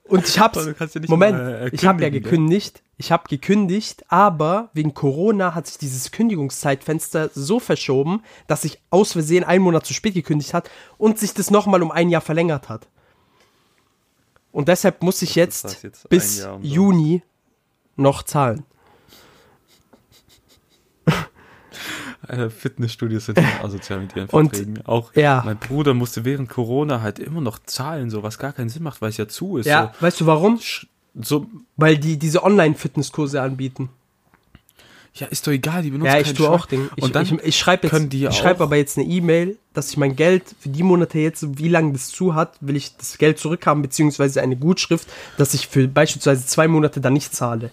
Und 0.04 0.28
ich 0.28 0.38
hab's, 0.38 0.66
Moment, 1.08 1.38
mal, 1.38 1.54
äh, 1.54 1.68
ich 1.70 1.86
habe 1.86 2.02
ja 2.02 2.10
gekündigt, 2.10 2.82
ich 2.98 3.10
habe 3.10 3.28
gekündigt, 3.28 4.04
aber 4.08 4.68
wegen 4.74 4.92
Corona 4.92 5.54
hat 5.54 5.66
sich 5.66 5.78
dieses 5.78 6.10
Kündigungszeitfenster 6.10 7.30
so 7.32 7.58
verschoben, 7.58 8.22
dass 8.46 8.64
ich 8.64 8.78
aus 8.90 9.12
Versehen 9.12 9.42
einen 9.44 9.64
Monat 9.64 9.86
zu 9.86 9.94
spät 9.94 10.12
gekündigt 10.12 10.52
hat 10.52 10.70
und 10.98 11.18
sich 11.18 11.32
das 11.32 11.50
nochmal 11.50 11.82
um 11.82 11.90
ein 11.90 12.10
Jahr 12.10 12.20
verlängert 12.20 12.68
hat. 12.68 12.88
Und 14.50 14.68
deshalb 14.68 15.02
muss 15.02 15.22
ich 15.22 15.34
jetzt, 15.34 15.64
heißt 15.64 15.82
jetzt 15.82 16.08
bis. 16.10 16.46
Juni 16.60 17.22
noch 17.96 18.22
zahlen. 18.22 18.64
Äh, 22.28 22.50
Fitnessstudios 22.50 23.26
sind 23.26 23.38
asozial 23.62 24.00
mit 24.00 24.14
ihren 24.16 24.28
Und- 24.28 24.50
Verträgen. 24.56 24.86
Auch 24.86 25.14
ja. 25.14 25.42
mein 25.44 25.56
Bruder 25.58 25.94
musste 25.94 26.24
während 26.24 26.48
Corona 26.48 27.00
halt 27.02 27.18
immer 27.18 27.40
noch 27.40 27.58
zahlen, 27.66 28.10
so 28.10 28.22
was 28.22 28.38
gar 28.38 28.52
keinen 28.52 28.68
Sinn 28.68 28.82
macht, 28.82 29.00
weil 29.02 29.10
es 29.10 29.16
ja 29.16 29.26
zu 29.28 29.56
ist. 29.58 29.66
Ja, 29.66 29.92
weißt 30.00 30.20
du 30.20 30.26
warum? 30.26 30.58
So, 30.58 30.86
so, 31.20 31.46
Weil 31.76 31.98
die 31.98 32.16
diese 32.18 32.42
Online-Fitnesskurse 32.44 33.42
anbieten. 33.42 33.90
ja, 35.14 35.26
ist 35.26 35.46
doch 35.46 35.52
egal, 35.52 35.82
die 35.82 35.90
benutzen 35.90 36.10
Ja, 36.14 36.20
ich 36.20 36.32
tue 36.32 36.48
auch. 36.48 36.64
Ding. 36.64 36.88
Ich, 36.96 37.02
Und 37.02 37.14
dann 37.14 37.24
ich, 37.24 37.32
ich 37.32 37.58
schreibe 37.58 37.86
jetzt, 37.86 38.14
ich 38.14 38.34
schreibe 38.34 38.62
aber 38.62 38.76
jetzt 38.76 38.96
eine 38.96 39.06
E-Mail, 39.06 39.58
dass 39.74 39.90
ich 39.90 39.96
mein 39.98 40.16
Geld 40.16 40.44
für 40.60 40.70
die 40.70 40.82
Monate 40.82 41.18
jetzt, 41.18 41.58
wie 41.58 41.68
lange 41.68 41.92
das 41.92 42.08
zu 42.08 42.34
hat, 42.34 42.54
will 42.60 42.76
ich 42.76 42.96
das 42.96 43.18
Geld 43.18 43.38
zurückhaben, 43.38 43.82
beziehungsweise 43.82 44.40
eine 44.40 44.56
Gutschrift, 44.56 45.06
dass 45.36 45.52
ich 45.54 45.68
für 45.68 45.86
beispielsweise 45.88 46.46
zwei 46.46 46.66
Monate 46.68 47.00
dann 47.02 47.12
nicht 47.12 47.34
zahle. 47.34 47.70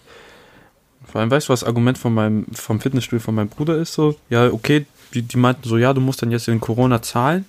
Vor 1.10 1.20
allem, 1.20 1.30
weißt 1.30 1.48
du, 1.48 1.52
was 1.52 1.60
das 1.60 1.66
Argument 1.66 1.98
von 1.98 2.14
meinem, 2.14 2.46
vom 2.52 2.80
Fitnessstudio 2.80 3.22
von 3.22 3.34
meinem 3.34 3.48
Bruder 3.48 3.76
ist 3.76 3.94
so? 3.94 4.16
Ja, 4.28 4.52
okay, 4.52 4.86
die, 5.14 5.22
die 5.22 5.36
meinten 5.36 5.68
so, 5.68 5.76
ja, 5.76 5.92
du 5.92 6.00
musst 6.00 6.22
dann 6.22 6.30
jetzt 6.30 6.48
in 6.48 6.60
Corona 6.60 7.02
zahlen 7.02 7.44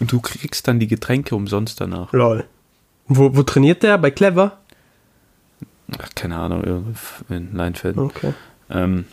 und 0.00 0.10
du 0.10 0.20
kriegst 0.20 0.66
dann 0.66 0.80
die 0.80 0.88
Getränke 0.88 1.36
umsonst 1.36 1.80
danach. 1.80 2.12
Lol. 2.12 2.44
Wo, 3.06 3.36
wo 3.36 3.42
trainiert 3.42 3.82
der? 3.82 3.98
Bei 3.98 4.10
Clever? 4.10 4.58
Ach, 5.98 6.08
keine 6.14 6.36
Ahnung, 6.36 6.96
in 7.28 7.54
Leinfelden. 7.54 8.02
Okay. 8.02 8.32
Ähm, 8.70 9.04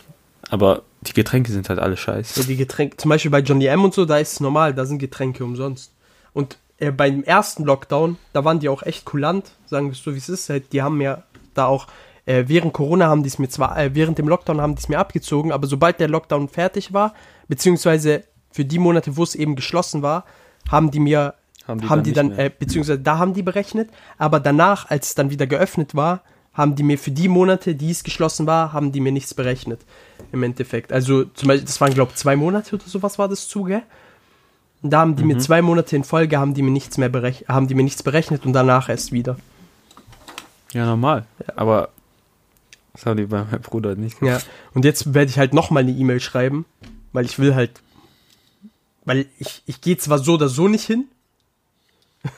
aber 0.48 0.82
die 1.02 1.12
Getränke 1.12 1.52
sind 1.52 1.68
halt 1.68 1.78
alle 1.78 1.96
scheiße. 1.96 2.40
Ja, 2.40 2.46
die 2.46 2.56
Getränke, 2.56 2.96
zum 2.96 3.08
Beispiel 3.08 3.30
bei 3.30 3.40
Johnny 3.40 3.66
M 3.66 3.84
und 3.84 3.94
so, 3.94 4.04
da 4.04 4.18
ist 4.18 4.34
es 4.34 4.40
normal, 4.40 4.74
da 4.74 4.86
sind 4.86 4.98
Getränke 4.98 5.44
umsonst. 5.44 5.92
Und 6.32 6.58
äh, 6.78 6.90
beim 6.90 7.22
ersten 7.22 7.64
Lockdown, 7.64 8.16
da 8.32 8.44
waren 8.44 8.60
die 8.60 8.68
auch 8.68 8.82
echt 8.82 9.04
kulant, 9.04 9.52
sagen 9.66 9.88
wir 9.88 9.94
so, 9.94 10.14
wie 10.14 10.18
es 10.18 10.28
ist. 10.28 10.48
Halt, 10.48 10.72
Die 10.72 10.82
haben 10.82 11.00
ja 11.00 11.22
da 11.54 11.66
auch, 11.66 11.86
äh, 12.26 12.44
während 12.46 12.72
Corona 12.72 13.06
haben 13.06 13.22
die 13.22 13.28
es 13.28 13.38
mir 13.38 13.48
zwar, 13.48 13.78
äh, 13.78 13.94
während 13.94 14.18
dem 14.18 14.28
Lockdown 14.28 14.60
haben 14.60 14.74
die 14.74 14.80
es 14.80 14.88
mir 14.88 14.98
abgezogen, 14.98 15.52
aber 15.52 15.66
sobald 15.66 15.98
der 16.00 16.08
Lockdown 16.08 16.48
fertig 16.48 16.92
war, 16.92 17.14
beziehungsweise 17.48 18.24
für 18.50 18.64
die 18.64 18.78
Monate, 18.78 19.16
wo 19.16 19.22
es 19.22 19.34
eben 19.34 19.56
geschlossen 19.56 20.02
war, 20.02 20.24
haben 20.70 20.90
die 20.90 21.00
mir, 21.00 21.34
Haben 21.66 21.88
haben 21.88 22.02
die 22.02 22.10
die, 22.10 22.14
dann 22.14 22.26
dann, 22.28 22.28
nicht 22.28 22.36
mehr. 22.38 22.46
äh, 22.46 22.50
beziehungsweise 22.50 22.98
da 23.00 23.18
haben 23.18 23.34
die 23.34 23.42
berechnet, 23.42 23.90
aber 24.18 24.40
danach, 24.40 24.90
als 24.90 25.08
es 25.08 25.14
dann 25.14 25.30
wieder 25.30 25.46
geöffnet 25.46 25.94
war, 25.94 26.20
haben 26.54 26.74
die 26.76 26.82
mir 26.82 26.98
für 26.98 27.10
die 27.10 27.28
Monate, 27.28 27.74
die 27.74 27.90
es 27.90 28.04
geschlossen 28.04 28.46
war, 28.46 28.72
haben 28.74 28.92
die 28.92 29.00
mir 29.00 29.10
nichts 29.12 29.32
berechnet. 29.32 29.80
Im 30.32 30.42
Endeffekt. 30.42 30.92
Also 30.92 31.24
zum 31.24 31.48
Beispiel, 31.48 31.64
das 31.66 31.80
waren, 31.80 31.94
glaube 31.94 32.10
ich, 32.12 32.16
zwei 32.18 32.36
Monate 32.36 32.74
oder 32.76 32.84
sowas 32.86 33.18
war 33.18 33.26
das 33.28 33.48
zu, 33.48 33.64
gell? 33.64 33.82
Und 34.82 34.90
da 34.90 35.00
haben 35.00 35.16
die 35.16 35.22
Mhm. 35.22 35.28
mir 35.28 35.38
zwei 35.38 35.62
Monate 35.62 35.96
in 35.96 36.04
Folge, 36.04 36.38
haben 36.38 36.52
die 36.54 36.60
mir 36.62 36.70
nichts 36.70 36.98
mehr 36.98 37.08
berechnet, 37.08 37.48
haben 37.48 37.68
die 37.68 37.74
mir 37.74 37.84
nichts 37.84 38.02
berechnet 38.02 38.44
und 38.44 38.52
danach 38.52 38.88
erst 38.90 39.12
wieder. 39.12 39.36
Ja, 40.72 40.84
normal. 40.86 41.24
Aber 41.56 41.88
das 42.92 43.06
haben 43.06 43.16
die 43.16 43.26
bei 43.26 43.44
meinem 43.44 43.62
Bruder 43.62 43.94
nicht 43.94 44.20
Ja. 44.22 44.40
Und 44.74 44.84
jetzt 44.84 45.14
werde 45.14 45.30
ich 45.30 45.38
halt 45.38 45.54
nochmal 45.54 45.82
eine 45.82 45.92
E-Mail 45.92 46.20
schreiben, 46.20 46.66
weil 47.12 47.24
ich 47.24 47.38
will 47.38 47.54
halt, 47.54 47.80
weil 49.04 49.26
ich, 49.38 49.62
ich 49.66 49.80
gehe 49.80 49.96
zwar 49.96 50.18
so 50.18 50.34
oder 50.34 50.48
so 50.48 50.68
nicht 50.68 50.86
hin, 50.86 51.06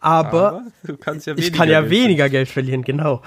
aber, 0.00 0.64
kannst 1.00 1.26
ja 1.26 1.34
ich 1.36 1.52
kann 1.52 1.68
ja 1.68 1.88
weniger 1.90 2.28
Geld 2.28 2.48
verlieren, 2.48 2.82
genau. 2.82 3.22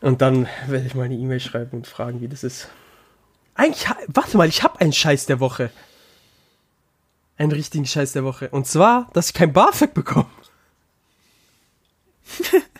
Und 0.00 0.20
dann 0.20 0.46
werde 0.66 0.86
ich 0.86 0.94
mal 0.94 1.04
eine 1.04 1.14
E-Mail 1.14 1.40
schreiben 1.40 1.78
und 1.78 1.86
fragen, 1.86 2.20
wie 2.20 2.28
das 2.28 2.44
ist. 2.44 2.68
Eigentlich, 3.54 3.86
warte 4.08 4.36
mal, 4.36 4.48
ich 4.48 4.62
habe 4.62 4.78
einen 4.80 4.92
Scheiß 4.92 5.24
der 5.24 5.40
Woche. 5.40 5.70
Einen 7.38 7.52
richtigen 7.52 7.86
Scheiß 7.86 8.12
der 8.12 8.22
Woche. 8.22 8.50
Und 8.50 8.66
zwar, 8.66 9.08
dass 9.14 9.28
ich 9.28 9.34
kein 9.34 9.54
BAföG 9.54 9.94
bekomme. 9.94 10.28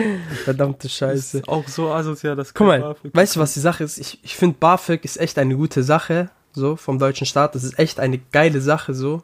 Verdammte 0.44 0.82
Das 0.88 0.92
Scheiße. 0.92 1.42
auch 1.46 1.66
so 1.68 1.90
asozial, 1.92 2.36
das 2.36 2.54
Guck 2.54 2.66
mal, 2.66 2.96
weißt 3.12 3.36
du, 3.36 3.40
was 3.40 3.54
die 3.54 3.60
Sache 3.60 3.84
ist? 3.84 3.98
Ich, 3.98 4.18
ich 4.22 4.36
finde 4.36 4.56
BAföG 4.58 5.04
ist 5.04 5.18
echt 5.18 5.38
eine 5.38 5.56
gute 5.56 5.82
Sache, 5.82 6.30
so, 6.52 6.76
vom 6.76 6.98
deutschen 6.98 7.26
Staat. 7.26 7.54
Das 7.54 7.64
ist 7.64 7.78
echt 7.78 8.00
eine 8.00 8.18
geile 8.18 8.60
Sache, 8.60 8.94
so. 8.94 9.22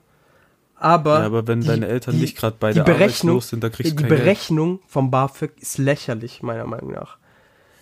Aber, 0.77 1.21
Ja, 1.21 1.27
aber 1.27 1.47
wenn 1.47 1.61
die- 1.61 1.67
deine 1.67 1.89
Eltern 1.89 2.15
die- 2.15 2.23
nicht 2.23 2.37
gerade 2.37 2.57
bei 2.59 2.71
die 2.73 2.77
der 2.77 2.85
Berechnung, 2.85 3.33
arbeitslos 3.37 3.49
sind, 3.51 3.63
dann 3.63 3.71
kriegst 3.73 3.93
die 3.93 3.97
du 3.97 4.03
Geld. 4.09 4.21
Berechnung 4.21 4.81
vom 4.87 5.11
BAföG 5.11 5.53
ist 5.61 5.79
lächerlich, 5.79 6.43
meiner 6.43 6.67
Meinung 6.67 6.93
nach. 6.93 7.19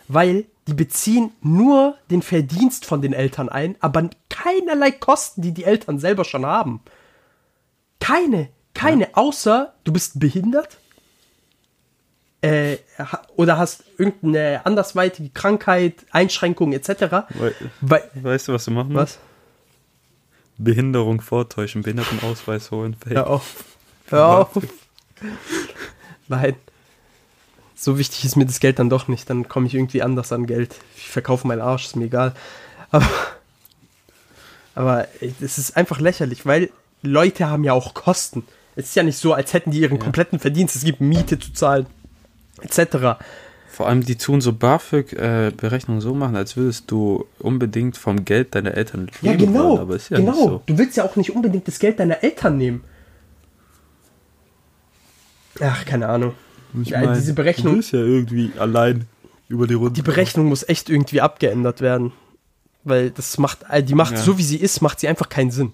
Weil 0.08 0.46
die 0.66 0.74
beziehen 0.74 1.30
nur 1.42 1.94
den 2.10 2.22
Verdienst 2.22 2.84
von 2.86 3.00
den 3.00 3.12
Eltern 3.12 3.48
ein, 3.48 3.76
aber 3.80 4.10
keinerlei 4.28 4.90
Kosten, 4.90 5.42
die 5.42 5.52
die 5.52 5.64
Eltern 5.64 5.98
selber 5.98 6.24
schon 6.24 6.44
haben. 6.44 6.80
Keine, 8.00 8.48
keine, 8.74 9.08
außer 9.16 9.74
du 9.84 9.92
bist 9.92 10.18
behindert 10.20 10.78
äh, 12.40 12.76
oder 13.36 13.58
hast 13.58 13.84
irgendeine 13.96 14.64
andersweitige 14.64 15.30
Krankheit, 15.30 15.94
Einschränkung 16.10 16.72
etc. 16.72 17.28
We 17.30 17.54
Weil, 17.80 18.02
weißt 18.14 18.48
du, 18.48 18.52
was 18.52 18.64
du 18.64 18.70
machen 18.70 18.92
musst? 18.92 19.18
was? 19.18 19.18
Behinderung 20.58 21.20
vortäuschen, 21.20 21.82
Behindertenausweis 21.82 22.70
holen. 22.70 22.96
Hör 23.06 23.28
auf. 23.28 23.64
Hör 24.06 24.26
auf. 24.26 24.50
Nein. 26.28 26.56
So 27.76 27.96
wichtig 27.96 28.24
ist 28.24 28.34
mir 28.34 28.46
das 28.46 28.58
Geld 28.58 28.80
dann 28.80 28.90
doch 28.90 29.06
nicht. 29.06 29.30
Dann 29.30 29.46
komme 29.48 29.68
ich 29.68 29.74
irgendwie 29.74 30.02
anders 30.02 30.32
an 30.32 30.46
Geld. 30.46 30.74
Ich 30.96 31.08
verkaufe 31.10 31.46
meinen 31.46 31.60
Arsch, 31.60 31.86
ist 31.86 31.96
mir 31.96 32.06
egal. 32.06 32.34
Aber, 32.90 33.08
aber 34.74 35.08
es 35.20 35.58
ist 35.58 35.76
einfach 35.76 36.00
lächerlich, 36.00 36.44
weil 36.44 36.70
Leute 37.02 37.48
haben 37.48 37.62
ja 37.62 37.72
auch 37.72 37.94
Kosten. 37.94 38.44
Es 38.74 38.86
ist 38.86 38.96
ja 38.96 39.04
nicht 39.04 39.18
so, 39.18 39.32
als 39.32 39.52
hätten 39.52 39.70
die 39.70 39.80
ihren 39.80 39.98
kompletten 40.00 40.40
Verdienst. 40.40 40.74
Es 40.74 40.84
gibt 40.84 41.00
Miete 41.00 41.38
zu 41.38 41.52
zahlen, 41.52 41.86
etc. 42.62 43.18
Vor 43.70 43.86
allem, 43.86 44.04
die 44.04 44.16
tun 44.16 44.40
so 44.40 44.52
BAföG-Berechnungen 44.52 46.00
so 46.00 46.14
machen, 46.14 46.34
als 46.36 46.56
würdest 46.56 46.90
du 46.90 47.26
unbedingt 47.38 47.96
vom 47.96 48.24
Geld 48.24 48.54
deiner 48.54 48.74
Eltern 48.74 49.08
leben 49.22 49.40
Ja, 49.40 49.46
genau. 49.46 49.68
wollen, 49.70 49.78
aber 49.80 49.96
ist 49.96 50.10
ja 50.10 50.16
genau. 50.16 50.32
nicht 50.32 50.40
so. 50.42 50.62
Du 50.66 50.78
willst 50.78 50.96
ja 50.96 51.04
auch 51.04 51.16
nicht 51.16 51.30
unbedingt 51.34 51.68
das 51.68 51.78
Geld 51.78 52.00
deiner 52.00 52.22
Eltern 52.24 52.56
nehmen. 52.58 52.82
Ach, 55.60 55.84
keine 55.84 56.08
Ahnung. 56.08 56.34
Ich 56.82 56.88
Ja, 56.90 57.14
diese 57.14 57.34
Berechnung- 57.34 57.74
Du 57.74 57.76
bist 57.78 57.92
ja 57.92 58.00
irgendwie 58.00 58.52
allein 58.58 59.06
über 59.48 59.66
die 59.66 59.74
Runde. 59.74 59.92
Die 59.92 60.02
Berechnung 60.02 60.46
muss 60.46 60.68
echt 60.68 60.88
irgendwie 60.90 61.20
abgeändert 61.20 61.80
werden. 61.80 62.12
Weil 62.84 63.10
das 63.10 63.38
macht, 63.38 63.64
äh, 63.68 63.82
die 63.82 63.94
macht, 63.94 64.12
Ja. 64.12 64.18
so 64.22 64.38
wie 64.38 64.42
sie 64.42 64.56
ist, 64.56 64.80
macht 64.82 65.00
sie 65.00 65.08
einfach 65.08 65.28
keinen 65.28 65.50
Sinn. 65.50 65.72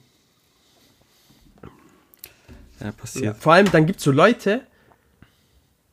Ja, 2.80 2.92
passiert. 2.92 3.36
Vor 3.38 3.52
allem, 3.52 3.70
dann 3.70 3.86
gibt 3.86 3.98
es 3.98 4.04
so 4.04 4.10
Leute, 4.10 4.62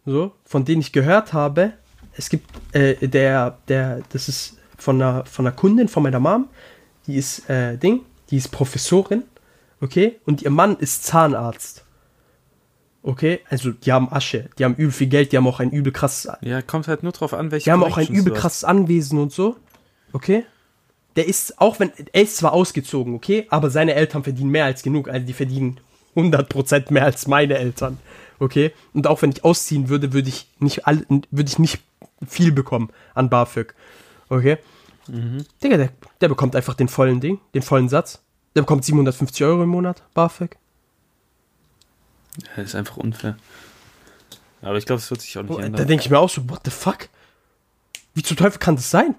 so, 0.06 0.34
von 0.46 0.66
denen 0.66 0.82
ich 0.82 0.92
gehört 0.92 1.34
habe, 1.34 1.74
es 2.14 2.30
gibt, 2.30 2.50
äh, 2.74 3.08
der, 3.08 3.58
der, 3.68 4.02
das 4.10 4.28
ist 4.28 4.58
von 4.78 5.02
einer, 5.02 5.26
von 5.26 5.46
einer 5.46 5.56
Kundin 5.56 5.88
von 5.88 6.04
meiner 6.04 6.20
Mom, 6.20 6.48
die 7.08 7.16
ist, 7.16 7.50
äh, 7.50 7.78
Ding, 7.78 8.02
die 8.30 8.38
ist 8.38 8.50
Professorin, 8.50 9.24
okay, 9.80 10.20
und 10.26 10.42
ihr 10.42 10.52
Mann 10.52 10.78
ist 10.78 11.04
Zahnarzt. 11.04 11.86
Okay, 13.04 13.40
also 13.50 13.72
die 13.72 13.92
haben 13.92 14.12
Asche, 14.12 14.50
die 14.60 14.64
haben 14.66 14.76
übel 14.76 14.92
viel 14.92 15.08
Geld, 15.08 15.32
die 15.32 15.38
haben 15.38 15.48
auch 15.48 15.60
ein 15.60 15.72
übel 15.72 15.92
krasses 15.92 16.32
Ja, 16.42 16.62
kommt 16.62 16.88
halt 16.88 17.02
nur 17.02 17.12
drauf 17.12 17.34
an, 17.34 17.50
welche 17.50 17.66
Die 17.66 17.72
haben 17.72 17.84
auch 17.84 17.98
ein 17.98 18.08
übel 18.08 18.34
krasses 18.34 18.64
Anwesen 18.64 19.18
und 19.18 19.32
so. 19.32 19.58
Okay? 20.14 20.46
Der 21.16 21.28
ist, 21.28 21.60
auch 21.60 21.80
wenn, 21.80 21.92
er 22.14 22.22
ist 22.22 22.38
zwar 22.38 22.54
ausgezogen, 22.54 23.16
okay, 23.16 23.48
aber 23.50 23.72
seine 23.72 23.96
Eltern 23.96 24.24
verdienen 24.24 24.52
mehr 24.52 24.66
als 24.66 24.84
genug. 24.84 25.10
Also 25.10 25.26
die 25.26 25.34
verdienen 25.34 25.80
100% 26.16 26.94
mehr 26.94 27.06
als 27.06 27.28
meine 27.28 27.58
Eltern. 27.58 27.98
Okay? 28.42 28.74
Und 28.94 29.06
auch 29.06 29.22
wenn 29.22 29.30
ich 29.30 29.46
ausziehen 29.46 29.88
würde, 29.88 30.14
würde 30.14 30.28
ich 30.28 30.48
nicht, 30.58 30.88
all, 30.88 31.06
würde 31.30 31.48
ich 31.48 31.60
nicht 31.60 31.80
viel 32.28 32.52
bekommen 32.52 32.90
an 33.14 33.30
BAföG. 33.30 33.76
Okay? 34.30 34.58
Mhm. 35.08 35.46
Digga, 35.64 35.78
der, 35.78 35.90
der 36.22 36.28
bekommt 36.28 36.56
einfach 36.56 36.74
den 36.74 36.88
vollen 36.88 37.22
Ding, 37.22 37.40
den 37.54 37.62
vollen 37.62 37.88
Satz. 37.88 38.20
Der 38.56 38.64
bekommt 38.64 38.84
750 38.84 39.44
Euro 39.46 39.62
im 39.62 39.70
Monat, 39.70 40.02
BAföG. 40.16 40.58
Ja, 42.58 42.64
ist 42.64 42.74
einfach 42.74 42.98
unfair. 42.98 43.38
Aber 44.64 44.78
ich 44.78 44.88
glaube, 44.88 45.00
es 45.02 45.12
wird 45.12 45.22
sich 45.22 45.38
auch 45.38 45.44
nicht 45.44 45.60
Da 45.60 45.64
ändern. 45.64 45.88
denke 45.88 46.04
ich 46.04 46.10
mir 46.10 46.18
auch 46.18 46.30
so, 46.30 46.50
what 46.50 46.62
the 46.66 46.72
fuck? 46.72 47.10
Wie 48.16 48.24
zum 48.24 48.38
Teufel 48.38 48.58
kann 48.58 48.76
das 48.76 48.90
sein? 48.90 49.14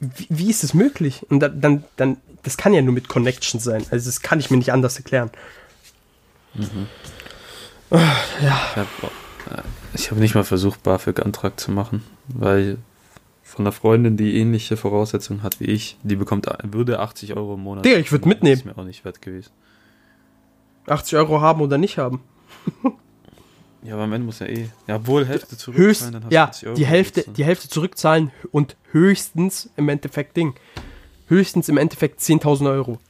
Wie, 0.00 0.26
wie 0.30 0.48
ist 0.48 0.62
das 0.62 0.72
möglich? 0.72 1.26
Und 1.28 1.40
dann, 1.40 1.60
dann, 1.60 1.84
dann, 1.96 2.16
das 2.42 2.56
kann 2.56 2.72
ja 2.72 2.80
nur 2.80 2.94
mit 2.94 3.08
Connection 3.08 3.60
sein. 3.60 3.84
Also 3.90 4.06
das 4.08 4.22
kann 4.22 4.40
ich 4.40 4.50
mir 4.50 4.56
nicht 4.56 4.72
anders 4.72 4.96
erklären. 4.96 5.30
Ich 6.54 7.96
habe 8.76 8.88
ich 9.94 10.10
hab 10.10 10.18
nicht 10.18 10.34
mal 10.34 10.44
versucht, 10.44 10.82
BAföG-Antrag 10.82 11.58
zu 11.60 11.70
machen, 11.70 12.02
weil 12.28 12.78
von 13.42 13.64
einer 13.64 13.72
Freundin, 13.72 14.16
die 14.16 14.38
ähnliche 14.38 14.76
Voraussetzungen 14.76 15.42
hat 15.42 15.60
wie 15.60 15.66
ich, 15.66 15.98
die 16.02 16.16
bekommt, 16.16 16.46
würde 16.62 17.00
80 17.00 17.36
Euro 17.36 17.54
im 17.54 17.60
Monat. 17.60 17.84
Digga, 17.84 17.98
ich 17.98 18.10
würd 18.10 18.22
bekommen. 18.22 18.30
mitnehmen. 18.30 18.58
Ist 18.58 18.64
mir 18.64 18.78
auch 18.78 18.84
nicht 18.84 19.04
wert 19.04 19.20
gewesen. 19.20 19.50
80 20.86 21.18
Euro 21.18 21.40
haben 21.40 21.60
oder 21.60 21.78
nicht 21.78 21.98
haben. 21.98 22.20
Ja, 23.84 23.94
aber 23.94 24.04
am 24.04 24.12
Ende 24.12 24.26
muss 24.26 24.38
ja 24.38 24.46
eh. 24.46 24.68
Ja, 24.86 25.04
wohl 25.08 25.26
Hälfte 25.26 25.56
zurück. 25.56 25.76
Höchst, 25.76 26.14
dann 26.14 26.24
hast 26.24 26.32
ja, 26.32 26.44
80 26.44 26.68
Euro 26.68 26.76
die 26.76 26.86
Hälfte, 26.86 27.24
ne? 27.26 27.34
die 27.36 27.44
Hälfte 27.44 27.68
zurückzahlen 27.68 28.30
und 28.52 28.76
höchstens 28.92 29.70
im 29.76 29.88
Endeffekt 29.88 30.36
Ding. 30.36 30.54
Höchstens 31.26 31.68
im 31.68 31.78
Endeffekt 31.78 32.20
10.000 32.20 32.70
Euro. 32.70 33.00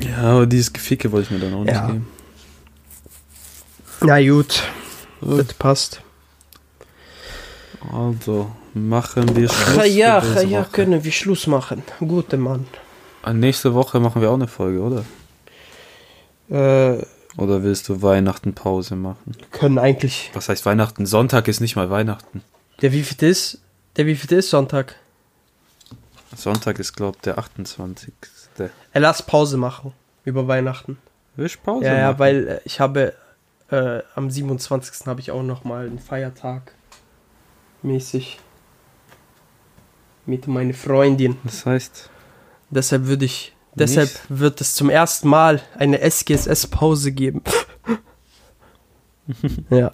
Ja, 0.00 0.16
aber 0.22 0.46
dieses 0.46 0.72
Geficke 0.72 1.12
wollte 1.12 1.26
ich 1.26 1.30
mir 1.40 1.44
dann 1.44 1.54
auch 1.54 1.64
nicht 1.64 1.74
Ja. 1.74 1.86
geben. 1.86 2.08
Na 4.00 4.20
gut, 4.26 4.62
das 5.20 5.52
passt. 5.54 6.02
Also, 7.92 8.50
machen 8.74 9.36
wir 9.36 9.48
Schluss. 9.48 9.76
Ja, 9.76 9.84
ja, 9.84 10.42
ja, 10.42 10.64
können 10.64 11.04
wir 11.04 11.12
Schluss 11.12 11.46
machen. 11.46 11.82
Gute 12.00 12.36
Mann. 12.36 12.66
Nächste 13.32 13.74
Woche 13.74 14.00
machen 14.00 14.20
wir 14.22 14.30
auch 14.30 14.34
eine 14.34 14.48
Folge, 14.48 14.80
oder? 14.80 15.04
Äh, 16.50 17.04
Oder 17.36 17.62
willst 17.62 17.88
du 17.88 18.02
Weihnachten 18.02 18.54
Pause 18.54 18.96
machen? 18.96 19.36
können 19.52 19.78
eigentlich. 19.78 20.30
Was 20.34 20.48
heißt 20.48 20.66
Weihnachten? 20.66 21.06
Sonntag 21.06 21.48
ist 21.48 21.60
nicht 21.60 21.76
mal 21.76 21.88
Weihnachten. 21.90 22.42
Der 22.82 22.92
wievielte 22.92 23.26
ist? 23.26 23.60
Der 23.96 24.06
wievielte 24.06 24.36
ist 24.36 24.50
Sonntag? 24.50 24.96
Sonntag 26.34 26.78
ist, 26.78 26.94
glaub 26.94 27.20
der 27.22 27.38
28. 27.38 28.12
Er 28.92 29.00
lass 29.00 29.22
Pause 29.22 29.56
machen 29.56 29.92
über 30.24 30.46
Weihnachten. 30.48 30.98
Willst 31.36 31.56
du 31.56 31.60
Pause 31.60 31.86
ja, 31.86 31.94
ja, 31.94 32.06
machen? 32.08 32.18
weil 32.18 32.48
äh, 32.48 32.60
ich 32.64 32.80
habe 32.80 33.14
äh, 33.70 34.00
am 34.14 34.30
27. 34.30 35.06
habe 35.06 35.20
ich 35.20 35.30
auch 35.30 35.42
noch 35.42 35.64
mal 35.64 35.86
einen 35.86 35.98
Feiertag 35.98 36.74
mäßig 37.82 38.38
mit 40.26 40.46
meiner 40.46 40.74
Freundin. 40.74 41.36
Das 41.44 41.66
heißt, 41.66 42.10
Deshalb 42.72 43.04
würde 43.06 43.26
ich 43.26 43.54
deshalb 43.74 44.08
Nicht- 44.08 44.40
wird 44.40 44.60
es 44.62 44.74
zum 44.74 44.88
ersten 44.88 45.28
Mal 45.28 45.60
eine 45.76 46.00
SGSS 46.00 46.68
Pause 46.68 47.12
geben. 47.12 47.42
ja, 49.70 49.90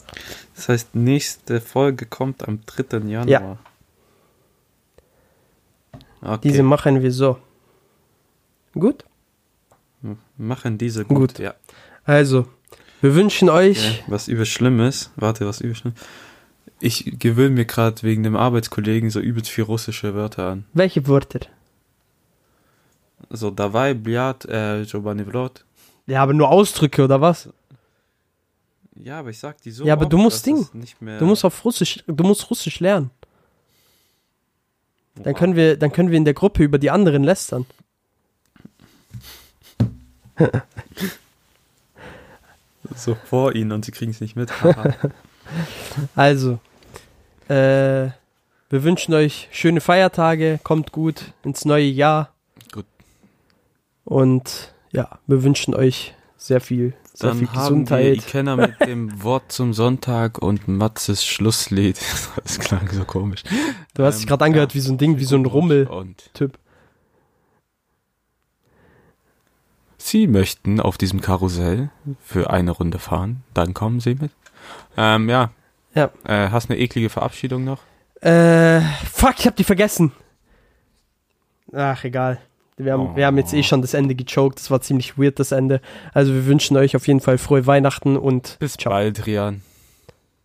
das 0.54 0.68
heißt, 0.68 0.94
nächste 0.94 1.60
Folge 1.60 2.06
kommt 2.06 2.46
am 2.46 2.60
3. 2.66 2.98
Januar. 2.98 3.28
Ja. 3.28 3.58
Okay. 6.22 6.38
diese 6.44 6.62
machen 6.62 7.02
wir 7.02 7.10
so. 7.10 7.38
Gut? 8.78 9.04
Machen 10.36 10.78
diese 10.78 11.04
gut, 11.04 11.34
gut. 11.34 11.38
ja. 11.38 11.54
Also, 12.04 12.46
wir 13.00 13.14
wünschen 13.14 13.50
euch. 13.50 13.84
Ja, 13.84 14.04
was 14.06 14.28
übel 14.28 14.46
Schlimmes. 14.46 15.10
Warte, 15.16 15.46
was 15.46 15.60
übel 15.60 15.74
Schlimmes. 15.74 15.98
Ich 16.80 17.18
gewöhne 17.18 17.50
mir 17.56 17.64
gerade 17.64 18.02
wegen 18.02 18.22
dem 18.22 18.36
Arbeitskollegen 18.36 19.10
so 19.10 19.18
übelst 19.20 19.50
viel 19.50 19.64
russische 19.64 20.14
Wörter 20.14 20.50
an. 20.50 20.64
Welche 20.72 21.06
Wörter? 21.08 21.40
So, 23.30 23.50
dabei, 23.50 23.94
Bliat, 23.94 24.44
äh, 24.44 24.82
Jobanivlot. 24.82 25.64
Ja, 26.06 26.22
aber 26.22 26.32
nur 26.32 26.48
Ausdrücke 26.48 27.02
oder 27.02 27.20
was? 27.20 27.48
Ja, 28.94 29.18
aber 29.18 29.30
ich 29.30 29.38
sag 29.38 29.60
die 29.62 29.70
so. 29.70 29.84
Ja, 29.84 29.94
aber 29.94 30.04
oft, 30.04 30.12
du 30.12 30.18
musst 30.18 30.46
Ding. 30.46 30.66
Du 31.18 31.26
musst 31.26 31.44
auf 31.44 31.64
Russisch, 31.64 32.02
du 32.06 32.24
musst 32.24 32.48
Russisch 32.48 32.80
lernen. 32.80 33.10
Dann 35.16 35.34
können 35.34 35.56
wir, 35.56 35.76
dann 35.76 35.92
können 35.92 36.10
wir 36.10 36.16
in 36.16 36.24
der 36.24 36.34
Gruppe 36.34 36.62
über 36.62 36.78
die 36.78 36.90
anderen 36.90 37.24
lästern. 37.24 37.66
so 42.94 43.14
vor 43.14 43.54
ihnen 43.54 43.72
und 43.72 43.84
sie 43.84 43.92
kriegen 43.92 44.10
es 44.10 44.20
nicht 44.20 44.36
mit. 44.36 44.50
Also, 46.14 46.58
äh, 47.48 48.10
wir 48.70 48.82
wünschen 48.82 49.14
euch 49.14 49.48
schöne 49.50 49.80
Feiertage, 49.80 50.60
kommt 50.62 50.92
gut 50.92 51.32
ins 51.42 51.64
neue 51.64 51.86
Jahr. 51.86 52.34
Gut. 52.70 52.84
Und 54.04 54.74
ja, 54.92 55.18
wir 55.26 55.42
wünschen 55.42 55.74
euch 55.74 56.14
sehr 56.36 56.60
viel, 56.60 56.92
sehr 57.14 57.34
viel 57.34 57.46
Dann 57.46 57.54
haben 57.54 57.54
wir 57.54 57.60
Gesundheit. 57.62 58.16
Ikenna 58.18 58.56
mit 58.56 58.78
dem 58.80 59.22
Wort 59.22 59.50
zum 59.52 59.72
Sonntag 59.72 60.36
und 60.36 60.68
Matzes 60.68 61.24
Schlusslied. 61.24 61.98
Das 62.42 62.58
klang 62.58 62.90
so 62.92 63.04
komisch. 63.06 63.42
Du 63.94 64.04
hast 64.04 64.18
dich 64.18 64.24
Ähm, 64.24 64.28
gerade 64.28 64.44
angehört 64.44 64.72
ja. 64.72 64.74
wie 64.74 64.80
so 64.80 64.92
ein 64.92 64.98
Ding, 64.98 65.18
wie 65.18 65.24
so 65.24 65.36
ein 65.36 65.46
Rummel-Typ. 65.46 66.52
Und 66.52 66.58
Sie 69.98 70.26
möchten 70.26 70.80
auf 70.80 70.96
diesem 70.96 71.20
Karussell 71.20 71.90
für 72.24 72.50
eine 72.50 72.70
Runde 72.70 72.98
fahren, 72.98 73.42
dann 73.52 73.74
kommen 73.74 74.00
Sie 74.00 74.14
mit. 74.14 74.30
Ähm, 74.96 75.28
ja. 75.28 75.50
Ja. 75.94 76.10
Äh, 76.24 76.50
hast 76.50 76.70
eine 76.70 76.78
eklige 76.78 77.10
Verabschiedung 77.10 77.64
noch? 77.64 77.80
Äh, 78.20 78.80
fuck, 79.12 79.34
ich 79.38 79.46
hab 79.46 79.56
die 79.56 79.64
vergessen. 79.64 80.12
Ach, 81.72 82.02
egal. 82.04 82.38
Wir 82.76 82.92
haben, 82.92 83.16
wir 83.16 83.26
haben 83.26 83.36
jetzt 83.36 83.52
eh 83.52 83.64
schon 83.64 83.82
das 83.82 83.94
Ende 83.94 84.14
gechoked. 84.14 84.58
Das 84.60 84.70
war 84.70 84.80
ziemlich 84.80 85.18
weird, 85.18 85.40
das 85.40 85.50
Ende. 85.50 85.80
Also 86.14 86.32
wir 86.32 86.46
wünschen 86.46 86.76
euch 86.76 86.94
auf 86.94 87.08
jeden 87.08 87.20
Fall 87.20 87.36
frohe 87.36 87.66
Weihnachten 87.66 88.16
und 88.16 88.56
Bis 88.60 88.74
ciao. 88.74 88.92
bald, 88.92 89.26
Rian. 89.26 89.62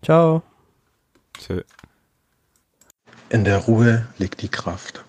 Ciao. 0.01 0.41
Tschö. 1.37 1.61
In 3.29 3.43
der 3.43 3.59
Ruhe 3.59 4.07
liegt 4.17 4.41
die 4.41 4.49
Kraft. 4.49 5.03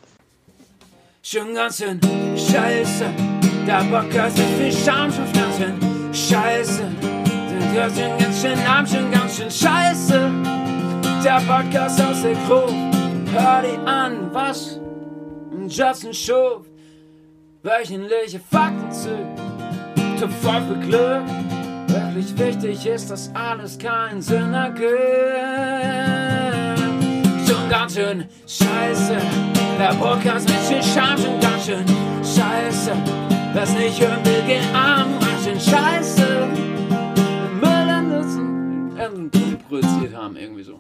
Schon 1.23 1.55
ganz 1.55 1.79
schön 1.79 1.99
scheiße. 2.37 3.07
Der 3.67 3.79
hat 3.79 4.37
so 4.37 4.43
viel 4.59 4.73
Scham, 4.73 5.11
schon 5.11 5.33
ganz 5.33 5.57
schön 5.57 5.75
scheiße. 6.13 6.83
Den 7.01 7.73
hört 7.73 7.93
schon 7.93 8.19
ganz 8.19 8.43
schön 8.43 8.59
arm, 8.67 8.87
schon 8.87 9.11
ganz 9.11 9.37
schön 9.37 9.51
scheiße. 9.51 10.31
Der 11.25 11.41
Podcast 11.47 12.01
aus 12.03 12.23
der 12.23 12.35
Crew, 12.47 12.71
hör 13.33 13.63
die 13.63 13.79
an, 13.89 14.29
was? 14.33 14.79
Justin 15.67 16.13
Schuf, 16.13 16.67
wöchentliche 17.63 18.39
Fakten 18.39 18.93
zu. 18.93 19.17
Top 20.21 20.31
5 20.31 20.81
beglückt. 20.81 21.31
Wirklich 21.89 22.39
wichtig 22.39 22.87
ist, 22.87 23.11
dass 23.11 23.31
alles 23.35 23.79
keinen 23.79 24.21
Sinn 24.21 24.53
ergibt 24.53 24.95
schon 27.65 27.69
ganz 27.69 27.95
schön 27.95 28.25
scheiße. 28.47 29.17
Der 29.79 29.95
Podcast 29.95 30.49
mit 30.49 30.59
viel 30.59 30.83
Scham 30.83 31.17
schon 31.19 31.41
ganz 31.41 31.67
schön 31.67 31.85
scheiße. 32.23 33.34
Wer's 33.55 33.73
nicht 33.75 34.01
hören 34.01 34.19
will, 34.25 34.43
geh 34.49 34.59
arm, 34.75 35.17
schön 35.45 35.61
scheiße. 35.61 36.49
Müll 37.61 37.89
an 37.89 38.09
Nutzen, 38.09 38.97
irgendwie 38.99 39.55
produziert 39.69 40.13
haben, 40.17 40.37
irgendwie 40.37 40.65
so. 40.65 40.73